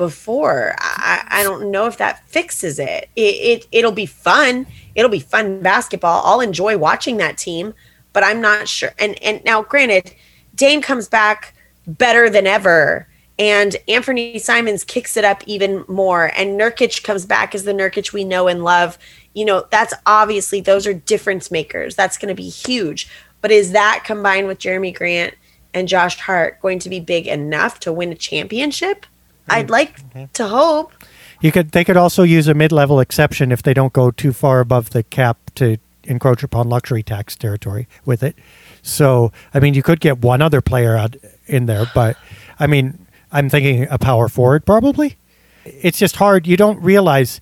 before. 0.00 0.74
I, 0.78 1.24
I 1.28 1.42
don't 1.42 1.70
know 1.70 1.86
if 1.86 1.98
that 1.98 2.26
fixes 2.26 2.78
it. 2.78 3.10
it. 3.14 3.20
It 3.20 3.68
it'll 3.70 3.92
be 3.92 4.06
fun. 4.06 4.66
It'll 4.94 5.10
be 5.10 5.20
fun 5.20 5.60
basketball. 5.60 6.22
I'll 6.24 6.40
enjoy 6.40 6.78
watching 6.78 7.18
that 7.18 7.36
team, 7.36 7.74
but 8.14 8.24
I'm 8.24 8.40
not 8.40 8.66
sure. 8.66 8.92
And 8.98 9.22
and 9.22 9.44
now, 9.44 9.62
granted, 9.62 10.14
Dame 10.54 10.80
comes 10.80 11.06
back 11.06 11.54
better 11.86 12.30
than 12.30 12.46
ever, 12.46 13.06
and 13.38 13.76
Anfernee 13.86 14.40
Simons 14.40 14.84
kicks 14.84 15.18
it 15.18 15.24
up 15.24 15.42
even 15.46 15.84
more, 15.86 16.32
and 16.34 16.58
Nurkic 16.58 17.04
comes 17.04 17.26
back 17.26 17.54
as 17.54 17.64
the 17.64 17.72
Nurkic 17.72 18.14
we 18.14 18.24
know 18.24 18.48
and 18.48 18.64
love. 18.64 18.98
You 19.34 19.44
know, 19.44 19.66
that's 19.70 19.92
obviously 20.06 20.62
those 20.62 20.86
are 20.86 20.94
difference 20.94 21.50
makers. 21.50 21.94
That's 21.94 22.16
going 22.16 22.34
to 22.34 22.42
be 22.42 22.48
huge. 22.48 23.06
But 23.42 23.52
is 23.52 23.72
that 23.72 24.02
combined 24.04 24.48
with 24.48 24.58
Jerami 24.58 24.94
Grant 24.94 25.34
and 25.74 25.86
Josh 25.86 26.18
Hart 26.18 26.60
going 26.60 26.78
to 26.80 26.88
be 26.88 27.00
big 27.00 27.26
enough 27.26 27.80
to 27.80 27.92
win 27.92 28.12
a 28.12 28.16
championship? 28.16 29.06
I'd 29.50 29.66
Mm. 29.66 29.70
like 29.70 30.32
to 30.34 30.46
hope. 30.48 30.92
You 31.40 31.52
could 31.52 31.72
they 31.72 31.84
could 31.84 31.96
also 31.96 32.22
use 32.22 32.48
a 32.48 32.54
mid-level 32.54 33.00
exception 33.00 33.50
if 33.52 33.62
they 33.62 33.74
don't 33.74 33.92
go 33.92 34.10
too 34.10 34.32
far 34.32 34.60
above 34.60 34.90
the 34.90 35.02
cap 35.02 35.38
to 35.56 35.78
encroach 36.04 36.42
upon 36.42 36.68
luxury 36.68 37.02
tax 37.02 37.36
territory 37.36 37.86
with 38.04 38.22
it. 38.22 38.36
So, 38.82 39.32
I 39.54 39.60
mean, 39.60 39.74
you 39.74 39.82
could 39.82 40.00
get 40.00 40.18
one 40.18 40.40
other 40.42 40.60
player 40.60 40.96
out 40.96 41.16
in 41.46 41.66
there, 41.66 41.86
but 41.94 42.16
I 42.58 42.66
mean, 42.66 43.06
I'm 43.32 43.48
thinking 43.48 43.86
a 43.90 43.98
power 43.98 44.28
forward 44.28 44.64
probably. 44.66 45.16
It's 45.64 45.98
just 45.98 46.16
hard. 46.16 46.46
You 46.46 46.56
don't 46.56 46.80
realize 46.82 47.40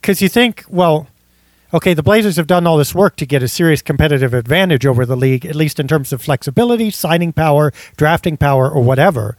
because 0.00 0.20
you 0.22 0.28
think, 0.28 0.64
well, 0.68 1.06
okay, 1.74 1.94
the 1.94 2.02
Blazers 2.02 2.36
have 2.36 2.46
done 2.46 2.66
all 2.66 2.76
this 2.76 2.94
work 2.94 3.16
to 3.16 3.26
get 3.26 3.42
a 3.42 3.48
serious 3.48 3.80
competitive 3.82 4.34
advantage 4.34 4.84
over 4.84 5.06
the 5.06 5.16
league, 5.16 5.46
at 5.46 5.54
least 5.54 5.78
in 5.80 5.86
terms 5.88 6.12
of 6.12 6.20
flexibility, 6.20 6.90
signing 6.90 7.32
power, 7.32 7.72
drafting 7.96 8.36
power, 8.36 8.70
or 8.70 8.82
whatever. 8.82 9.36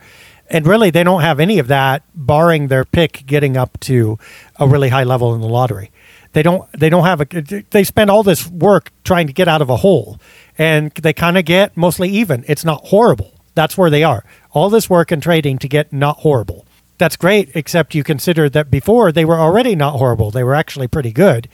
And 0.49 0.67
really, 0.67 0.89
they 0.89 1.03
don't 1.03 1.21
have 1.21 1.39
any 1.39 1.57
of 1.57 1.67
that, 1.67 2.03
barring 2.13 2.67
their 2.67 2.85
pick 2.85 3.25
getting 3.25 3.57
up 3.57 3.79
to 3.81 4.19
a 4.59 4.67
really 4.67 4.89
high 4.89 5.03
level 5.03 5.33
in 5.33 5.41
the 5.41 5.47
lottery. 5.47 5.91
They 6.33 6.43
don't. 6.43 6.69
They 6.73 6.89
don't 6.89 7.05
have 7.05 7.21
a. 7.21 7.63
They 7.69 7.83
spend 7.83 8.09
all 8.09 8.23
this 8.23 8.47
work 8.47 8.91
trying 9.03 9.27
to 9.27 9.33
get 9.33 9.47
out 9.47 9.61
of 9.61 9.69
a 9.69 9.77
hole, 9.77 10.19
and 10.57 10.91
they 10.91 11.13
kind 11.13 11.37
of 11.37 11.45
get 11.45 11.77
mostly 11.77 12.09
even. 12.09 12.43
It's 12.47 12.65
not 12.65 12.87
horrible. 12.87 13.33
That's 13.55 13.77
where 13.77 13.89
they 13.89 14.03
are. 14.03 14.25
All 14.51 14.69
this 14.69 14.89
work 14.89 15.11
and 15.11 15.21
trading 15.21 15.59
to 15.59 15.67
get 15.67 15.93
not 15.93 16.19
horrible. 16.19 16.65
That's 16.97 17.15
great, 17.15 17.51
except 17.55 17.95
you 17.95 18.03
consider 18.03 18.49
that 18.49 18.71
before 18.71 19.11
they 19.11 19.25
were 19.25 19.39
already 19.39 19.75
not 19.75 19.97
horrible. 19.97 20.31
They 20.31 20.43
were 20.43 20.55
actually 20.55 20.87
pretty 20.87 21.11
good. 21.11 21.47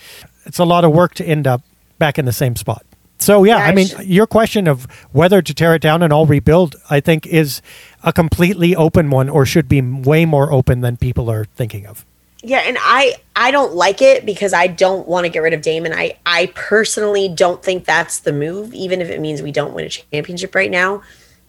It's 0.46 0.60
a 0.60 0.66
lot 0.66 0.86
of 0.86 0.92
work 0.92 1.14
to 1.16 1.26
end 1.26 1.46
up 1.46 1.62
back 1.98 2.18
in 2.18 2.26
the 2.26 2.32
same 2.32 2.56
spot. 2.56 2.86
So 3.20 3.44
yeah, 3.44 3.58
Yeah, 3.58 3.66
I 3.66 3.68
I 3.70 3.76
mean, 3.76 3.88
should- 3.88 4.06
your 4.06 4.26
question 4.28 4.68
of 4.68 4.88
whether 5.12 5.42
to 5.42 5.54
tear 5.54 5.76
it 5.76 5.82
down 5.82 6.02
and 6.02 6.12
all 6.14 6.26
rebuild, 6.26 6.76
I 6.90 7.00
think, 7.00 7.28
is 7.28 7.62
a 8.04 8.14
completely 8.14 8.76
open 8.76 9.10
one, 9.10 9.30
or 9.30 9.46
should 9.46 9.68
be 9.68 9.82
way 9.82 10.26
more 10.26 10.52
open 10.52 10.82
than 10.82 10.98
people 10.98 11.30
are 11.30 11.46
thinking 11.56 11.86
of. 11.86 12.06
Yeah, 12.42 12.60
and 12.60 12.78
I 12.80 13.16
I 13.36 13.52
don't 13.52 13.74
like 13.74 14.02
it 14.02 14.26
because 14.26 14.54
I 14.54 14.68
don't 14.68 15.06
want 15.08 15.26
to 15.26 15.30
get 15.30 15.40
rid 15.40 15.54
of 15.54 15.62
Damon. 15.62 15.92
I 15.94 16.14
I 16.26 16.52
personally 16.56 17.28
don't 17.28 17.62
think 17.62 17.84
that's 17.86 18.20
the 18.20 18.32
move, 18.32 18.74
even 18.74 19.02
if 19.02 19.10
it 19.10 19.20
means 19.20 19.42
we 19.42 19.52
don't 19.52 19.74
win 19.74 19.86
a 19.86 19.90
championship 19.90 20.56
right 20.56 20.72
now. 20.72 21.02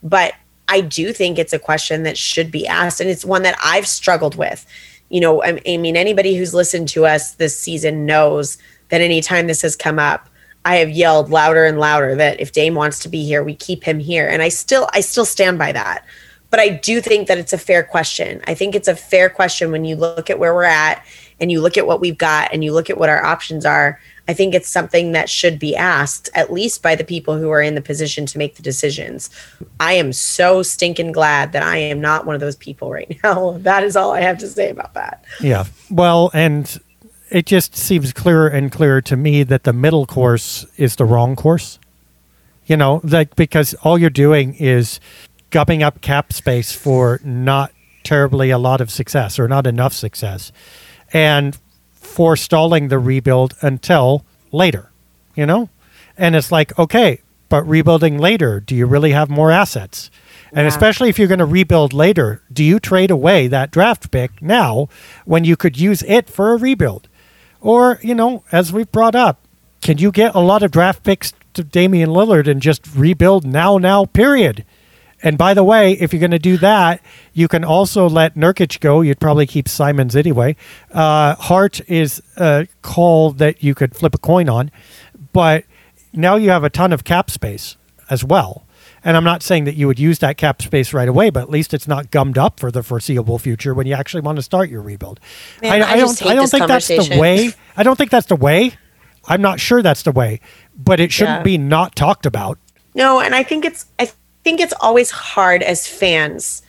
But 0.02 0.34
I 0.66 0.80
do 0.80 1.12
think 1.12 1.38
it's 1.38 1.52
a 1.52 1.58
question 1.60 2.02
that 2.04 2.16
should 2.18 2.50
be 2.50 2.66
asked, 2.66 3.00
and 3.00 3.08
it's 3.08 3.24
one 3.24 3.42
that 3.42 3.56
I've 3.62 3.86
struggled 3.86 4.34
with. 4.34 4.66
You 5.08 5.20
know, 5.20 5.42
I 5.44 5.60
I 5.66 5.76
mean, 5.76 5.96
anybody 5.96 6.34
who's 6.34 6.54
listened 6.54 6.88
to 6.90 7.06
us 7.06 7.32
this 7.34 7.56
season 7.56 8.04
knows 8.06 8.58
that 8.88 9.00
anytime 9.00 9.46
this 9.46 9.62
has 9.62 9.76
come 9.76 9.98
up, 10.00 10.28
I 10.64 10.76
have 10.76 10.90
yelled 10.90 11.30
louder 11.30 11.64
and 11.64 11.78
louder 11.78 12.14
that 12.16 12.40
if 12.40 12.52
Dame 12.52 12.74
wants 12.74 12.98
to 13.00 13.08
be 13.08 13.24
here, 13.24 13.42
we 13.42 13.54
keep 13.54 13.84
him 13.84 13.98
here, 13.98 14.28
and 14.28 14.42
I 14.42 14.48
still 14.48 14.88
I 14.92 15.00
still 15.00 15.24
stand 15.24 15.58
by 15.58 15.72
that 15.72 16.04
but 16.50 16.60
I 16.60 16.68
do 16.68 17.00
think 17.00 17.28
that 17.28 17.38
it's 17.38 17.52
a 17.52 17.58
fair 17.58 17.82
question. 17.82 18.42
I 18.46 18.54
think 18.54 18.74
it's 18.74 18.88
a 18.88 18.96
fair 18.96 19.30
question 19.30 19.70
when 19.70 19.84
you 19.84 19.96
look 19.96 20.28
at 20.28 20.38
where 20.38 20.52
we're 20.52 20.64
at 20.64 21.04
and 21.40 21.50
you 21.50 21.60
look 21.60 21.78
at 21.78 21.86
what 21.86 22.00
we've 22.00 22.18
got 22.18 22.52
and 22.52 22.62
you 22.62 22.72
look 22.72 22.90
at 22.90 22.98
what 22.98 23.08
our 23.08 23.24
options 23.24 23.64
are. 23.64 24.00
I 24.28 24.34
think 24.34 24.54
it's 24.54 24.68
something 24.68 25.12
that 25.12 25.30
should 25.30 25.58
be 25.58 25.74
asked, 25.74 26.28
at 26.34 26.52
least 26.52 26.82
by 26.82 26.94
the 26.94 27.04
people 27.04 27.38
who 27.38 27.50
are 27.50 27.62
in 27.62 27.74
the 27.74 27.80
position 27.80 28.26
to 28.26 28.38
make 28.38 28.56
the 28.56 28.62
decisions. 28.62 29.30
I 29.78 29.94
am 29.94 30.12
so 30.12 30.62
stinking 30.62 31.12
glad 31.12 31.52
that 31.52 31.62
I 31.62 31.78
am 31.78 32.00
not 32.00 32.26
one 32.26 32.34
of 32.34 32.40
those 32.40 32.56
people 32.56 32.90
right 32.90 33.18
now. 33.24 33.58
That 33.58 33.84
is 33.84 33.96
all 33.96 34.12
I 34.12 34.20
have 34.20 34.38
to 34.38 34.48
say 34.48 34.70
about 34.70 34.94
that. 34.94 35.24
Yeah. 35.40 35.64
Well, 35.88 36.30
and 36.34 36.78
it 37.30 37.46
just 37.46 37.76
seems 37.76 38.12
clearer 38.12 38.48
and 38.48 38.70
clearer 38.72 39.00
to 39.02 39.16
me 39.16 39.42
that 39.44 39.64
the 39.64 39.72
middle 39.72 40.06
course 40.06 40.66
is 40.76 40.96
the 40.96 41.04
wrong 41.04 41.36
course. 41.36 41.78
You 42.66 42.76
know, 42.76 43.00
like 43.04 43.34
because 43.36 43.74
all 43.82 43.98
you're 43.98 44.10
doing 44.10 44.54
is 44.54 45.00
gubbing 45.50 45.82
up 45.82 46.00
cap 46.00 46.32
space 46.32 46.72
for 46.72 47.20
not 47.24 47.72
terribly 48.04 48.50
a 48.50 48.58
lot 48.58 48.80
of 48.80 48.90
success 48.90 49.38
or 49.38 49.48
not 49.48 49.66
enough 49.66 49.92
success 49.92 50.52
and 51.12 51.58
forestalling 51.92 52.88
the 52.88 52.98
rebuild 52.98 53.54
until 53.60 54.24
later, 54.52 54.90
you 55.34 55.46
know? 55.46 55.68
And 56.16 56.36
it's 56.36 56.52
like, 56.52 56.78
okay, 56.78 57.20
but 57.48 57.66
rebuilding 57.68 58.18
later, 58.18 58.60
do 58.60 58.74
you 58.76 58.86
really 58.86 59.10
have 59.12 59.28
more 59.28 59.50
assets? 59.50 60.10
And 60.52 60.60
Yeah. 60.64 60.68
especially 60.68 61.08
if 61.08 61.18
you're 61.18 61.28
going 61.28 61.38
to 61.40 61.44
rebuild 61.44 61.92
later, 61.92 62.42
do 62.52 62.62
you 62.64 62.78
trade 62.78 63.10
away 63.10 63.48
that 63.48 63.70
draft 63.70 64.10
pick 64.10 64.40
now 64.40 64.88
when 65.24 65.44
you 65.44 65.56
could 65.56 65.78
use 65.78 66.02
it 66.04 66.28
for 66.30 66.52
a 66.52 66.56
rebuild? 66.56 67.08
Or, 67.60 67.98
you 68.02 68.14
know, 68.14 68.44
as 68.52 68.72
we've 68.72 68.90
brought 68.90 69.14
up, 69.14 69.40
can 69.80 69.98
you 69.98 70.10
get 70.10 70.34
a 70.34 70.40
lot 70.40 70.62
of 70.62 70.70
draft 70.70 71.02
picks 71.02 71.32
to 71.54 71.64
Damian 71.64 72.10
Lillard 72.10 72.46
and 72.48 72.60
just 72.60 72.86
rebuild 72.94 73.44
now, 73.44 73.78
now, 73.78 74.04
period? 74.04 74.64
And 75.22 75.36
by 75.36 75.52
the 75.52 75.64
way, 75.64 75.92
if 75.92 76.12
you're 76.12 76.20
going 76.20 76.30
to 76.30 76.38
do 76.38 76.56
that, 76.58 77.02
you 77.34 77.46
can 77.46 77.64
also 77.64 78.08
let 78.08 78.36
Nurkic 78.36 78.80
go. 78.80 79.02
You'd 79.02 79.20
probably 79.20 79.46
keep 79.46 79.68
Simons 79.68 80.16
anyway. 80.16 80.56
Uh, 80.90 81.34
Hart 81.34 81.80
is 81.88 82.22
a 82.36 82.66
call 82.82 83.32
that 83.32 83.62
you 83.62 83.74
could 83.74 83.94
flip 83.94 84.14
a 84.14 84.18
coin 84.18 84.48
on, 84.48 84.70
but 85.32 85.64
now 86.12 86.36
you 86.36 86.50
have 86.50 86.64
a 86.64 86.70
ton 86.70 86.92
of 86.92 87.04
cap 87.04 87.30
space 87.30 87.76
as 88.08 88.24
well. 88.24 88.64
And 89.02 89.16
I'm 89.16 89.24
not 89.24 89.42
saying 89.42 89.64
that 89.64 89.76
you 89.76 89.86
would 89.86 89.98
use 89.98 90.18
that 90.18 90.36
cap 90.36 90.60
space 90.60 90.92
right 90.92 91.08
away, 91.08 91.30
but 91.30 91.42
at 91.42 91.50
least 91.50 91.72
it's 91.72 91.88
not 91.88 92.10
gummed 92.10 92.36
up 92.36 92.60
for 92.60 92.70
the 92.70 92.82
foreseeable 92.82 93.38
future 93.38 93.72
when 93.74 93.86
you 93.86 93.94
actually 93.94 94.20
want 94.20 94.36
to 94.36 94.42
start 94.42 94.68
your 94.68 94.82
rebuild. 94.82 95.20
Man, 95.62 95.82
I 95.82 95.98
just 95.98 96.20
don't. 96.20 96.32
I 96.32 96.34
don't 96.34 96.48
think 96.50 96.66
that's 96.66 96.88
the 96.88 97.18
way. 97.18 97.52
I 97.76 97.82
don't 97.82 97.96
think 97.96 98.10
that's 98.10 98.26
the 98.26 98.36
way. 98.36 98.74
I'm 99.26 99.40
not 99.42 99.60
sure 99.60 99.82
that's 99.82 100.02
the 100.02 100.12
way, 100.12 100.40
but 100.76 101.00
it 101.00 101.12
shouldn't 101.12 101.40
Yeah. 101.40 101.44
be 101.44 101.58
not 101.58 101.96
talked 101.96 102.26
about. 102.26 102.58
No, 102.94 103.20
and 103.20 103.34
I 103.34 103.42
think 103.42 103.64
it's 103.64 103.86
I 103.98 104.10
think 104.44 104.60
it's 104.60 104.74
always 104.80 105.10
hard 105.10 105.62
as 105.62 105.86
fans, 105.86 106.62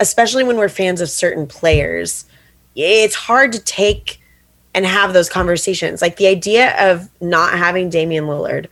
especially 0.00 0.44
when 0.44 0.56
we're 0.56 0.68
fans 0.68 1.00
of 1.00 1.08
certain 1.10 1.46
players. 1.46 2.24
It's 2.74 3.14
hard 3.14 3.52
to 3.52 3.60
take 3.60 4.20
and 4.74 4.84
have 4.86 5.12
those 5.12 5.28
conversations. 5.28 6.00
Like 6.02 6.16
the 6.16 6.26
idea 6.26 6.74
of 6.90 7.08
not 7.20 7.54
having 7.54 7.90
Damian 7.90 8.24
Lillard 8.24 8.66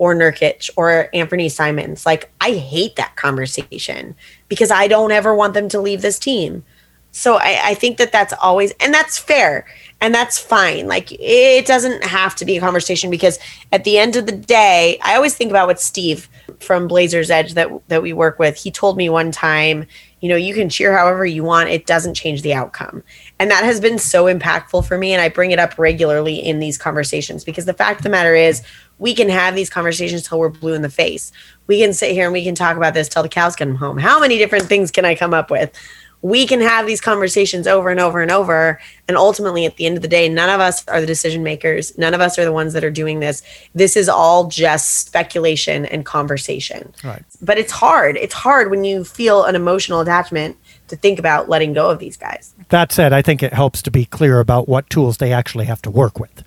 or 0.00 0.14
Nurkic 0.14 0.70
or 0.76 1.10
Anfernee 1.12 1.50
Simons. 1.50 2.06
Like 2.06 2.32
I 2.40 2.52
hate 2.52 2.96
that 2.96 3.16
conversation 3.16 4.16
because 4.48 4.70
I 4.70 4.88
don't 4.88 5.12
ever 5.12 5.34
want 5.34 5.52
them 5.52 5.68
to 5.68 5.78
leave 5.78 6.00
this 6.00 6.18
team. 6.18 6.64
So 7.12 7.36
I, 7.36 7.60
I 7.62 7.74
think 7.74 7.98
that 7.98 8.10
that's 8.10 8.32
always, 8.40 8.72
and 8.80 8.94
that's 8.94 9.18
fair 9.18 9.66
and 10.00 10.14
that's 10.14 10.38
fine. 10.38 10.86
Like 10.86 11.12
it 11.12 11.66
doesn't 11.66 12.02
have 12.02 12.34
to 12.36 12.46
be 12.46 12.56
a 12.56 12.60
conversation 12.60 13.10
because 13.10 13.38
at 13.72 13.84
the 13.84 13.98
end 13.98 14.16
of 14.16 14.24
the 14.24 14.32
day, 14.32 14.98
I 15.02 15.16
always 15.16 15.34
think 15.34 15.50
about 15.50 15.66
what 15.66 15.80
Steve 15.80 16.30
from 16.60 16.88
Blazers 16.88 17.30
Edge 17.30 17.52
that 17.54 17.68
that 17.88 18.02
we 18.02 18.14
work 18.14 18.38
with. 18.38 18.56
He 18.56 18.70
told 18.70 18.96
me 18.96 19.10
one 19.10 19.32
time, 19.32 19.86
you 20.20 20.30
know, 20.30 20.36
you 20.36 20.54
can 20.54 20.70
cheer 20.70 20.96
however 20.96 21.26
you 21.26 21.44
want. 21.44 21.68
It 21.68 21.84
doesn't 21.84 22.14
change 22.14 22.40
the 22.40 22.54
outcome. 22.54 23.02
And 23.38 23.50
that 23.50 23.64
has 23.64 23.80
been 23.80 23.98
so 23.98 24.24
impactful 24.24 24.86
for 24.86 24.96
me. 24.96 25.12
And 25.12 25.20
I 25.20 25.28
bring 25.28 25.50
it 25.50 25.58
up 25.58 25.78
regularly 25.78 26.36
in 26.36 26.60
these 26.60 26.78
conversations 26.78 27.44
because 27.44 27.66
the 27.66 27.74
fact 27.74 28.00
of 28.00 28.04
the 28.04 28.10
matter 28.10 28.34
is, 28.34 28.62
we 29.00 29.14
can 29.14 29.28
have 29.28 29.56
these 29.56 29.70
conversations 29.70 30.28
till 30.28 30.38
we're 30.38 30.50
blue 30.50 30.74
in 30.74 30.82
the 30.82 30.90
face. 30.90 31.32
We 31.66 31.80
can 31.80 31.92
sit 31.92 32.12
here 32.12 32.24
and 32.24 32.32
we 32.32 32.44
can 32.44 32.54
talk 32.54 32.76
about 32.76 32.94
this 32.94 33.08
till 33.08 33.22
the 33.22 33.28
cows 33.28 33.56
come 33.56 33.74
home. 33.74 33.98
How 33.98 34.20
many 34.20 34.38
different 34.38 34.66
things 34.66 34.90
can 34.90 35.04
I 35.04 35.14
come 35.16 35.34
up 35.34 35.50
with? 35.50 35.76
We 36.22 36.46
can 36.46 36.60
have 36.60 36.86
these 36.86 37.00
conversations 37.00 37.66
over 37.66 37.88
and 37.88 37.98
over 37.98 38.20
and 38.20 38.30
over. 38.30 38.78
And 39.08 39.16
ultimately, 39.16 39.64
at 39.64 39.78
the 39.78 39.86
end 39.86 39.96
of 39.96 40.02
the 40.02 40.08
day, 40.08 40.28
none 40.28 40.50
of 40.50 40.60
us 40.60 40.86
are 40.86 41.00
the 41.00 41.06
decision 41.06 41.42
makers. 41.42 41.96
None 41.96 42.12
of 42.12 42.20
us 42.20 42.38
are 42.38 42.44
the 42.44 42.52
ones 42.52 42.74
that 42.74 42.84
are 42.84 42.90
doing 42.90 43.20
this. 43.20 43.42
This 43.74 43.96
is 43.96 44.06
all 44.06 44.48
just 44.48 45.06
speculation 45.06 45.86
and 45.86 46.04
conversation. 46.04 46.92
Right. 47.02 47.24
But 47.40 47.56
it's 47.56 47.72
hard. 47.72 48.18
It's 48.18 48.34
hard 48.34 48.70
when 48.70 48.84
you 48.84 49.02
feel 49.02 49.44
an 49.44 49.56
emotional 49.56 50.00
attachment 50.00 50.58
to 50.88 50.96
think 50.96 51.18
about 51.18 51.48
letting 51.48 51.72
go 51.72 51.88
of 51.88 52.00
these 52.00 52.18
guys. 52.18 52.54
That 52.68 52.92
said, 52.92 53.14
I 53.14 53.22
think 53.22 53.42
it 53.42 53.54
helps 53.54 53.80
to 53.80 53.90
be 53.90 54.04
clear 54.04 54.40
about 54.40 54.68
what 54.68 54.90
tools 54.90 55.16
they 55.16 55.32
actually 55.32 55.64
have 55.64 55.80
to 55.82 55.90
work 55.90 56.20
with. 56.20 56.44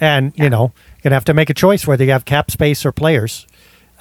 And, 0.00 0.34
you 0.36 0.50
know, 0.50 0.72
You're 0.98 1.04
going 1.04 1.10
to 1.12 1.16
have 1.16 1.24
to 1.26 1.34
make 1.34 1.50
a 1.50 1.54
choice 1.54 1.86
whether 1.86 2.04
you 2.04 2.10
have 2.10 2.24
cap 2.24 2.50
space 2.50 2.84
or 2.84 2.92
players. 2.92 3.46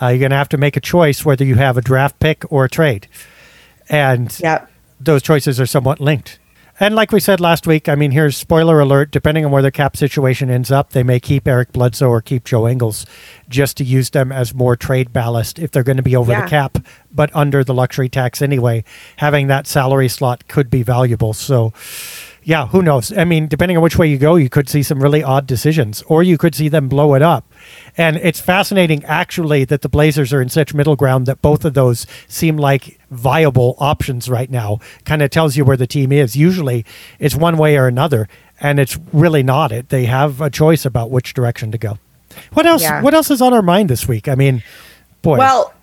Uh, 0.01 0.07
you're 0.07 0.19
going 0.19 0.31
to 0.31 0.37
have 0.37 0.49
to 0.49 0.57
make 0.57 0.75
a 0.77 0.81
choice 0.81 1.23
whether 1.23 1.45
you 1.45 1.55
have 1.55 1.77
a 1.77 1.81
draft 1.81 2.19
pick 2.19 2.43
or 2.51 2.65
a 2.65 2.69
trade. 2.69 3.07
And 3.89 4.37
Yep. 4.39 4.69
those 4.99 5.21
choices 5.21 5.59
are 5.59 5.65
somewhat 5.65 5.99
linked. 5.99 6.39
And 6.79 6.93
like 6.93 7.11
we 7.11 7.19
said 7.19 7.39
last 7.39 7.65
week, 7.65 7.89
I 7.89 7.95
mean, 7.95 8.11
here's 8.11 8.37
spoiler 8.37 8.79
alert 8.79 9.09
depending 9.09 9.43
on 9.43 9.49
where 9.51 9.63
the 9.63 9.71
cap 9.71 9.97
situation 9.97 10.51
ends 10.51 10.69
up, 10.69 10.91
they 10.91 11.01
may 11.01 11.19
keep 11.19 11.47
Eric 11.47 11.71
Bledsoe 11.71 12.07
or 12.07 12.21
keep 12.21 12.43
Joe 12.45 12.67
Ingles 12.67 13.07
just 13.49 13.77
to 13.77 13.83
use 13.83 14.11
them 14.11 14.31
as 14.31 14.53
more 14.53 14.75
trade 14.75 15.11
ballast 15.11 15.57
if 15.57 15.71
they're 15.71 15.81
going 15.81 15.97
to 15.97 16.03
be 16.03 16.15
over 16.15 16.31
Yeah. 16.31 16.43
the 16.43 16.47
cap, 16.49 16.77
but 17.11 17.35
under 17.35 17.63
the 17.63 17.73
luxury 17.73 18.09
tax 18.09 18.43
anyway. 18.43 18.83
Having 19.15 19.47
that 19.47 19.65
salary 19.65 20.07
slot 20.07 20.47
could 20.47 20.69
be 20.69 20.83
valuable. 20.83 21.33
So, 21.33 21.73
yeah, 22.47 22.67
who 22.67 22.81
knows? 22.81 23.11
I 23.11 23.25
mean, 23.25 23.47
depending 23.47 23.75
on 23.75 23.83
which 23.83 23.97
way 23.97 24.07
you 24.07 24.17
go, 24.17 24.37
you 24.37 24.47
could 24.47 24.69
see 24.69 24.81
some 24.81 25.03
really 25.03 25.21
odd 25.21 25.47
decisions, 25.47 26.01
or 26.03 26.23
you 26.23 26.37
could 26.37 26.55
see 26.55 26.69
them 26.69 26.87
blow 26.87 27.13
it 27.13 27.21
up. 27.21 27.45
And 27.97 28.15
it's 28.15 28.39
fascinating, 28.39 29.03
actually, 29.03 29.65
that 29.65 29.81
the 29.81 29.89
Blazers 29.89 30.31
are 30.31 30.41
in 30.41 30.47
such 30.47 30.73
middle 30.73 30.95
ground 30.95 31.25
that 31.25 31.41
both 31.41 31.65
of 31.65 31.73
those 31.73 32.07
seem 32.29 32.55
like 32.55 33.01
viable 33.11 33.75
options 33.79 34.29
right 34.29 34.49
now. 34.49 34.79
Kind 35.03 35.21
of 35.21 35.29
tells 35.29 35.57
you 35.57 35.65
where 35.65 35.75
the 35.75 35.85
team 35.85 36.13
is. 36.13 36.37
Usually, 36.37 36.85
it's 37.19 37.35
one 37.35 37.57
way 37.57 37.75
or 37.75 37.85
another, 37.85 38.29
and 38.61 38.79
it's 38.79 38.97
really 39.11 39.43
not. 39.43 39.73
It 39.73 39.89
they 39.89 40.05
have 40.05 40.39
a 40.39 40.49
choice 40.49 40.85
about 40.85 41.11
which 41.11 41.33
direction 41.33 41.73
to 41.73 41.77
go. 41.77 41.99
What 42.53 42.65
else? 42.65 42.81
Yeah. 42.81 43.01
What 43.01 43.13
else 43.13 43.29
is 43.29 43.41
on 43.41 43.53
our 43.53 43.61
mind 43.61 43.89
this 43.89 44.07
week? 44.07 44.29
I 44.29 44.35
mean, 44.35 44.63
boy. 45.21 45.37
Well, 45.37 45.73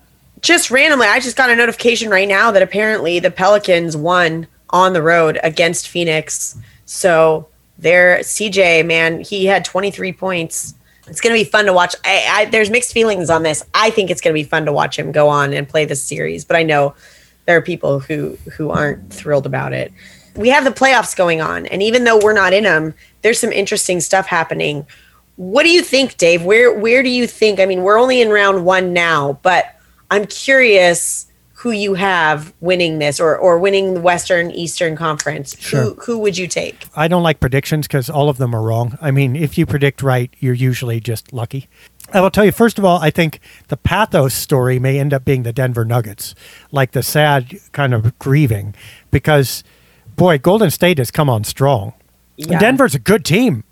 just 0.41 0.71
randomly, 0.71 1.05
I 1.05 1.19
just 1.19 1.37
got 1.37 1.51
a 1.51 1.55
notification 1.55 2.09
right 2.09 2.27
now 2.27 2.49
that 2.49 2.63
apparently 2.63 3.19
the 3.19 3.29
Pelicans 3.29 3.95
won 3.95 4.47
on 4.69 4.93
the 4.93 5.01
road 5.01 5.39
against 5.43 5.87
Phoenix. 5.87 6.57
So 6.85 7.47
their 7.77 8.19
CJ, 8.19 8.85
man, 8.85 9.19
he 9.21 9.45
had 9.45 9.65
23 9.65 10.13
points. 10.13 10.75
It's 11.07 11.21
going 11.21 11.35
to 11.35 11.43
be 11.43 11.49
fun 11.49 11.65
to 11.65 11.73
watch. 11.73 11.95
I, 12.03 12.25
I, 12.29 12.45
there's 12.45 12.69
mixed 12.69 12.93
feelings 12.93 13.29
on 13.29 13.43
this. 13.43 13.63
I 13.73 13.89
think 13.89 14.09
it's 14.09 14.21
going 14.21 14.33
to 14.33 14.39
be 14.39 14.47
fun 14.47 14.65
to 14.65 14.71
watch 14.71 14.97
him 14.97 15.11
go 15.11 15.29
on 15.29 15.53
and 15.53 15.67
play 15.67 15.85
this 15.85 16.01
series, 16.01 16.45
but 16.45 16.57
I 16.57 16.63
know 16.63 16.95
there 17.45 17.55
are 17.57 17.61
people 17.61 17.99
who 17.99 18.37
who 18.53 18.71
aren't 18.71 19.13
thrilled 19.13 19.45
about 19.45 19.73
it. 19.73 19.93
We 20.35 20.49
have 20.49 20.63
the 20.63 20.71
playoffs 20.71 21.15
going 21.15 21.41
on, 21.41 21.65
and 21.67 21.81
even 21.81 22.03
though 22.03 22.19
we're 22.21 22.33
not 22.33 22.53
in 22.53 22.63
them, 22.63 22.93
there's 23.21 23.39
some 23.39 23.51
interesting 23.51 24.01
stuff 24.01 24.25
happening. 24.25 24.85
What 25.37 25.63
do 25.63 25.69
you 25.69 25.81
think, 25.81 26.17
Dave? 26.17 26.43
Where 26.43 26.77
where 26.77 27.03
do 27.03 27.09
you 27.09 27.27
think? 27.27 27.59
I 27.59 27.65
mean, 27.65 27.83
we're 27.83 27.99
only 27.99 28.21
in 28.21 28.29
round 28.29 28.65
one 28.65 28.93
now, 28.93 29.39
but 29.43 29.79
I'm 30.09 30.25
curious 30.25 31.27
who 31.59 31.71
you 31.71 31.93
have 31.93 32.53
winning 32.59 32.99
this 32.99 33.19
or 33.19 33.37
or 33.37 33.57
winning 33.57 33.93
the 33.95 34.01
Western 34.01 34.51
Eastern 34.51 34.95
Conference. 34.95 35.57
Sure. 35.59 35.81
Who 35.83 35.93
who 36.01 36.19
would 36.19 36.37
you 36.37 36.47
take? 36.47 36.85
I 36.95 37.07
don't 37.07 37.23
like 37.23 37.39
predictions 37.39 37.87
because 37.87 38.09
all 38.09 38.29
of 38.29 38.37
them 38.37 38.53
are 38.53 38.61
wrong. 38.61 38.97
I 39.01 39.11
mean, 39.11 39.35
if 39.35 39.57
you 39.57 39.65
predict 39.65 40.03
right, 40.03 40.33
you're 40.39 40.53
usually 40.53 40.99
just 40.99 41.31
lucky. 41.33 41.67
I 42.13 42.21
will 42.21 42.29
tell 42.29 42.45
you, 42.45 42.51
first 42.51 42.77
of 42.77 42.85
all, 42.85 42.99
I 42.99 43.09
think 43.09 43.39
the 43.69 43.77
pathos 43.77 44.33
story 44.35 44.77
may 44.79 44.99
end 44.99 45.11
up 45.13 45.25
being 45.25 45.41
the 45.43 45.51
Denver 45.51 45.83
Nuggets, 45.83 46.35
like 46.71 46.91
the 46.91 47.01
sad 47.01 47.57
kind 47.71 47.95
of 47.95 48.17
grieving, 48.19 48.75
because, 49.09 49.63
boy, 50.15 50.37
Golden 50.37 50.69
State 50.69 50.99
has 50.99 51.09
come 51.09 51.31
on 51.31 51.43
strong. 51.43 51.93
And 52.37 52.51
Yeah. 52.51 52.59
Denver's 52.59 52.93
a 52.93 52.99
good 52.99 53.25
team. 53.25 53.63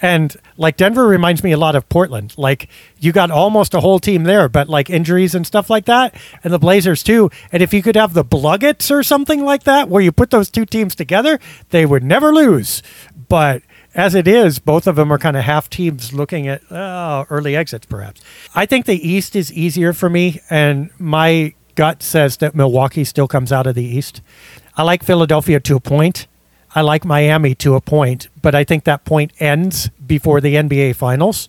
And 0.00 0.36
like 0.56 0.76
Denver 0.76 1.06
reminds 1.06 1.42
me 1.42 1.52
a 1.52 1.56
lot 1.56 1.74
of 1.74 1.88
Portland. 1.88 2.34
Like 2.36 2.68
you 2.98 3.12
got 3.12 3.30
almost 3.30 3.74
a 3.74 3.80
whole 3.80 3.98
team 3.98 4.24
there, 4.24 4.48
but 4.48 4.68
like 4.68 4.90
injuries 4.90 5.34
and 5.34 5.46
stuff 5.46 5.68
like 5.68 5.86
that, 5.86 6.14
and 6.44 6.52
the 6.52 6.58
Blazers 6.58 7.02
too. 7.02 7.30
And 7.52 7.62
if 7.62 7.72
you 7.72 7.82
could 7.82 7.96
have 7.96 8.14
the 8.14 8.24
Bluggets 8.24 8.90
or 8.90 9.02
something 9.02 9.44
like 9.44 9.64
that, 9.64 9.88
where 9.88 10.02
you 10.02 10.12
put 10.12 10.30
those 10.30 10.50
two 10.50 10.64
teams 10.64 10.94
together, 10.94 11.38
they 11.70 11.84
would 11.84 12.04
never 12.04 12.32
lose. 12.32 12.82
But 13.28 13.62
as 13.94 14.14
it 14.14 14.28
is, 14.28 14.58
both 14.58 14.86
of 14.86 14.96
them 14.96 15.12
are 15.12 15.18
kind 15.18 15.36
of 15.36 15.44
half 15.44 15.68
teams 15.68 16.12
looking 16.12 16.46
at 16.46 16.70
uh, 16.70 17.24
early 17.30 17.56
exits, 17.56 17.86
perhaps. 17.86 18.20
I 18.54 18.66
think 18.66 18.86
the 18.86 19.08
East 19.08 19.34
is 19.34 19.52
easier 19.52 19.92
for 19.92 20.08
me, 20.08 20.40
and 20.48 20.90
my 20.98 21.54
gut 21.74 22.02
says 22.02 22.36
that 22.38 22.54
Milwaukee 22.54 23.04
still 23.04 23.28
comes 23.28 23.52
out 23.52 23.66
of 23.66 23.74
the 23.74 23.84
East. 23.84 24.20
I 24.76 24.82
like 24.84 25.02
Philadelphia 25.02 25.58
to 25.60 25.76
a 25.76 25.80
point. 25.80 26.28
I 26.78 26.82
like 26.82 27.04
Miami 27.04 27.56
to 27.56 27.74
a 27.74 27.80
point, 27.80 28.28
but 28.40 28.54
I 28.54 28.62
think 28.62 28.84
that 28.84 29.04
point 29.04 29.32
ends 29.40 29.88
before 30.06 30.40
the 30.40 30.54
NBA 30.54 30.94
Finals. 30.94 31.48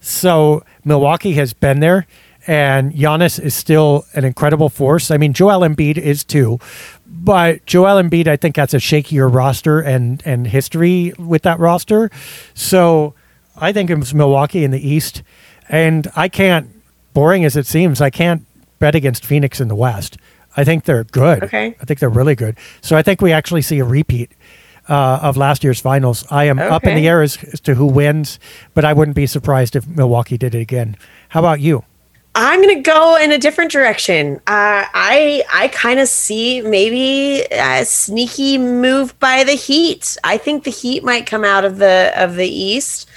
So 0.00 0.64
Milwaukee 0.84 1.34
has 1.34 1.52
been 1.52 1.78
there, 1.78 2.08
and 2.48 2.92
Giannis 2.92 3.38
is 3.38 3.54
still 3.54 4.06
an 4.14 4.24
incredible 4.24 4.68
force. 4.68 5.12
I 5.12 5.18
mean, 5.18 5.32
Joel 5.32 5.60
Embiid 5.60 5.98
is 5.98 6.24
too, 6.24 6.58
but 7.06 7.64
Joel 7.64 8.02
Embiid, 8.02 8.26
I 8.26 8.34
think, 8.34 8.56
has 8.56 8.74
a 8.74 8.78
shakier 8.78 9.32
roster 9.32 9.78
and 9.78 10.20
and 10.26 10.48
history 10.48 11.12
with 11.16 11.42
that 11.42 11.60
roster. 11.60 12.10
So 12.52 13.14
I 13.56 13.72
think 13.72 13.88
it's 13.88 14.12
Milwaukee 14.12 14.64
in 14.64 14.72
the 14.72 14.84
East, 14.84 15.22
and 15.68 16.10
I 16.16 16.28
can't. 16.28 16.70
Boring 17.14 17.44
as 17.44 17.56
it 17.56 17.66
seems, 17.66 18.00
I 18.00 18.10
can't 18.10 18.44
bet 18.80 18.96
against 18.96 19.24
Phoenix 19.24 19.60
in 19.60 19.68
the 19.68 19.76
West. 19.76 20.18
I 20.56 20.64
think 20.64 20.84
they're 20.84 21.04
good. 21.04 21.44
Okay. 21.44 21.76
I 21.80 21.84
think 21.84 22.00
they're 22.00 22.08
really 22.08 22.34
good. 22.34 22.56
So 22.80 22.96
I 22.96 23.02
think 23.02 23.20
we 23.20 23.32
actually 23.32 23.62
see 23.62 23.78
a 23.78 23.84
repeat 23.84 24.32
uh, 24.88 25.18
of 25.22 25.36
last 25.36 25.64
year's 25.64 25.80
finals. 25.80 26.24
I 26.30 26.44
am 26.44 26.58
up 26.58 26.84
in 26.84 26.94
the 26.94 27.08
air 27.08 27.22
as, 27.22 27.36
as 27.52 27.60
to 27.60 27.74
who 27.74 27.86
wins, 27.86 28.38
but 28.74 28.84
I 28.84 28.92
wouldn't 28.92 29.16
be 29.16 29.26
surprised 29.26 29.76
if 29.76 29.86
Milwaukee 29.86 30.38
did 30.38 30.54
it 30.54 30.60
again. 30.60 30.96
How 31.28 31.40
about 31.40 31.60
you? 31.60 31.84
I'm 32.38 32.60
gonna 32.60 32.82
go 32.82 33.16
in 33.16 33.32
a 33.32 33.38
different 33.38 33.72
direction. 33.72 34.36
Uh, 34.46 34.84
I 34.92 35.42
I 35.52 35.68
kind 35.68 35.98
of 35.98 36.06
see 36.06 36.60
maybe 36.60 37.46
a 37.50 37.82
sneaky 37.86 38.58
move 38.58 39.18
by 39.18 39.42
the 39.42 39.54
Heat. 39.54 40.18
I 40.22 40.36
think 40.36 40.64
the 40.64 40.70
Heat 40.70 41.02
might 41.02 41.24
come 41.24 41.44
out 41.44 41.64
of 41.64 41.78
the 41.78 42.12
of 42.14 42.34
the 42.34 42.46
East. 42.46 43.08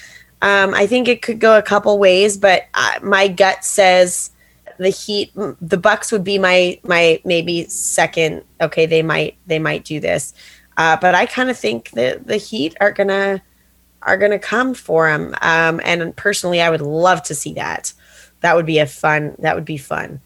Um, 0.42 0.74
I 0.74 0.88
think 0.88 1.10
it 1.10 1.22
could 1.22 1.42
go 1.42 1.58
a 1.58 1.62
couple 1.62 2.00
ways, 2.00 2.38
but 2.38 2.68
uh, 2.74 3.00
my 3.04 3.28
gut 3.28 3.66
says 3.66 4.29
the 4.80 4.90
Heat. 4.90 5.32
The 5.36 5.78
Bucks 5.78 6.12
would 6.12 6.24
be 6.24 6.40
my 6.40 6.80
my 6.84 7.22
maybe 7.24 7.66
second. 7.66 8.44
Okay, 8.60 8.86
they 8.86 9.04
might 9.04 9.38
they 9.46 9.60
might 9.60 9.86
do 9.86 10.00
this, 10.00 10.34
uh, 10.78 10.98
but 11.00 11.14
I 11.14 11.26
kind 11.28 11.50
of 11.50 11.58
think 11.58 11.92
that 11.92 12.26
the 12.26 12.38
Heat 12.38 12.76
are 12.82 12.92
gonna 12.92 13.44
are 14.02 14.18
gonna 14.18 14.40
come 14.40 14.74
for 14.74 15.08
them. 15.08 15.36
Um, 15.42 15.80
and 15.84 16.16
personally, 16.16 16.62
I 16.62 16.70
would 16.70 16.82
love 16.82 17.22
to 17.24 17.36
see 17.36 17.54
that 17.54 17.94
that 18.42 18.56
would 18.56 18.66
be 18.66 18.80
a 18.80 18.86
fun 18.86 19.36
that 19.40 19.56
would 19.56 19.66
be 19.66 19.78
fun 19.78 20.22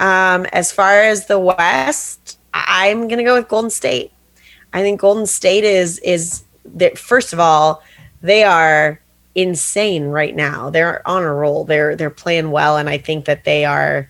um 0.00 0.46
as 0.52 0.72
far 0.72 1.02
as 1.02 1.26
the 1.26 1.38
west 1.38 2.38
i'm 2.54 3.08
gonna 3.08 3.24
go 3.24 3.34
with 3.34 3.48
golden 3.48 3.70
state 3.70 4.12
i 4.72 4.80
think 4.80 5.00
golden 5.00 5.26
state 5.26 5.64
is 5.64 5.98
is 6.00 6.44
that 6.64 6.98
first 6.98 7.32
of 7.32 7.40
all 7.40 7.82
they 8.22 8.44
are 8.44 8.99
insane 9.34 10.06
right 10.06 10.34
now 10.34 10.70
they're 10.70 11.06
on 11.08 11.22
a 11.22 11.32
roll 11.32 11.64
they're 11.64 11.94
they're 11.94 12.10
playing 12.10 12.50
well 12.50 12.76
and 12.76 12.88
i 12.88 12.98
think 12.98 13.26
that 13.26 13.44
they 13.44 13.64
are 13.64 14.08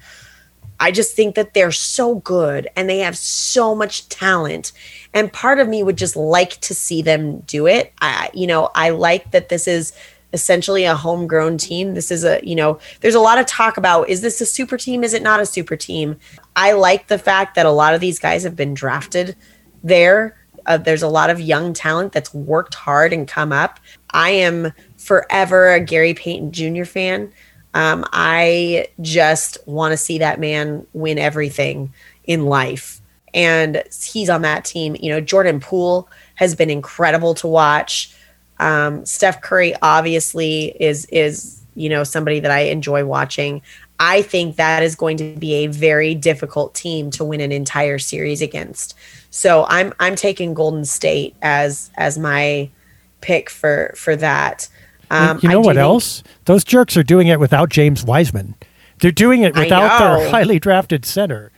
I 0.83 0.91
just 0.91 1.15
think 1.15 1.35
that 1.35 1.53
they're 1.53 1.73
so 1.73 2.17
good 2.17 2.67
and 2.75 2.89
they 2.89 3.01
have 3.01 3.17
so 3.17 3.75
much 3.75 4.09
talent. 4.09 4.73
And 5.13 5.31
part 5.31 5.59
of 5.61 5.69
me 5.69 5.83
would 5.83 5.99
just 5.99 6.17
like 6.17 6.59
to 6.63 6.75
see 6.75 7.03
them 7.03 7.41
do 7.41 7.67
it. 7.67 7.93
I, 8.01 8.31
you 8.33 8.47
know, 8.47 8.71
I 8.75 8.89
like 8.89 9.31
that 9.33 9.51
this 9.51 9.69
is 9.69 9.93
essentially 10.33 10.85
a 10.85 10.95
homegrown 10.95 11.59
team. 11.59 11.93
This 11.93 12.11
is 12.11 12.25
a, 12.25 12.41
you 12.43 12.55
know, 12.55 12.79
there's 13.01 13.15
a 13.15 13.21
lot 13.21 13.39
of 13.39 13.45
talk 13.45 13.77
about 13.77 14.09
is 14.09 14.23
this 14.23 14.41
a 14.41 14.47
super 14.47 14.79
team? 14.79 15.05
Is 15.05 15.13
it 15.13 15.23
not 15.23 15.39
a 15.39 15.47
super 15.47 15.77
team? 15.77 16.17
I 16.57 16.73
like 16.73 17.09
the 17.09 17.19
fact 17.19 17.57
that 17.57 17.67
a 17.67 17.71
lot 17.71 17.95
of 17.95 18.01
these 18.01 18.19
guys 18.19 18.43
have 18.45 18.57
been 18.57 18.73
drafted 18.73 19.37
there. 19.85 20.37
Uh, 20.65 20.79
there's 20.79 21.03
a 21.03 21.09
lot 21.09 21.31
of 21.31 21.41
young 21.41 21.75
talent 21.75 22.13
that's 22.13 22.33
worked 22.33 22.75
hard 22.75 23.13
and 23.13 23.29
come 23.29 23.53
up. 23.53 23.81
I 24.13 24.31
am 24.31 24.73
forever 25.01 25.73
a 25.73 25.81
Gary 25.81 26.15
Payton 26.15 26.53
Jr. 26.53 26.85
fan. 26.85 27.33
Um, 27.73 28.05
I 28.13 28.89
just 29.01 29.59
want 29.67 29.93
to 29.93 29.97
see 29.97 30.19
that 30.19 30.39
man 30.39 30.87
win 30.93 31.19
everything 31.19 31.93
in 32.25 32.47
life. 32.47 33.01
And 33.33 33.83
he's 34.05 34.29
on 34.29 34.43
that 34.43 34.65
team. 34.65 34.97
You 35.01 35.11
know, 35.11 35.21
Jordan 35.21 35.61
Poole 35.61 36.09
has 36.35 36.55
been 36.55 36.71
incredible 36.71 37.35
to 37.35 37.47
watch. 37.47 38.15
Um, 38.59 39.07
Steph 39.07 39.41
Curry 39.41 39.75
obviously 39.81 40.77
is 40.81 41.07
is 41.07 41.63
you 41.75 41.89
know 41.89 42.05
somebody 42.05 42.41
that 42.41 42.51
I 42.51 42.61
enjoy 42.61 43.05
watching. 43.05 43.63
I 44.01 44.23
think 44.23 44.57
that 44.57 44.83
is 44.83 44.97
going 44.97 45.17
to 45.19 45.37
be 45.37 45.55
a 45.55 45.67
very 45.69 46.15
difficult 46.15 46.75
team 46.75 47.11
to 47.13 47.25
win 47.25 47.41
an 47.41 47.53
entire 47.53 47.99
series 47.99 48.43
against. 48.43 48.97
So 49.31 49.65
I'm 49.69 49.95
I'm 50.01 50.17
taking 50.17 50.55
Golden 50.55 50.85
State 50.85 51.37
as 51.41 51.91
as 51.97 52.19
my 52.19 52.69
pick 53.21 53.49
for 53.49 53.95
for 53.97 54.17
that. 54.17 54.69
Um, 55.11 55.41
you 55.43 55.49
know 55.49 55.61
what 55.61 55.77
think- 55.77 55.83
else? 55.83 56.23
Those 56.45 56.65
jerks 56.65 56.97
are 56.97 57.03
doing 57.03 57.27
it 57.27 57.41
without 57.41 57.69
James 57.69 58.05
Wiseman. 58.05 58.55
They're 59.01 59.11
doing 59.11 59.43
it 59.43 59.55
without 59.55 59.99
their 59.99 60.31
highly 60.31 60.59
drafted 60.59 61.05
center. 61.05 61.51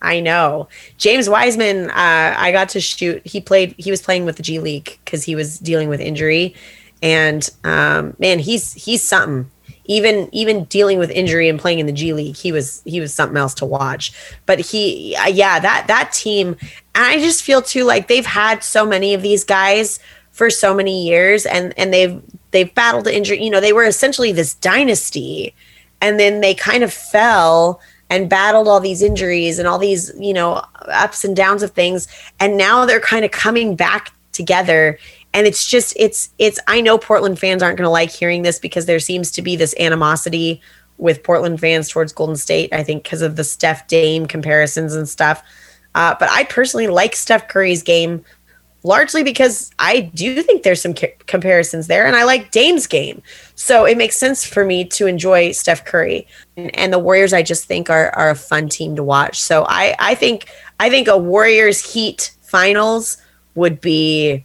I 0.00 0.20
know. 0.20 0.68
James 0.96 1.28
Wiseman, 1.28 1.90
uh, 1.90 2.34
I 2.38 2.52
got 2.52 2.68
to 2.70 2.80
shoot. 2.80 3.26
He 3.26 3.40
played. 3.40 3.74
He 3.78 3.90
was 3.90 4.00
playing 4.00 4.24
with 4.24 4.36
the 4.36 4.44
G 4.44 4.60
League 4.60 4.98
because 5.04 5.24
he 5.24 5.34
was 5.34 5.58
dealing 5.58 5.88
with 5.88 6.00
injury, 6.00 6.54
and 7.02 7.48
um, 7.64 8.14
man, 8.18 8.38
he's 8.38 8.72
he's 8.74 9.02
something. 9.02 9.50
Even 9.86 10.28
even 10.32 10.64
dealing 10.64 10.98
with 10.98 11.10
injury 11.10 11.48
and 11.48 11.58
playing 11.58 11.78
in 11.78 11.86
the 11.86 11.92
G 11.92 12.12
League, 12.12 12.36
he 12.36 12.52
was 12.52 12.82
he 12.84 13.00
was 13.00 13.12
something 13.12 13.38
else 13.38 13.54
to 13.54 13.64
watch. 13.66 14.12
But 14.46 14.60
he, 14.60 15.16
yeah, 15.30 15.58
that 15.58 15.86
that 15.88 16.12
team, 16.12 16.56
and 16.94 17.04
I 17.04 17.18
just 17.18 17.42
feel 17.42 17.62
too 17.62 17.84
like 17.84 18.06
they've 18.06 18.26
had 18.26 18.62
so 18.62 18.86
many 18.86 19.14
of 19.14 19.22
these 19.22 19.44
guys 19.44 19.98
for 20.38 20.50
so 20.50 20.72
many 20.72 21.04
years 21.04 21.44
and 21.46 21.74
and 21.76 21.92
they've 21.92 22.22
they've 22.52 22.72
battled 22.76 23.08
injury 23.08 23.42
you 23.42 23.50
know 23.50 23.60
they 23.60 23.72
were 23.72 23.84
essentially 23.84 24.30
this 24.30 24.54
dynasty 24.54 25.52
and 26.00 26.20
then 26.20 26.40
they 26.40 26.54
kind 26.54 26.84
of 26.84 26.92
fell 26.92 27.80
and 28.08 28.30
battled 28.30 28.68
all 28.68 28.78
these 28.78 29.02
injuries 29.02 29.58
and 29.58 29.66
all 29.66 29.80
these 29.80 30.12
you 30.16 30.32
know 30.32 30.62
ups 30.86 31.24
and 31.24 31.34
downs 31.34 31.64
of 31.64 31.72
things 31.72 32.06
and 32.38 32.56
now 32.56 32.86
they're 32.86 33.00
kind 33.00 33.24
of 33.24 33.32
coming 33.32 33.74
back 33.74 34.12
together 34.30 34.96
and 35.34 35.44
it's 35.48 35.66
just 35.66 35.92
it's 35.96 36.30
it's 36.38 36.60
i 36.68 36.80
know 36.80 36.96
portland 36.98 37.36
fans 37.36 37.60
aren't 37.60 37.76
going 37.76 37.84
to 37.84 37.90
like 37.90 38.10
hearing 38.12 38.42
this 38.42 38.60
because 38.60 38.86
there 38.86 39.00
seems 39.00 39.32
to 39.32 39.42
be 39.42 39.56
this 39.56 39.74
animosity 39.80 40.62
with 40.98 41.24
portland 41.24 41.58
fans 41.58 41.88
towards 41.88 42.12
golden 42.12 42.36
state 42.36 42.72
i 42.72 42.84
think 42.84 43.02
because 43.02 43.22
of 43.22 43.34
the 43.34 43.42
steph 43.42 43.88
dame 43.88 44.24
comparisons 44.24 44.94
and 44.94 45.08
stuff. 45.08 45.42
Uh, 45.96 46.14
but 46.20 46.30
i 46.30 46.44
personally 46.44 46.86
like 46.86 47.16
steph 47.16 47.48
curry's 47.48 47.82
game 47.82 48.24
largely 48.82 49.22
because 49.22 49.70
I 49.78 50.00
do 50.00 50.42
think 50.42 50.62
there's 50.62 50.80
some 50.80 50.94
ca- 50.94 51.14
comparisons 51.26 51.86
there, 51.86 52.06
and 52.06 52.16
I 52.16 52.24
like 52.24 52.50
Dame's 52.50 52.86
game. 52.86 53.22
So 53.54 53.84
it 53.84 53.96
makes 53.96 54.16
sense 54.16 54.44
for 54.44 54.64
me 54.64 54.84
to 54.86 55.06
enjoy 55.06 55.52
Steph 55.52 55.84
Curry 55.84 56.26
and, 56.56 56.74
and, 56.76 56.92
the 56.92 56.98
Warriors. 56.98 57.32
I 57.32 57.42
just 57.42 57.64
think 57.64 57.90
are 57.90 58.10
are 58.10 58.30
a 58.30 58.34
fun 58.34 58.68
team 58.68 58.96
to 58.96 59.02
watch. 59.02 59.40
So 59.40 59.64
I 59.68 59.94
I 59.98 60.14
think 60.14 60.48
I 60.80 60.90
think 60.90 61.08
a 61.08 61.16
Warriors 61.16 61.92
Heat 61.92 62.34
finals 62.42 63.18
would 63.54 63.80
be 63.80 64.44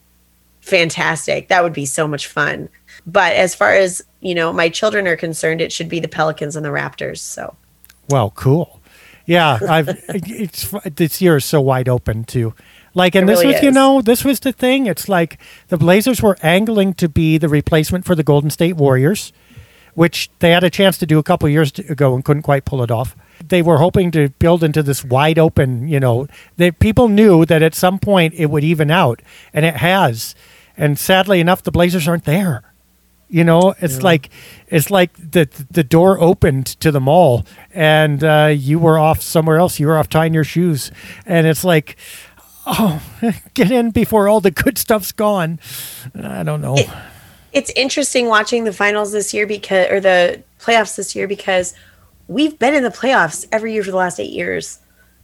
fantastic. 0.62 1.50
That 1.50 1.64
would 1.64 1.74
be 1.74 1.86
so 1.86 2.08
much 2.08 2.28
fun. 2.28 2.70
But 3.06 3.34
as 3.34 3.54
far 3.54 3.74
as 3.74 4.02
you 4.22 4.34
know, 4.34 4.54
my 4.54 4.70
children 4.70 5.08
are 5.08 5.18
concerned, 5.18 5.62
it 5.62 5.72
should 5.72 5.90
be 5.90 6.00
the 6.00 6.08
Pelicans 6.08 6.56
and 6.56 6.66
the 6.66 6.70
Raptors. 6.70 7.20
So, 7.20 7.56
well, 8.10 8.32
cool. 8.32 8.80
Yeah, 9.26 9.60
I've 9.68 9.90
it's 10.10 10.74
this 10.96 11.22
year 11.22 11.38
is 11.38 11.46
so 11.46 11.62
wide 11.62 11.90
open 11.90 12.24
too. 12.24 12.54
Like, 12.94 13.16
and 13.16 13.24
it 13.24 13.34
this 13.34 13.40
really 13.40 13.54
was, 13.54 13.58
is. 13.58 13.64
you 13.64 13.72
know, 13.72 14.02
this 14.02 14.24
was 14.24 14.40
the 14.42 14.52
thing. 14.52 14.86
It's 14.86 15.10
like 15.10 15.40
the 15.70 15.78
Blazers 15.78 16.22
were 16.22 16.38
angling 16.44 16.94
to 16.96 17.10
be 17.10 17.38
the 17.38 17.50
replacement 17.50 18.06
for 18.06 18.16
the 18.16 18.24
Golden 18.24 18.50
State 18.50 18.76
Warriors, 18.76 19.34
which 19.96 20.30
they 20.40 20.52
had 20.52 20.64
a 20.64 20.70
chance 20.70 20.98
to 21.00 21.06
do 21.06 21.18
a 21.18 21.24
couple 21.24 21.50
years 21.50 21.72
ago 21.80 22.14
and 22.14 22.24
couldn't 22.24 22.44
quite 22.44 22.66
pull 22.66 22.84
it 22.84 22.92
off. 22.92 23.16
They 23.46 23.62
were 23.62 23.78
hoping 23.78 24.12
to 24.12 24.30
build 24.30 24.64
into 24.64 24.84
this 24.84 25.04
wide 25.04 25.40
open, 25.40 25.88
you 25.88 26.00
know, 26.00 26.28
that 26.58 26.80
people 26.80 27.08
knew 27.08 27.46
that 27.46 27.64
at 27.64 27.76
some 27.76 28.00
point 28.00 28.36
it 28.36 28.48
would 28.48 28.64
even 28.64 28.92
out, 28.92 29.22
and 29.54 29.66
it 29.66 29.78
has. 29.78 30.36
And 30.78 30.98
sadly 30.98 31.40
enough, 31.40 31.64
the 31.64 31.72
Blazers 31.72 32.08
aren't 32.08 32.26
there. 32.26 32.74
You 33.30 33.44
know, 33.44 33.74
it's 33.80 33.98
yeah. 33.98 34.04
like 34.04 34.30
it's 34.68 34.92
like 34.92 35.14
the 35.16 35.50
the 35.72 35.84
door 35.84 36.20
opened 36.20 36.68
to 36.82 36.92
the 36.92 37.02
mall, 37.02 37.48
and 37.74 38.24
uh, 38.24 38.54
you 38.56 38.78
were 38.78 39.00
off 39.00 39.24
somewhere 39.24 39.58
else. 39.58 39.80
You 39.80 39.88
were 39.88 39.98
off 39.98 40.08
tying 40.08 40.36
your 40.36 40.44
shoes, 40.44 40.92
and 41.26 41.48
it's 41.48 41.64
like 41.64 41.98
oh, 42.66 43.02
get 43.54 43.72
in 43.72 43.92
before 43.92 44.28
all 44.28 44.42
the 44.42 44.52
good 44.52 44.78
stuff's 44.78 45.12
gone. 45.12 45.60
I 46.16 46.44
don't 46.44 46.62
know. 46.62 46.76
It, 46.78 46.90
it's 47.52 47.72
interesting 47.76 48.28
watching 48.28 48.64
the 48.64 48.74
finals 48.74 49.12
this 49.12 49.34
year 49.34 49.46
because, 49.46 49.92
or 49.92 50.00
the 50.00 50.44
playoffs 50.60 50.96
this 50.96 51.16
year 51.16 51.28
because 51.28 51.74
we've 52.28 52.58
been 52.58 52.74
in 52.74 52.84
the 52.84 52.90
playoffs 52.90 53.48
every 53.52 53.74
year 53.74 53.84
for 53.84 53.92
the 53.92 53.98
last 53.98 54.20
eight 54.20 54.32
years. 54.32 54.80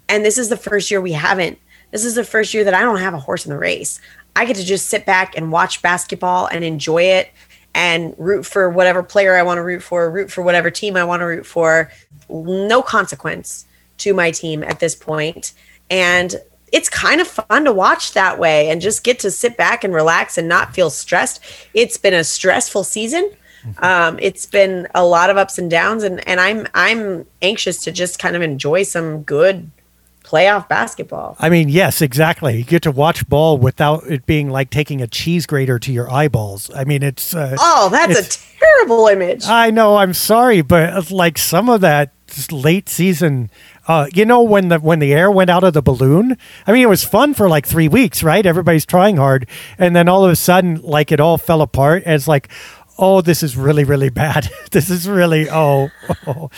And 0.08 0.26
this 0.26 0.38
is 0.38 0.50
the 0.50 0.58
first 0.58 0.92
year 0.92 1.02
we 1.02 1.14
haven't. 1.14 1.58
This 1.92 2.06
is 2.06 2.16
the 2.16 2.24
first 2.24 2.54
year 2.54 2.64
that 2.64 2.74
I 2.74 2.82
don't 2.82 3.00
have 3.00 3.14
a 3.14 3.20
horse 3.20 3.46
in 3.46 3.52
the 3.52 3.58
race. 3.58 4.00
I 4.36 4.46
get 4.46 4.56
to 4.58 4.64
just 4.64 4.88
sit 4.88 5.06
back 5.06 5.36
and 5.36 5.52
watch 5.52 5.82
basketball 5.82 6.48
and 6.48 6.64
enjoy 6.64 7.04
it 7.04 7.32
and 7.74 8.14
root 8.18 8.46
for 8.46 8.70
whatever 8.70 9.04
player 9.04 9.36
I 9.36 9.44
want 9.44 9.58
to 9.58 9.64
root 9.64 9.82
for, 9.82 10.10
root 10.10 10.32
for 10.32 10.44
whatever 10.44 10.70
team 10.70 10.96
I 10.96 11.04
want 11.04 11.22
to 11.22 11.26
root 11.26 11.46
for. 11.46 11.92
No 12.30 12.82
consequence 12.82 13.66
to 14.00 14.14
my 14.14 14.32
team 14.32 14.64
at 14.64 14.80
this 14.80 14.96
point. 14.96 15.54
And 15.90 16.36
it's 16.72 16.90
kind 16.90 17.22
of 17.22 17.28
fun 17.28 17.66
to 17.66 17.74
watch 17.74 18.14
that 18.14 18.40
way 18.40 18.70
and 18.70 18.82
just 18.82 19.04
get 19.04 19.20
to 19.20 19.32
sit 19.32 19.58
back 19.58 19.84
and 19.84 19.94
relax 19.94 20.38
and 20.38 20.48
not 20.48 20.74
feel 20.74 20.90
stressed. 20.90 21.42
It's 21.74 21.98
been 21.98 22.14
a 22.14 22.24
stressful 22.24 22.84
season. 22.84 23.32
Mm-hmm. 23.64 23.84
Um, 23.84 24.20
it's 24.22 24.46
been 24.46 24.88
a 24.96 25.06
lot 25.06 25.30
of 25.30 25.38
ups 25.38 25.58
and 25.58 25.70
downs, 25.70 26.04
and 26.04 26.26
and 26.28 26.40
I'm 26.40 26.68
I'm 26.74 27.26
anxious 27.42 27.84
to 27.84 27.92
just 27.92 28.20
kind 28.20 28.36
of 28.36 28.42
enjoy 28.42 28.84
some 28.84 29.24
good 29.24 29.70
playoff 30.24 30.68
basketball. 30.68 31.36
I 31.40 31.50
mean, 31.50 31.70
yes, 31.70 32.02
exactly. 32.02 32.58
You 32.58 32.64
get 32.64 32.84
to 32.84 32.92
watch 32.92 33.28
ball 33.28 33.58
without 33.58 34.06
it 34.08 34.26
being 34.26 34.50
like 34.50 34.70
taking 34.70 35.02
a 35.02 35.08
cheese 35.08 35.46
grater 35.46 35.80
to 35.80 35.92
your 35.92 36.12
eyeballs. 36.12 36.70
I 36.74 36.84
mean, 36.84 37.04
it's 37.04 37.34
uh, 37.34 37.56
oh, 37.60 37.90
that's 37.92 38.18
it's, 38.18 38.36
a 38.38 38.60
terrible 38.60 39.08
image. 39.08 39.46
I 39.46 39.72
know. 39.72 39.98
I'm 39.98 40.14
sorry, 40.14 40.62
but 40.62 41.12
like 41.12 41.38
some 41.38 41.70
of 41.70 41.82
that 41.82 42.14
late 42.52 42.90
season 42.90 43.50
uh, 43.90 44.08
you 44.14 44.24
know 44.24 44.44
when 44.44 44.70
the 44.70 44.80
when 44.80 45.00
the 45.00 45.12
air 45.12 45.32
went 45.32 45.50
out 45.50 45.64
of 45.64 45.74
the 45.74 45.82
balloon 45.82 46.38
i 46.68 46.72
mean 46.72 46.84
it 46.84 46.90
was 46.90 47.04
fun 47.04 47.34
for 47.34 47.50
like 47.50 47.66
three 47.66 47.88
weeks 47.88 48.22
right 48.22 48.46
everybody's 48.46 48.86
trying 48.86 49.18
hard 49.18 49.50
and 49.78 49.96
then 49.96 50.08
all 50.08 50.24
of 50.24 50.32
a 50.32 50.36
sudden 50.36 50.80
like 50.82 51.12
it 51.12 51.20
all 51.20 51.40
fell 51.40 51.62
apart 51.62 52.04
and 52.06 52.14
it's 52.14 52.28
like 52.28 52.50
oh 53.00 53.20
this 53.20 53.42
is 53.42 53.58
really 53.58 53.84
really 53.84 54.10
bad 54.10 54.48
this 54.72 54.92
is 54.92 55.10
really 55.10 55.50
oh, 55.50 55.90
oh 56.28 56.50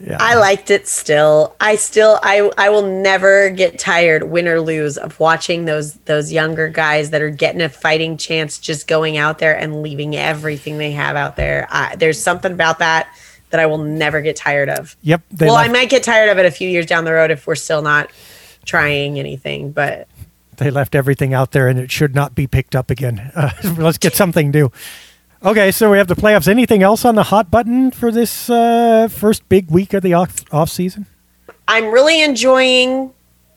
yeah. 0.00 0.18
I 0.20 0.34
liked 0.34 0.70
it 0.70 0.88
still. 0.88 1.54
I 1.60 1.76
still 1.76 2.18
I 2.22 2.50
I 2.58 2.68
will 2.68 2.82
never 2.82 3.48
get 3.48 3.78
tired 3.78 4.24
win 4.24 4.48
or 4.48 4.60
lose 4.60 4.98
of 4.98 5.18
watching 5.20 5.64
those 5.64 5.94
those 6.04 6.32
younger 6.32 6.68
guys 6.68 7.10
that 7.10 7.22
are 7.22 7.30
getting 7.30 7.62
a 7.62 7.68
fighting 7.68 8.16
chance 8.16 8.58
just 8.58 8.88
going 8.88 9.16
out 9.16 9.38
there 9.38 9.56
and 9.56 9.82
leaving 9.82 10.16
everything 10.16 10.78
they 10.78 10.90
have 10.90 11.16
out 11.16 11.36
there. 11.36 11.68
I, 11.70 11.94
there's 11.96 12.20
something 12.20 12.52
about 12.52 12.80
that 12.80 13.06
that 13.54 13.60
I 13.60 13.66
will 13.66 13.78
never 13.78 14.20
get 14.20 14.34
tired 14.34 14.68
of. 14.68 14.96
Yep. 15.02 15.22
Well, 15.38 15.54
left- 15.54 15.70
I 15.70 15.72
might 15.72 15.88
get 15.88 16.02
tired 16.02 16.28
of 16.28 16.38
it 16.38 16.44
a 16.44 16.50
few 16.50 16.68
years 16.68 16.86
down 16.86 17.04
the 17.04 17.12
road 17.12 17.30
if 17.30 17.46
we're 17.46 17.54
still 17.54 17.82
not 17.82 18.10
trying 18.64 19.16
anything, 19.20 19.70
but 19.70 20.08
they 20.56 20.72
left 20.72 20.96
everything 20.96 21.32
out 21.34 21.52
there 21.52 21.68
and 21.68 21.78
it 21.78 21.92
should 21.92 22.16
not 22.16 22.34
be 22.34 22.48
picked 22.48 22.74
up 22.74 22.90
again. 22.90 23.30
Uh, 23.36 23.50
let's 23.78 23.98
get 23.98 24.14
something 24.14 24.50
new. 24.50 24.72
Okay, 25.44 25.70
so 25.70 25.88
we 25.88 25.98
have 25.98 26.08
the 26.08 26.16
playoffs. 26.16 26.48
Anything 26.48 26.82
else 26.82 27.04
on 27.04 27.14
the 27.14 27.22
hot 27.22 27.48
button 27.48 27.92
for 27.92 28.10
this 28.10 28.50
uh, 28.50 29.06
first 29.08 29.48
big 29.48 29.70
week 29.70 29.94
of 29.94 30.02
the 30.02 30.14
off, 30.14 30.42
off 30.52 30.68
season? 30.68 31.06
I'm 31.68 31.92
really 31.92 32.22
enjoying 32.22 33.12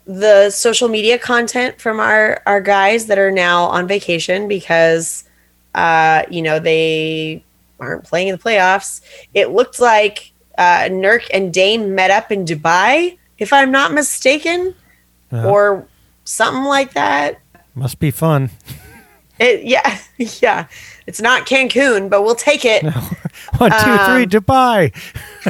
the 0.05 0.51
social 0.51 0.89
media 0.89 1.17
content 1.17 1.81
from 1.81 1.99
our 1.99 2.41
our 2.45 2.61
guys 2.61 3.07
that 3.07 3.17
are 3.17 3.31
now 3.31 3.63
on 3.63 3.87
vacation 3.87 4.47
because 4.47 5.23
uh, 5.73 6.23
you 6.29 6.43
know 6.43 6.59
they 6.59 7.43
aren't 7.79 8.03
playing 8.03 8.29
in 8.29 8.35
the 8.35 8.41
playoffs. 8.41 9.01
It 9.33 9.51
looked 9.51 9.79
like 9.79 10.31
uh, 10.57 10.89
Nurk 10.89 11.27
and 11.33 11.53
Dame 11.53 11.95
met 11.95 12.11
up 12.11 12.31
in 12.31 12.45
Dubai, 12.45 13.17
if 13.37 13.53
I'm 13.53 13.71
not 13.71 13.93
mistaken, 13.93 14.75
uh, 15.31 15.49
or 15.49 15.87
something 16.23 16.63
like 16.63 16.93
that. 16.93 17.39
Must 17.75 17.99
be 17.99 18.11
fun. 18.11 18.49
It, 19.39 19.63
yeah, 19.63 19.99
yeah. 20.17 20.67
It's 21.05 21.21
not 21.21 21.47
Cancun, 21.47 22.09
but 22.09 22.23
we'll 22.23 22.35
take 22.35 22.65
it. 22.65 22.83
No. 22.83 22.91
One, 23.57 23.71
two, 23.71 23.91
um, 23.91 24.11
three, 24.11 24.25
Dubai. 24.25 24.93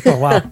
oh, 0.05 0.17
wow. 0.17 0.51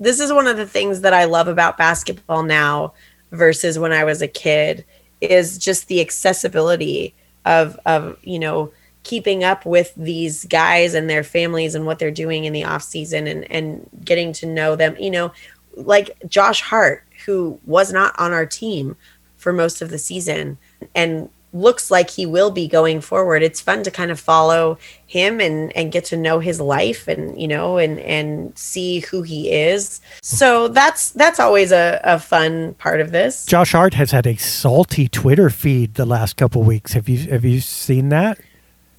this 0.00 0.18
is 0.18 0.32
one 0.32 0.46
of 0.46 0.56
the 0.56 0.66
things 0.66 1.02
that 1.02 1.14
I 1.14 1.24
love 1.24 1.46
about 1.46 1.78
basketball 1.78 2.42
now 2.42 2.94
versus 3.30 3.78
when 3.78 3.92
I 3.92 4.04
was 4.04 4.22
a 4.22 4.28
kid 4.28 4.84
is 5.20 5.58
just 5.58 5.88
the 5.88 6.00
accessibility 6.00 7.14
of 7.44 7.78
of 7.86 8.16
you 8.22 8.38
know 8.38 8.72
keeping 9.04 9.44
up 9.44 9.64
with 9.64 9.94
these 9.96 10.44
guys 10.46 10.94
and 10.94 11.08
their 11.08 11.22
families 11.22 11.74
and 11.74 11.86
what 11.86 11.98
they're 11.98 12.10
doing 12.10 12.44
in 12.44 12.52
the 12.52 12.64
off 12.64 12.82
season 12.82 13.26
and 13.26 13.50
and 13.50 13.88
getting 14.04 14.32
to 14.34 14.46
know 14.46 14.74
them. 14.76 14.96
You 14.98 15.10
know 15.10 15.32
like 15.76 16.16
Josh 16.28 16.60
Hart 16.60 17.04
who 17.26 17.58
was 17.64 17.92
not 17.92 18.18
on 18.18 18.32
our 18.32 18.46
team 18.46 18.96
for 19.36 19.52
most 19.52 19.82
of 19.82 19.90
the 19.90 19.98
season 19.98 20.58
and 20.94 21.28
looks 21.52 21.90
like 21.90 22.10
he 22.10 22.26
will 22.26 22.50
be 22.50 22.66
going 22.66 23.00
forward. 23.00 23.42
It's 23.42 23.60
fun 23.60 23.84
to 23.84 23.90
kind 23.90 24.10
of 24.10 24.18
follow 24.18 24.76
him 25.06 25.40
and 25.40 25.74
and 25.76 25.92
get 25.92 26.04
to 26.06 26.16
know 26.16 26.40
his 26.40 26.60
life 26.60 27.06
and 27.06 27.40
you 27.40 27.46
know 27.46 27.78
and 27.78 28.00
and 28.00 28.56
see 28.58 29.00
who 29.00 29.22
he 29.22 29.52
is. 29.52 30.00
So 30.20 30.68
that's 30.68 31.10
that's 31.10 31.38
always 31.38 31.70
a, 31.72 32.00
a 32.02 32.18
fun 32.18 32.74
part 32.74 33.00
of 33.00 33.12
this. 33.12 33.46
Josh 33.46 33.72
hart 33.72 33.94
has 33.94 34.10
had 34.10 34.26
a 34.26 34.36
salty 34.36 35.08
twitter 35.08 35.48
feed 35.48 35.94
the 35.94 36.06
last 36.06 36.36
couple 36.36 36.62
weeks. 36.62 36.92
Have 36.94 37.08
you 37.08 37.30
have 37.30 37.44
you 37.44 37.60
seen 37.60 38.08
that 38.08 38.38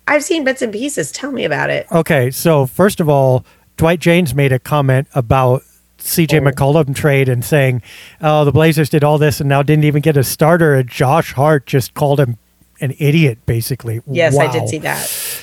I've 0.07 0.23
seen 0.23 0.43
bits 0.43 0.61
and 0.61 0.71
pieces. 0.71 1.11
Tell 1.11 1.31
me 1.31 1.45
about 1.45 1.69
it. 1.69 1.87
Okay, 1.91 2.31
so 2.31 2.65
first 2.65 2.99
of 2.99 3.09
all, 3.09 3.45
Dwight 3.77 3.99
Jaynes 3.99 4.33
made 4.33 4.51
a 4.51 4.59
comment 4.59 5.07
about 5.15 5.63
CJ 5.99 6.39
oh. 6.39 6.51
McCollum 6.51 6.95
trade 6.95 7.27
and 7.27 7.43
saying, 7.43 7.81
"Oh, 8.21 8.45
the 8.45 8.51
Blazers 8.51 8.89
did 8.89 9.03
all 9.03 9.17
this 9.17 9.39
and 9.39 9.49
now 9.49 9.63
didn't 9.63 9.85
even 9.85 10.01
get 10.01 10.17
a 10.17 10.23
starter." 10.23 10.75
And 10.75 10.89
Josh 10.89 11.33
Hart 11.33 11.65
just 11.65 11.93
called 11.93 12.19
him 12.19 12.37
an 12.81 12.93
idiot, 12.99 13.39
basically. 13.45 14.01
Yes, 14.05 14.35
wow. 14.35 14.47
I 14.47 14.51
did 14.51 14.67
see 14.67 14.79
that. 14.79 14.99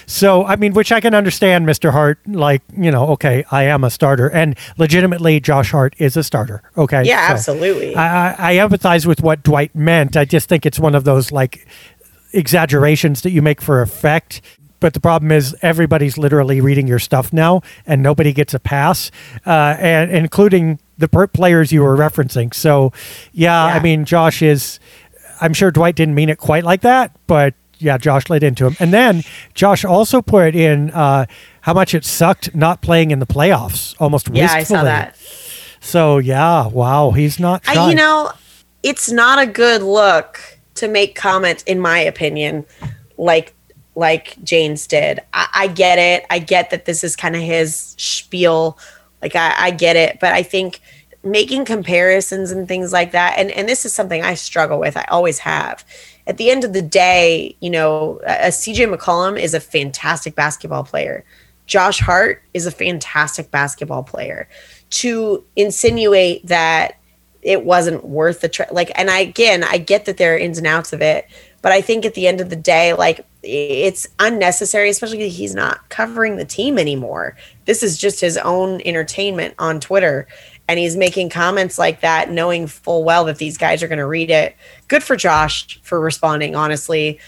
So, 0.07 0.45
I 0.45 0.57
mean, 0.57 0.75
which 0.75 0.93
I 0.93 1.01
can 1.01 1.15
understand, 1.15 1.67
Mr. 1.67 1.91
Hart. 1.91 2.19
Like, 2.27 2.63
you 2.77 2.91
know, 2.91 3.09
okay, 3.09 3.45
I 3.51 3.65
am 3.65 3.85
a 3.85 3.91
starter, 3.91 4.29
and 4.29 4.57
legitimately, 4.77 5.41
Josh 5.41 5.71
Hart 5.71 5.95
is 5.99 6.17
a 6.17 6.23
starter. 6.23 6.63
Okay, 6.77 7.03
yeah, 7.05 7.29
so 7.29 7.35
absolutely. 7.35 7.97
I, 7.97 8.53
I 8.53 8.57
empathize 8.57 9.07
with 9.07 9.23
what 9.23 9.43
Dwight 9.43 9.75
meant. 9.75 10.17
I 10.17 10.25
just 10.25 10.49
think 10.49 10.67
it's 10.67 10.79
one 10.79 10.95
of 10.95 11.05
those 11.05 11.33
like 11.33 11.67
exaggerations 12.33 13.23
that 13.23 13.31
you 13.31 13.43
make 13.43 13.61
for 13.61 13.83
effect. 13.83 14.41
But 14.81 14.95
the 14.95 15.01
problem 15.01 15.31
is 15.31 15.55
everybody's 15.63 16.19
literally 16.19 16.61
reading 16.61 16.89
your 16.89 16.99
stuff 16.99 17.33
now, 17.33 17.63
and 17.87 18.03
nobody 18.03 18.33
gets 18.33 18.53
a 18.53 18.59
pass, 18.59 19.13
uh, 19.47 19.77
and 19.79 20.11
including 20.11 20.81
the 20.99 21.07
per- 21.07 21.29
players 21.29 21.71
you 21.71 21.83
were 21.83 21.97
referencing. 21.97 22.53
So, 22.53 22.93
yeah, 23.33 23.69
yeah, 23.69 23.75
I 23.75 23.83
mean, 23.83 24.05
Josh 24.05 24.43
is. 24.43 24.81
I'm 25.41 25.55
sure 25.55 25.71
Dwight 25.71 25.97
didn't 25.97 26.15
mean 26.15 26.29
it 26.29 26.39
quite 26.39 26.63
like 26.65 26.83
that, 26.83 27.13
but 27.27 27.55
yeah, 27.79 27.99
Josh 27.99 28.31
laid 28.31 28.43
into 28.43 28.67
him. 28.67 28.77
And 28.79 28.93
then 28.93 29.23
Josh 29.55 29.85
also 29.85 30.23
put 30.23 30.55
in 30.55 30.91
uh, 30.93 31.27
how 31.63 31.75
much 31.75 31.95
it 31.95 32.05
sucked 32.05 32.55
not 32.55 32.81
playing 32.81 33.11
in 33.11 33.19
the 33.19 33.27
playoffs, 33.27 33.95
almost 33.99 34.29
Yeah, 34.29 34.55
wistfully. 34.55 34.79
I 34.79 34.81
saw 34.81 34.85
that. 34.85 35.17
So 35.81 36.19
yeah, 36.19 36.69
wow, 36.69 37.11
he's 37.11 37.41
not. 37.41 37.63
I, 37.69 37.89
you 37.89 37.95
know, 37.97 38.31
it's 38.83 39.11
not 39.11 39.41
a 39.41 39.47
good 39.47 39.83
look 39.83 40.59
to 40.77 40.89
make 40.89 41.15
comments, 41.15 41.63
in 41.65 41.81
my 41.81 41.99
opinion, 41.99 42.67
like 43.17 43.55
like 43.95 44.37
Jaynes 44.43 44.87
did. 44.87 45.21
I, 45.33 45.49
I 45.55 45.67
get 45.67 45.99
it. 45.99 46.25
I 46.31 46.39
get 46.39 46.71
that 46.71 46.87
this 46.87 47.05
is 47.05 47.15
kind 47.15 47.37
of 47.37 47.43
his 47.43 47.95
spiel. 47.99 48.79
Like 49.21 49.37
I, 49.37 49.55
I 49.57 49.71
get 49.71 49.97
it, 49.97 50.19
but 50.21 50.33
I 50.33 50.43
think 50.43 50.81
making 51.23 51.65
comparisons 51.65 52.51
and 52.51 52.67
things 52.67 52.93
like 52.93 53.13
that, 53.13 53.39
and 53.39 53.51
and 53.51 53.69
this 53.69 53.85
is 53.85 53.93
something 53.93 54.23
I 54.23 54.35
struggle 54.35 54.79
with. 54.79 54.97
I 54.97 55.05
always 55.05 55.39
have. 55.41 55.85
At 56.27 56.37
the 56.37 56.51
end 56.51 56.65
of 56.65 56.73
the 56.73 56.83
day, 56.83 57.57
you 57.61 57.71
know, 57.71 58.21
a, 58.27 58.47
a 58.47 58.49
CJ 58.49 58.95
McCollum 58.95 59.39
is 59.39 59.55
a 59.55 59.61
fantastic 59.61 60.35
basketball 60.35 60.85
player. 60.85 61.25
Josh 61.67 62.01
Hart 62.01 62.43
is 62.55 62.67
a 62.67 62.71
fantastic 62.71 63.51
basketball 63.51 64.03
player. 64.03 64.49
To 64.91 65.45
insinuate 65.57 66.47
that 66.47 66.99
it 67.43 67.65
wasn't 67.65 68.05
worth 68.05 68.41
the 68.41 68.49
tra- 68.49 68.73
like 68.73 68.91
and 68.95 69.11
i 69.11 69.19
again 69.19 69.65
i 69.65 69.77
get 69.79 70.05
that 70.05 70.17
there 70.17 70.35
are 70.35 70.39
ins 70.39 70.59
and 70.59 70.67
outs 70.67 70.93
of 70.93 71.03
it 71.03 71.27
but 71.61 71.73
i 71.73 71.81
think 71.81 72.05
at 72.05 72.15
the 72.15 72.27
end 72.27 72.41
of 72.41 72.51
the 72.51 72.57
day 72.57 72.93
like 72.95 73.27
it's 73.43 74.07
unnecessary 74.21 74.89
especially 74.89 75.29
he's 75.29 75.55
not 75.55 75.89
covering 75.89 76.37
the 76.37 76.45
team 76.45 76.79
anymore. 76.79 77.37
This 77.65 77.83
is 77.83 77.99
just 77.99 78.21
his 78.21 78.37
own 78.39 78.81
entertainment 78.85 79.55
on 79.59 79.81
twitter 79.81 80.29
and 80.69 80.79
he's 80.79 80.97
making 80.97 81.29
comments 81.29 81.79
like 81.79 82.01
that 82.01 82.31
knowing 82.31 82.67
full 82.67 83.03
well 83.03 83.25
that 83.25 83.39
these 83.39 83.59
guys 83.59 83.83
are 83.83 83.89
going 83.89 83.99
to 83.99 84.07
read 84.07 84.31
it. 84.31 84.57
Good 84.89 85.03
for 85.03 85.17
josh 85.17 85.81
for 85.83 86.01
responding 86.01 86.55
honestly. 86.55 87.19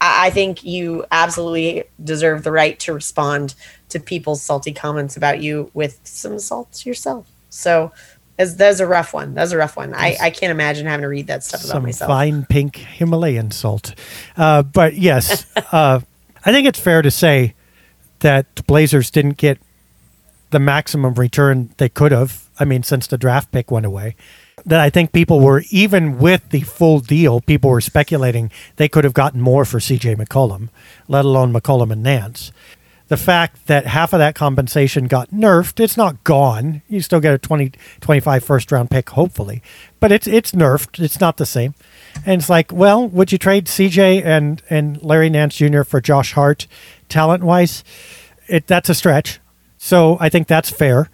I 0.00 0.28
I 0.28 0.30
think 0.30 0.64
you 0.64 1.04
absolutely 1.10 1.84
deserve 2.02 2.44
the 2.44 2.52
right 2.52 2.78
to 2.80 2.94
respond 2.94 3.54
to 3.90 4.00
people's 4.00 4.42
salty 4.42 4.72
comments 4.72 5.16
about 5.16 5.42
you 5.42 5.70
with 5.74 6.00
some 6.04 6.38
salt 6.38 6.86
yourself. 6.86 7.26
So 7.50 7.92
that's, 8.38 8.54
that's 8.54 8.80
a 8.80 8.86
rough 8.86 9.12
one. 9.12 9.34
That's 9.34 9.50
a 9.50 9.56
rough 9.56 9.76
one. 9.76 9.92
I, 9.92 10.16
I 10.22 10.30
can't 10.30 10.52
imagine 10.52 10.86
having 10.86 11.02
to 11.02 11.08
read 11.08 11.26
that 11.26 11.42
stuff 11.42 11.62
about 11.62 11.72
some 11.72 11.82
myself. 11.82 12.08
fine 12.08 12.46
pink 12.46 12.76
Himalayan 12.76 13.50
salt. 13.50 13.94
Uh, 14.36 14.62
but 14.62 14.94
yes, 14.94 15.44
uh, 15.72 16.00
I 16.44 16.52
think 16.52 16.68
it's 16.68 16.78
fair 16.78 17.02
to 17.02 17.10
say 17.10 17.54
that 18.20 18.54
the 18.54 18.62
Blazers 18.62 19.10
didn't 19.10 19.38
get 19.38 19.58
the 20.50 20.60
maximum 20.60 21.14
return 21.14 21.74
they 21.78 21.88
could 21.88 22.12
have. 22.12 22.48
I 22.60 22.64
mean, 22.64 22.84
since 22.84 23.08
the 23.08 23.18
draft 23.18 23.50
pick 23.50 23.72
went 23.72 23.86
away, 23.86 24.14
that 24.64 24.78
I 24.78 24.88
think 24.88 25.12
people 25.12 25.40
were 25.40 25.64
even 25.70 26.18
with 26.18 26.50
the 26.50 26.60
full 26.60 27.00
deal, 27.00 27.40
people 27.40 27.70
were 27.70 27.80
speculating 27.80 28.52
they 28.76 28.88
could 28.88 29.04
have 29.04 29.14
gotten 29.14 29.40
more 29.40 29.64
for 29.64 29.78
CJ 29.78 30.16
McCollum, 30.16 30.68
let 31.08 31.24
alone 31.24 31.52
McCollum 31.52 31.90
and 31.90 32.04
Nance. 32.04 32.52
The 33.08 33.16
fact 33.16 33.66
that 33.68 33.86
half 33.86 34.12
of 34.12 34.18
that 34.18 34.34
compensation 34.34 35.06
got 35.06 35.30
nerfed, 35.30 35.80
it's 35.80 35.96
not 35.96 36.22
gone. 36.24 36.82
You 36.88 37.00
still 37.00 37.20
get 37.20 37.32
a 37.32 37.38
20, 37.38 37.72
25 38.00 38.44
first 38.44 38.70
round 38.70 38.90
pick, 38.90 39.08
hopefully, 39.10 39.62
but 39.98 40.12
it's 40.12 40.26
it's 40.26 40.52
nerfed. 40.52 41.00
It's 41.02 41.18
not 41.18 41.38
the 41.38 41.46
same. 41.46 41.74
And 42.26 42.40
it's 42.42 42.50
like, 42.50 42.70
well, 42.70 43.08
would 43.08 43.32
you 43.32 43.38
trade 43.38 43.64
CJ 43.66 44.22
and 44.24 44.62
and 44.68 45.02
Larry 45.02 45.30
Nance 45.30 45.56
Jr. 45.56 45.84
for 45.84 46.00
Josh 46.02 46.34
Hart, 46.34 46.66
talent 47.08 47.42
wise? 47.42 47.82
It 48.46 48.66
that's 48.66 48.90
a 48.90 48.94
stretch. 48.94 49.40
So 49.78 50.18
I 50.20 50.28
think 50.28 50.46
that's 50.46 50.68
fair. 50.68 51.08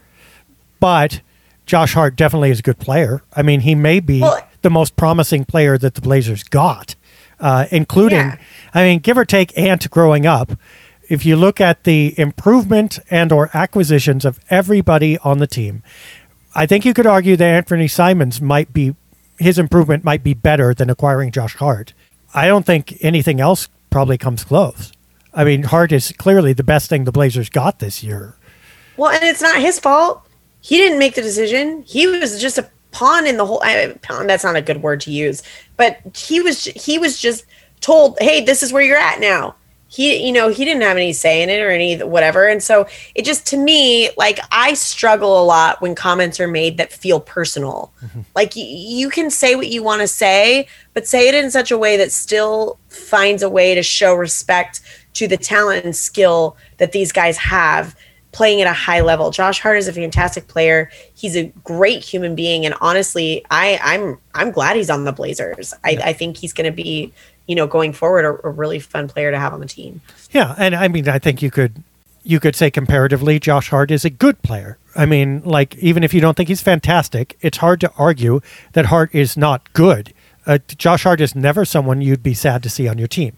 But 0.81 1.21
Josh 1.67 1.95
Hart 1.95 2.17
definitely 2.17 2.51
is 2.51 2.59
a 2.59 2.63
good 2.63 2.79
player. 2.79 3.23
I 3.35 3.43
mean, 3.43 3.61
he 3.61 3.75
may 3.77 4.01
be 4.01 4.21
Well- 4.21 4.41
the 4.63 4.71
most 4.71 4.97
promising 4.97 5.45
player 5.45 5.79
that 5.79 5.95
the 5.95 6.01
Blazers 6.01 6.43
got, 6.43 6.95
uh, 7.39 7.67
including, 7.71 8.19
Yeah. 8.19 8.37
I 8.75 8.83
mean, 8.85 8.99
give 8.99 9.17
or 9.19 9.25
take 9.25 9.57
Ant 9.59 9.89
growing 9.91 10.27
up. 10.27 10.53
If 11.09 11.27
you 11.27 11.37
look 11.37 11.61
at 11.61 11.85
the 11.85 12.19
improvement 12.19 12.99
and 13.11 13.31
or 13.31 13.51
acquisitions 13.55 14.25
of 14.25 14.41
everybody 14.51 15.19
on 15.19 15.39
the 15.39 15.47
team, 15.47 15.83
I 16.55 16.67
think 16.67 16.85
you 16.85 16.95
could 16.95 17.07
argue 17.07 17.37
that 17.37 17.67
Anfernee 17.67 17.91
Simons 17.91 18.41
might 18.41 18.73
be 18.73 18.95
his 19.39 19.59
improvement 19.59 20.05
might 20.05 20.23
be 20.23 20.35
better 20.35 20.73
than 20.73 20.89
acquiring 20.89 21.33
Josh 21.33 21.57
Hart. 21.57 21.93
I 22.33 22.47
don't 22.47 22.65
think 22.65 22.97
anything 23.01 23.41
else 23.41 23.69
probably 23.91 24.17
comes 24.17 24.45
close. 24.45 24.93
I 25.33 25.45
mean, 25.45 25.65
Hart 25.65 25.93
is 25.93 26.13
clearly 26.13 26.53
the 26.53 26.63
best 26.63 26.89
thing 26.89 27.05
the 27.05 27.13
Blazers 27.13 27.49
got 27.49 27.81
this 27.81 28.03
year. 28.03 28.37
Well, 28.97 29.11
and 29.11 29.25
it's 29.25 29.43
not 29.43 29.61
his 29.61 29.81
fault. 29.81 30.25
He 30.61 30.77
didn't 30.77 30.99
make 30.99 31.15
the 31.15 31.23
decision. 31.23 31.83
He 31.83 32.07
was 32.07 32.41
just 32.41 32.59
a 32.59 32.71
pawn 32.93 33.27
in 33.27 33.37
the 33.37 33.45
whole. 33.45 33.61
I, 33.63 33.97
pawn. 34.03 34.27
That's 34.27 34.45
not 34.45 34.57
a 34.57 34.63
good 34.63 34.83
word 34.83 35.01
to 35.03 35.11
use, 35.11 35.43
but 35.77 35.99
he 36.17 36.41
was. 36.41 36.65
He 36.65 36.99
was 36.99 37.21
just 37.21 37.45
told, 37.81 38.17
"Hey, 38.21 38.45
this 38.45 38.63
is 38.63 38.73
where 38.73 38.83
you're 38.83 38.97
at 38.97 39.21
now." 39.21 39.57
He, 39.95 40.27
you 40.27 40.33
know, 40.33 40.49
he 40.49 40.65
didn't 40.65 40.83
have 40.83 40.97
any 40.97 41.13
say 41.13 41.43
in 41.43 41.49
it 41.49 41.61
or 41.61 41.71
any 41.71 42.03
whatever, 42.03 42.49
and 42.49 42.61
so 42.61 42.87
it 43.15 43.25
just 43.25 43.47
to 43.49 43.57
me, 43.57 44.11
like 44.17 44.41
I 44.51 44.75
struggle 44.75 45.41
a 45.41 45.45
lot 45.45 45.81
when 45.81 45.95
comments 45.95 46.41
are 46.41 46.49
made 46.49 46.79
that 46.79 46.93
feel 46.93 47.21
personal. 47.21 47.93
Mm-hmm. 48.05 48.21
Like 48.35 48.57
y- 48.57 48.63
you 48.63 49.09
can 49.09 49.31
say 49.31 49.55
what 49.55 49.69
you 49.69 49.85
want 49.85 50.01
to 50.01 50.09
say, 50.09 50.67
but 50.95 51.07
say 51.07 51.29
it 51.29 51.35
in 51.37 51.51
such 51.51 51.71
a 51.71 51.79
way 51.79 51.97
that 51.97 52.11
still 52.11 52.79
finds 52.89 53.43
a 53.43 53.49
way 53.49 53.75
to 53.77 53.83
show 53.85 54.15
respect 54.15 54.81
to 55.15 55.29
the 55.29 55.37
talent 55.37 55.85
and 55.85 55.95
skill 55.95 56.57
that 56.79 56.91
these 56.91 57.13
guys 57.13 57.37
have 57.37 57.95
playing 58.33 58.61
at 58.61 58.67
a 58.67 58.73
high 58.73 59.01
level. 59.01 59.31
Josh 59.31 59.61
Hart 59.61 59.79
is 59.79 59.87
a 59.87 59.93
fantastic 59.93 60.49
player. 60.49 60.91
He's 61.15 61.37
a 61.37 61.45
great 61.63 62.03
human 62.03 62.35
being, 62.35 62.67
and 62.67 62.75
honestly, 62.81 63.47
I, 63.51 63.79
I'm 63.81 64.19
I'm 64.35 64.51
glad 64.51 64.77
he's 64.77 64.91
on 64.91 65.05
the 65.05 65.13
Blazers. 65.13 65.73
I, 65.85 65.99
I 66.03 66.13
think 66.13 66.37
he's 66.37 66.53
going 66.53 66.67
to 66.67 66.75
be, 66.75 67.13
you 67.47 67.55
know, 67.55 67.67
going 67.67 67.93
forward, 67.93 68.25
a, 68.25 68.47
a 68.47 68.51
really 68.51 68.79
fun 68.79 69.09
player 69.09 69.31
to 69.31 69.39
have 69.39 69.53
on 69.53 69.61
the 69.61 69.67
team. 69.67 70.01
Yeah, 70.31 70.55
and 70.59 70.75
I 70.75 70.89
mean, 70.89 71.09
I 71.09 71.19
think 71.19 71.43
you 71.43 71.51
could 71.51 71.83
you 72.23 72.41
could 72.41 72.57
say 72.57 72.71
comparatively, 72.71 73.39
Josh 73.39 73.69
Hart 73.69 73.91
is 73.91 74.05
a 74.05 74.11
good 74.11 74.43
player. 74.43 74.79
I 74.97 75.07
mean, 75.07 75.43
like 75.45 75.77
even 75.77 76.03
if 76.03 76.15
you 76.15 76.21
don't 76.21 76.37
think 76.37 76.49
he's 76.49 76.63
fantastic, 76.63 77.37
it's 77.41 77.59
hard 77.59 77.81
to 77.83 77.93
argue 77.99 78.41
that 78.73 78.87
Hart 78.87 79.15
is 79.15 79.37
not 79.37 79.73
good. 79.75 80.13
Uh, 80.47 80.59
Josh 80.69 81.05
Hart 81.05 81.21
is 81.21 81.35
never 81.35 81.65
someone 81.65 82.01
you'd 82.01 82.23
be 82.23 82.35
sad 82.35 82.63
to 82.63 82.71
see 82.71 82.89
on 82.89 82.99
your 82.99 83.09
team. 83.09 83.35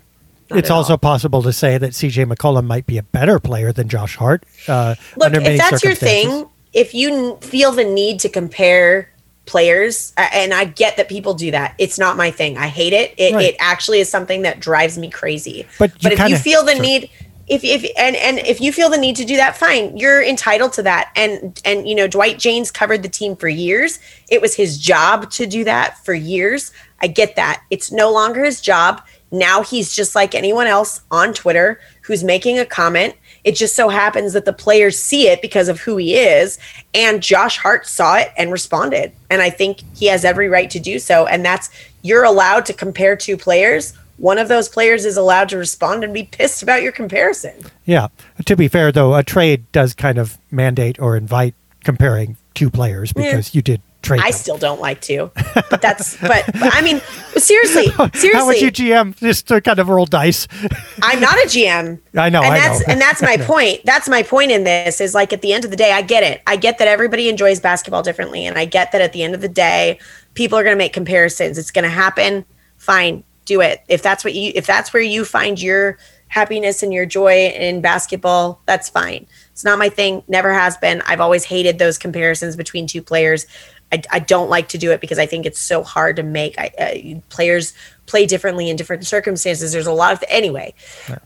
Not 0.51 0.61
it's 0.61 0.71
also 0.71 0.95
all. 0.95 0.99
possible 0.99 1.43
to 1.43 1.53
say 1.53 1.79
that 1.79 1.91
CJ 1.93 2.33
McCollum 2.33 2.67
might 2.67 2.87
be 2.87 2.99
a 2.99 3.03
better 3.03 3.41
player 3.41 3.73
than 3.73 3.89
Josh 3.89 4.17
Hart. 4.17 4.45
Uh, 4.69 4.95
Look, 5.17 5.33
if 5.35 5.59
that's 5.59 5.83
your 5.83 5.95
thing, 5.95 6.47
if 6.73 6.95
you 6.95 7.33
n- 7.33 7.41
feel 7.41 7.73
the 7.73 7.85
need 7.85 8.21
to 8.21 8.29
compare 8.29 9.11
players, 9.47 10.13
and 10.17 10.53
I 10.53 10.65
get 10.65 10.97
that 10.97 11.09
people 11.09 11.33
do 11.35 11.51
that, 11.53 11.75
it's 11.79 11.99
not 11.99 12.17
my 12.17 12.31
thing. 12.31 12.59
I 12.59 12.67
hate 12.67 12.93
it. 12.93 13.15
It, 13.17 13.33
Right. 13.35 13.47
it 13.51 13.57
actually 13.59 14.01
is 14.01 14.09
something 14.09 14.43
that 14.43 14.61
drives 14.61 14.99
me 14.99 15.09
crazy. 15.11 15.67
But 15.79 15.91
you 15.93 15.97
but 16.03 16.13
if 16.13 16.19
you 16.19 16.25
kinda- 16.27 16.39
feel 16.41 16.63
the 16.65 16.73
sorry. 16.73 16.81
need, 16.87 17.11
if 17.49 17.63
if 17.63 17.89
and 17.97 18.17
and 18.17 18.41
if 18.41 18.61
you 18.61 18.73
feel 18.73 18.91
the 18.91 18.99
need 18.99 19.15
to 19.17 19.25
do 19.25 19.37
that, 19.37 19.57
fine. 19.57 19.97
You're 19.97 20.21
entitled 20.23 20.73
to 20.75 20.83
that. 20.83 21.11
And 21.15 21.61
and 21.65 21.89
you 21.89 21.95
know, 21.95 22.09
Dwight 22.09 22.39
Jaynes 22.39 22.73
covered 22.73 23.03
the 23.05 23.09
team 23.09 23.37
for 23.37 23.49
years. 23.49 24.01
It 24.29 24.41
was 24.43 24.55
his 24.57 24.79
job 24.79 25.31
to 25.33 25.47
do 25.47 25.63
that 25.65 26.05
for 26.05 26.13
years. 26.13 26.73
I 27.01 27.07
get 27.07 27.37
that. 27.37 27.63
It's 27.71 27.93
no 27.93 28.11
longer 28.11 28.45
his 28.45 28.61
job. 28.61 29.01
Now 29.31 29.63
he's 29.63 29.95
just 29.95 30.15
like 30.17 30.35
anyone 30.35 30.67
else 30.67 31.03
on 31.11 31.35
Twitter 31.35 31.79
who's 32.03 32.25
making 32.25 32.59
a 32.59 32.65
comment. 32.65 33.15
It 33.47 33.55
just 33.55 33.77
so 33.77 33.89
happens 33.89 34.33
that 34.33 34.45
the 34.45 34.53
players 34.53 35.01
see 35.01 35.29
it 35.29 35.41
because 35.41 35.69
of 35.69 35.79
who 35.79 35.97
he 35.97 36.17
is. 36.17 36.59
And 36.93 37.23
Josh 37.23 37.59
Hart 37.59 37.87
saw 37.87 38.17
it 38.17 38.33
and 38.37 38.51
responded. 38.51 39.13
And 39.31 39.41
I 39.41 39.51
think 39.51 39.83
he 39.95 40.07
has 40.07 40.25
every 40.25 40.49
right 40.49 40.69
to 40.69 40.81
do 40.81 40.99
so. 40.99 41.27
And 41.27 41.45
that's 41.45 41.71
you're 42.03 42.25
allowed 42.25 42.67
to 42.67 42.73
compare 42.73 43.15
two 43.15 43.37
players. 43.37 43.95
One 44.17 44.39
of 44.39 44.49
those 44.49 44.69
players 44.69 45.05
is 45.05 45.17
allowed 45.17 45.49
to 45.51 45.59
respond 45.59 46.03
and 46.03 46.13
be 46.13 46.25
pissed 46.25 46.61
about 46.61 46.83
your 46.83 46.91
comparison. 46.91 47.55
Yeah. 47.85 48.09
To 48.45 48.57
be 48.57 48.67
fair, 48.67 48.91
though, 48.91 49.15
a 49.15 49.23
trade 49.23 49.71
does 49.71 49.95
kind 49.95 50.19
of 50.19 50.39
mandate 50.51 50.99
or 50.99 51.17
invite 51.17 51.55
comparing 51.85 52.37
two 52.55 52.69
players 52.69 53.13
because 53.13 53.55
you 53.55 53.63
did 53.63 53.81
trade. 54.07 54.21
I 54.21 54.31
them. 54.31 54.39
still 54.39 54.59
don't 54.59 54.81
like 54.81 55.01
to, 55.03 55.31
but 55.71 55.81
that's 55.83 56.17
but, 56.21 56.45
but 56.47 56.75
I 56.75 56.83
mean 56.83 57.01
seriously, 57.37 57.87
seriously. 57.87 58.31
How 58.33 58.47
would 58.47 58.61
you 58.61 58.71
GM 58.71 59.17
just 59.17 59.49
to 59.49 59.61
kind 59.61 59.79
of 59.79 59.89
roll 59.89 60.07
dice? 60.07 60.47
I'm 61.03 61.21
not 61.21 61.35
a 61.37 61.47
GM. 61.47 62.01
I 62.17 62.31
know, 62.31 62.43
and 62.43 62.55
I 62.55 62.59
that's 62.59 62.81
know. 62.81 62.93
and 62.93 63.01
that's 63.01 63.23
my 63.23 63.37
point. 63.41 63.81
That's 63.85 64.09
my 64.09 64.23
point 64.23 64.51
in 64.51 64.65
this 64.65 65.01
is 65.01 65.15
like 65.15 65.33
at 65.33 65.43
the 65.43 65.53
end 65.53 65.65
of 65.65 65.71
the 65.71 65.77
day, 65.77 65.93
I 65.93 66.03
get 66.03 66.23
it. 66.23 66.43
I 66.47 66.57
get 66.57 66.79
that 66.79 66.89
everybody 66.89 67.29
enjoys 67.29 67.61
basketball 67.61 68.03
differently, 68.03 68.47
and 68.47 68.57
I 68.59 68.65
get 68.65 68.93
that 68.93 69.01
at 69.01 69.13
the 69.13 69.23
end 69.23 69.35
of 69.35 69.41
the 69.41 69.49
day, 69.49 69.99
people 70.35 70.59
are 70.59 70.63
going 70.63 70.75
to 70.75 70.79
make 70.79 70.93
comparisons. 70.93 71.59
It's 71.59 71.71
going 71.71 71.85
to 71.85 71.91
happen. 71.91 72.45
Fine, 72.77 73.25
do 73.45 73.61
it. 73.61 73.83
If 73.89 74.03
that's 74.03 74.25
what 74.25 74.35
you 74.35 74.53
if 74.55 74.67
that's 74.67 74.93
where 74.93 75.03
you 75.03 75.25
find 75.25 75.61
your 75.61 75.99
happiness 76.29 76.83
and 76.83 76.93
your 76.93 77.07
joy 77.07 77.47
in 77.49 77.81
basketball, 77.81 78.61
that's 78.67 78.89
fine. 78.89 79.27
It's 79.53 79.65
not 79.65 79.79
my 79.79 79.89
thing. 79.89 80.23
Never 80.29 80.53
has 80.53 80.77
been. 80.77 81.03
I've 81.07 81.21
always 81.21 81.45
hated 81.45 81.79
those 81.79 81.99
comparisons 81.99 82.57
between 82.57 82.87
two 82.87 83.01
players. 83.01 83.47
I, 83.93 84.03
I 84.11 84.19
don't 84.19 84.51
like 84.51 84.69
to 84.71 84.79
do 84.79 84.91
it 84.91 85.01
because 85.01 85.19
I 85.19 85.27
think 85.27 85.47
it's 85.47 85.61
so 85.61 85.83
hard 85.83 86.17
to 86.17 86.23
make. 86.23 86.59
I, 86.59 86.71
uh, 86.79 87.21
players 87.29 87.73
play 88.07 88.27
differently 88.27 88.69
in 88.69 88.77
different 88.77 89.07
circumstances. 89.07 89.73
There's 89.73 89.87
a 89.87 89.93
lot 89.93 90.13
of 90.13 90.25
anyway, 90.29 90.75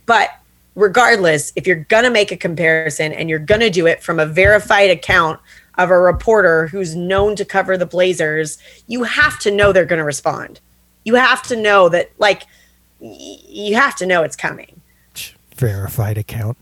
but 0.07 0.31
regardless, 0.75 1.53
if 1.57 1.67
you're 1.67 1.85
gonna 1.89 2.11
make 2.11 2.33
a 2.33 2.37
comparison 2.37 3.13
and 3.13 3.29
you're 3.29 3.39
gonna 3.39 3.71
do 3.71 3.87
it 3.87 4.03
from 4.03 4.19
a 4.19 4.27
verified 4.27 4.91
account 4.91 5.41
of 5.79 5.91
a 5.91 5.99
reporter 5.99 6.67
who's 6.67 6.95
known 6.95 7.37
to 7.37 7.45
cover 7.45 7.77
the 7.79 7.87
Blazers, 7.87 8.59
you 8.87 9.05
have 9.05 9.39
to 9.41 9.51
know 9.51 9.73
they're 9.73 9.85
gonna 9.87 10.05
respond. 10.05 10.61
You 11.05 11.15
have 11.15 11.43
to 11.45 11.57
know 11.57 11.89
that, 11.89 12.11
like, 12.19 12.43
y- 12.99 13.39
you 13.49 13.75
have 13.77 13.97
to 13.97 14.07
know 14.07 14.23
it's 14.23 14.37
coming. 14.37 14.81
verified 15.57 16.19
account. 16.19 16.59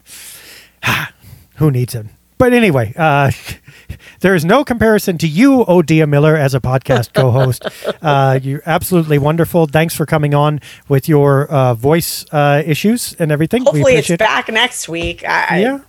Who 1.56 1.70
needs 1.70 1.94
it? 1.94 2.06
But 2.38 2.52
anyway, 2.52 2.92
uh, 2.96 3.32
there 4.20 4.34
is 4.34 4.44
no 4.44 4.64
comparison 4.64 5.18
to 5.18 5.28
you, 5.28 5.64
Odia 5.66 6.08
Miller, 6.08 6.36
as 6.36 6.54
a 6.54 6.60
podcast 6.60 7.12
co-host. 7.14 7.64
uh, 8.00 8.38
you're 8.42 8.62
absolutely 8.64 9.18
wonderful. 9.18 9.66
Thanks 9.66 9.94
for 9.94 10.06
coming 10.06 10.34
on 10.34 10.60
with 10.88 11.08
your 11.08 11.46
uh, 11.50 11.74
voice 11.74 12.24
uh, 12.32 12.62
issues 12.64 13.14
and 13.18 13.32
everything. 13.32 13.62
We 13.62 13.80
Hopefully, 13.80 13.94
it's 13.96 14.10
it. 14.10 14.18
back 14.20 14.48
next 14.48 14.88
week. 14.88 15.24
I, 15.28 15.60
Yeah. 15.60 15.80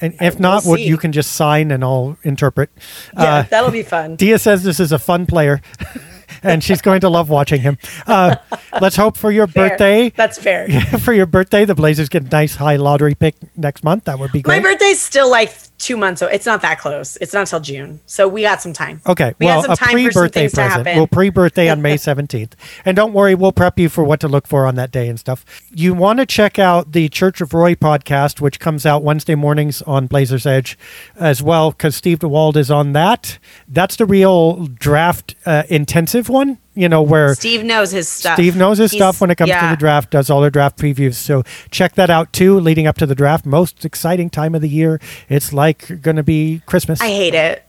And 0.00 0.14
if 0.20 0.40
not, 0.40 0.64
what 0.64 0.80
you 0.80 0.96
can 0.98 1.12
just 1.12 1.32
sign 1.32 1.70
and 1.70 1.84
I'll 1.84 2.18
interpret. 2.24 2.68
yeah, 3.16 3.22
Uh, 3.22 3.42
that'll 3.44 3.70
be 3.70 3.84
fun. 3.84 4.16
Dia 4.16 4.38
says 4.40 4.64
this 4.64 4.80
is 4.80 4.90
a 4.90 4.98
fun 4.98 5.24
player, 5.24 5.62
and 6.44 6.62
she's 6.62 6.80
going 6.82 7.00
to 7.00 7.08
love 7.08 7.28
watching 7.30 7.60
him. 7.60 7.78
Uh, 8.06 8.36
let's 8.80 8.96
hope 8.96 9.16
for 9.16 9.30
your 9.30 9.46
Fair. 9.46 9.70
birthday. 9.70 10.10
That's 10.10 10.38
fair. 10.38 10.68
for 11.00 11.12
your 11.12 11.26
birthday, 11.26 11.64
the 11.64 11.74
Blazers 11.74 12.08
get 12.08 12.24
a 12.24 12.28
nice 12.28 12.54
high 12.56 12.76
lottery 12.76 13.14
pick 13.14 13.34
next 13.56 13.82
month. 13.84 14.04
That 14.04 14.18
would 14.18 14.32
be 14.32 14.38
My 14.46 14.60
great. 14.60 14.62
birthday's 14.62 15.00
still 15.00 15.30
like 15.30 15.52
two 15.78 15.96
months. 15.96 16.20
So 16.20 16.26
it's 16.26 16.46
not 16.46 16.62
that 16.62 16.78
close. 16.78 17.16
It's 17.20 17.32
not 17.32 17.40
until 17.40 17.60
June. 17.60 18.00
So 18.06 18.28
we 18.28 18.42
got 18.42 18.62
some 18.62 18.72
time. 18.72 19.00
Okay, 19.06 19.34
We 19.38 19.46
well, 19.46 19.62
got 19.62 19.64
some 19.64 19.72
a 19.72 19.76
time 19.76 20.04
for 20.06 20.12
some 20.12 20.20
pre-birthday 20.22 20.48
present. 20.48 20.86
We'll 20.96 21.06
pre-birthday 21.06 21.68
on 21.68 21.82
May 21.82 21.96
seventeenth, 21.96 22.54
and 22.84 22.96
don't 22.96 23.12
worry, 23.12 23.34
we'll 23.34 23.52
prep 23.52 23.78
you 23.78 23.88
for 23.88 24.04
what 24.04 24.20
to 24.20 24.28
look 24.28 24.46
for 24.46 24.66
on 24.66 24.76
that 24.76 24.90
day 24.92 25.08
and 25.08 25.18
stuff. 25.18 25.44
You 25.72 25.94
want 25.94 26.20
to 26.20 26.26
check 26.26 26.58
out 26.58 26.92
the 26.92 27.08
Church 27.08 27.40
of 27.40 27.52
Roy 27.54 27.74
podcast, 27.74 28.40
which 28.40 28.60
comes 28.60 28.86
out 28.86 29.02
Wednesday 29.02 29.34
mornings 29.34 29.82
on 29.82 30.06
Blazers 30.06 30.46
Edge, 30.46 30.78
as 31.16 31.42
well, 31.42 31.72
because 31.72 31.96
Steve 31.96 32.20
DeWald 32.20 32.56
is 32.56 32.70
on 32.70 32.92
that. 32.92 33.38
That's 33.68 33.96
the 33.96 34.06
real 34.06 34.66
draft 34.66 35.34
uh, 35.44 35.64
intensive 35.68 36.28
one. 36.34 36.58
You 36.74 36.88
know 36.90 37.00
where 37.00 37.34
Steve 37.34 37.64
knows 37.64 37.90
his 37.92 38.08
stuff. 38.08 38.34
Steve 38.34 38.56
knows 38.56 38.76
his 38.78 38.90
He's- 38.90 38.98
stuff 39.00 39.20
when 39.22 39.30
it 39.30 39.36
comes 39.36 39.50
to 39.52 39.68
the 39.70 39.76
draft, 39.76 40.10
does 40.10 40.28
all 40.28 40.42
the 40.42 40.50
draft 40.50 40.76
previews. 40.76 41.14
So 41.14 41.42
check 41.70 41.94
that 41.94 42.10
out 42.10 42.32
too, 42.34 42.60
leading 42.60 42.86
up 42.86 42.98
to 42.98 43.06
the 43.06 43.14
draft. 43.14 43.46
Most 43.46 43.84
exciting 43.86 44.28
time 44.28 44.54
of 44.54 44.60
the 44.60 44.68
year. 44.68 45.00
It's 45.30 45.52
like 45.54 46.02
going 46.02 46.16
to 46.16 46.22
be 46.22 46.60
Christmas. 46.66 47.00
I 47.00 47.06
hate 47.08 47.34
it. 47.34 47.64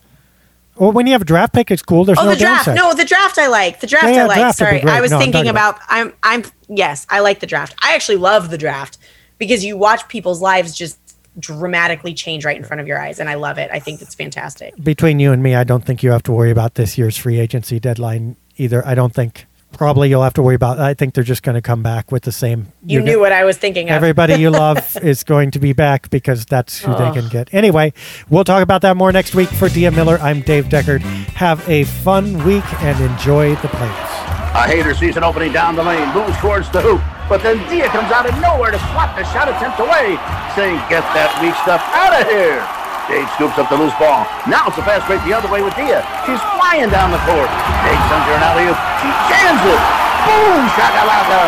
well, 0.76 0.92
when 0.92 1.06
you 1.08 1.14
have 1.14 1.22
a 1.22 1.26
draft 1.26 1.54
pick, 1.54 1.72
it's 1.72 1.82
cool. 1.82 2.04
There's 2.04 2.18
Oh, 2.20 2.24
no 2.26 2.32
the 2.32 2.36
draft. 2.36 2.66
downside. 2.66 2.84
No, 2.84 2.94
the 2.94 3.06
draft 3.06 3.38
I 3.38 3.48
like. 3.48 3.80
The 3.80 3.88
draft 3.88 4.06
Yeah, 4.08 4.12
yeah, 4.16 4.24
I 4.24 4.26
like. 4.26 4.38
draft 4.40 4.58
Sorry. 4.58 4.84
I 4.84 5.00
was 5.00 5.12
No, 5.12 5.18
I'm 5.18 5.24
thinking 5.24 5.48
about- 5.48 5.76
about. 5.78 5.82
I'm. 5.88 6.14
I'm. 6.24 6.44
Yes, 6.68 7.08
I 7.10 7.20
like 7.22 7.40
the 7.40 7.48
draft. 7.48 7.76
I 7.82 7.94
actually 7.96 8.18
love 8.18 8.50
the 8.50 8.58
draft 8.58 8.98
because 9.38 9.64
you 9.64 9.78
watch 9.78 10.08
people's 10.10 10.42
lives 10.42 10.76
just 10.76 10.98
dramatically 11.38 12.14
change 12.14 12.46
right 12.46 12.56
in 12.58 12.64
front 12.64 12.80
of 12.82 12.88
your 12.88 13.00
eyes, 13.00 13.20
and 13.20 13.30
I 13.30 13.34
love 13.36 13.58
it. 13.58 13.70
I 13.72 13.80
think 13.80 14.02
it's 14.02 14.16
fantastic. 14.16 14.74
Between 14.82 15.20
you 15.20 15.32
and 15.34 15.44
me, 15.44 15.54
I 15.54 15.64
don't 15.66 15.86
think 15.86 16.02
you 16.02 16.12
have 16.12 16.24
to 16.24 16.32
worry 16.32 16.50
about 16.52 16.76
this 16.76 16.98
year's 16.98 17.18
free 17.18 17.40
agency 17.40 17.80
deadline 17.80 18.36
either. 18.58 18.86
I 18.86 18.96
don't 18.96 19.14
think. 19.14 19.46
Probably 19.74 20.08
you'll 20.08 20.24
have 20.24 20.36
to 20.36 20.42
worry 20.42 20.56
about. 20.56 20.80
I 20.80 20.94
think 20.94 21.16
they're 21.16 21.24
just 21.24 21.44
going 21.44 21.56
to 21.56 21.62
come 21.62 21.84
back 21.84 22.10
with 22.10 22.24
the 22.24 22.32
same. 22.32 22.72
You 22.86 23.00
you're 23.00 23.02
knew 23.02 23.14
go- 23.16 23.20
what 23.22 23.34
I 23.34 23.44
was 23.44 23.58
thinking 23.58 23.90
of. 23.90 23.96
Everybody 23.96 24.36
you 24.36 24.50
love 24.66 24.98
is 25.04 25.26
going 25.26 25.52
to 25.52 25.60
be 25.60 25.74
back 25.74 26.10
because 26.10 26.46
that's 26.46 26.80
who 26.80 26.94
they 26.94 27.12
can 27.12 27.28
get. 27.28 27.54
Anyway, 27.54 27.92
we'll 28.30 28.46
talk 28.46 28.64
about 28.64 28.82
that 28.84 28.96
more 28.96 29.12
next 29.12 29.36
week. 29.36 29.50
For 29.50 29.68
Dia 29.68 29.92
Miller, 29.92 30.18
I'm 30.20 30.42
Dave 30.42 30.66
Deckard. 30.66 31.02
Have 31.36 31.68
a 31.68 31.84
fun 31.84 32.46
week 32.46 32.64
and 32.84 32.98
enjoy 33.04 33.50
the 33.56 33.68
playoffs. 33.68 34.12
A 34.56 34.64
hater 34.66 34.94
sees 34.96 35.18
an 35.18 35.26
opening 35.26 35.52
down 35.52 35.76
the 35.76 35.84
lane, 35.84 36.08
moves 36.16 36.38
towards 36.38 36.72
the 36.72 36.80
hoop, 36.80 37.02
but 37.28 37.44
then 37.44 37.58
Dia 37.68 37.88
comes 37.90 38.10
out 38.14 38.24
of 38.30 38.40
nowhere 38.40 38.72
to 38.72 38.80
swat 38.96 39.14
the 39.18 39.26
shot 39.36 39.50
attempt 39.50 39.82
away, 39.82 40.16
saying, 40.56 40.80
get 40.88 41.04
that 41.12 41.36
weak 41.44 41.52
stuff 41.68 41.84
out 41.92 42.16
of 42.16 42.24
here. 42.32 42.64
Dave 43.06 43.30
scoops 43.38 43.58
up 43.62 43.70
the 43.70 43.78
loose 43.78 43.94
ball. 44.02 44.26
Now 44.50 44.66
it's 44.66 44.82
a 44.82 44.86
fast 44.86 45.06
break 45.06 45.22
the 45.30 45.34
other 45.38 45.46
way 45.46 45.62
with 45.62 45.78
Dia. 45.78 46.02
She's 46.26 46.42
flying 46.58 46.90
down 46.90 47.14
the 47.14 47.22
court. 47.22 47.50
Dave 47.86 48.02
sends 48.10 48.26
her 48.26 48.34
an 48.34 48.44
alley-oop. 48.44 48.80
She 48.98 49.10
jams 49.30 49.62
it. 49.62 49.82
Boom, 50.26 50.62
shakalaka. 50.74 51.42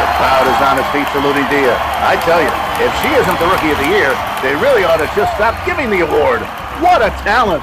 The 0.00 0.08
crowd 0.16 0.46
is 0.48 0.60
on 0.64 0.74
its 0.80 0.88
feet 0.88 1.08
saluting 1.12 1.44
Dia. 1.52 1.76
I 2.08 2.16
tell 2.24 2.40
you, 2.40 2.48
if 2.80 2.92
she 3.04 3.10
isn't 3.20 3.36
the 3.36 3.48
Rookie 3.52 3.72
of 3.76 3.78
the 3.84 3.90
Year, 3.92 4.16
they 4.40 4.56
really 4.56 4.88
ought 4.88 5.04
to 5.04 5.10
just 5.12 5.28
stop 5.36 5.52
giving 5.68 5.92
the 5.92 6.08
award. 6.08 6.40
What 6.80 7.04
a 7.04 7.12
talent. 7.20 7.60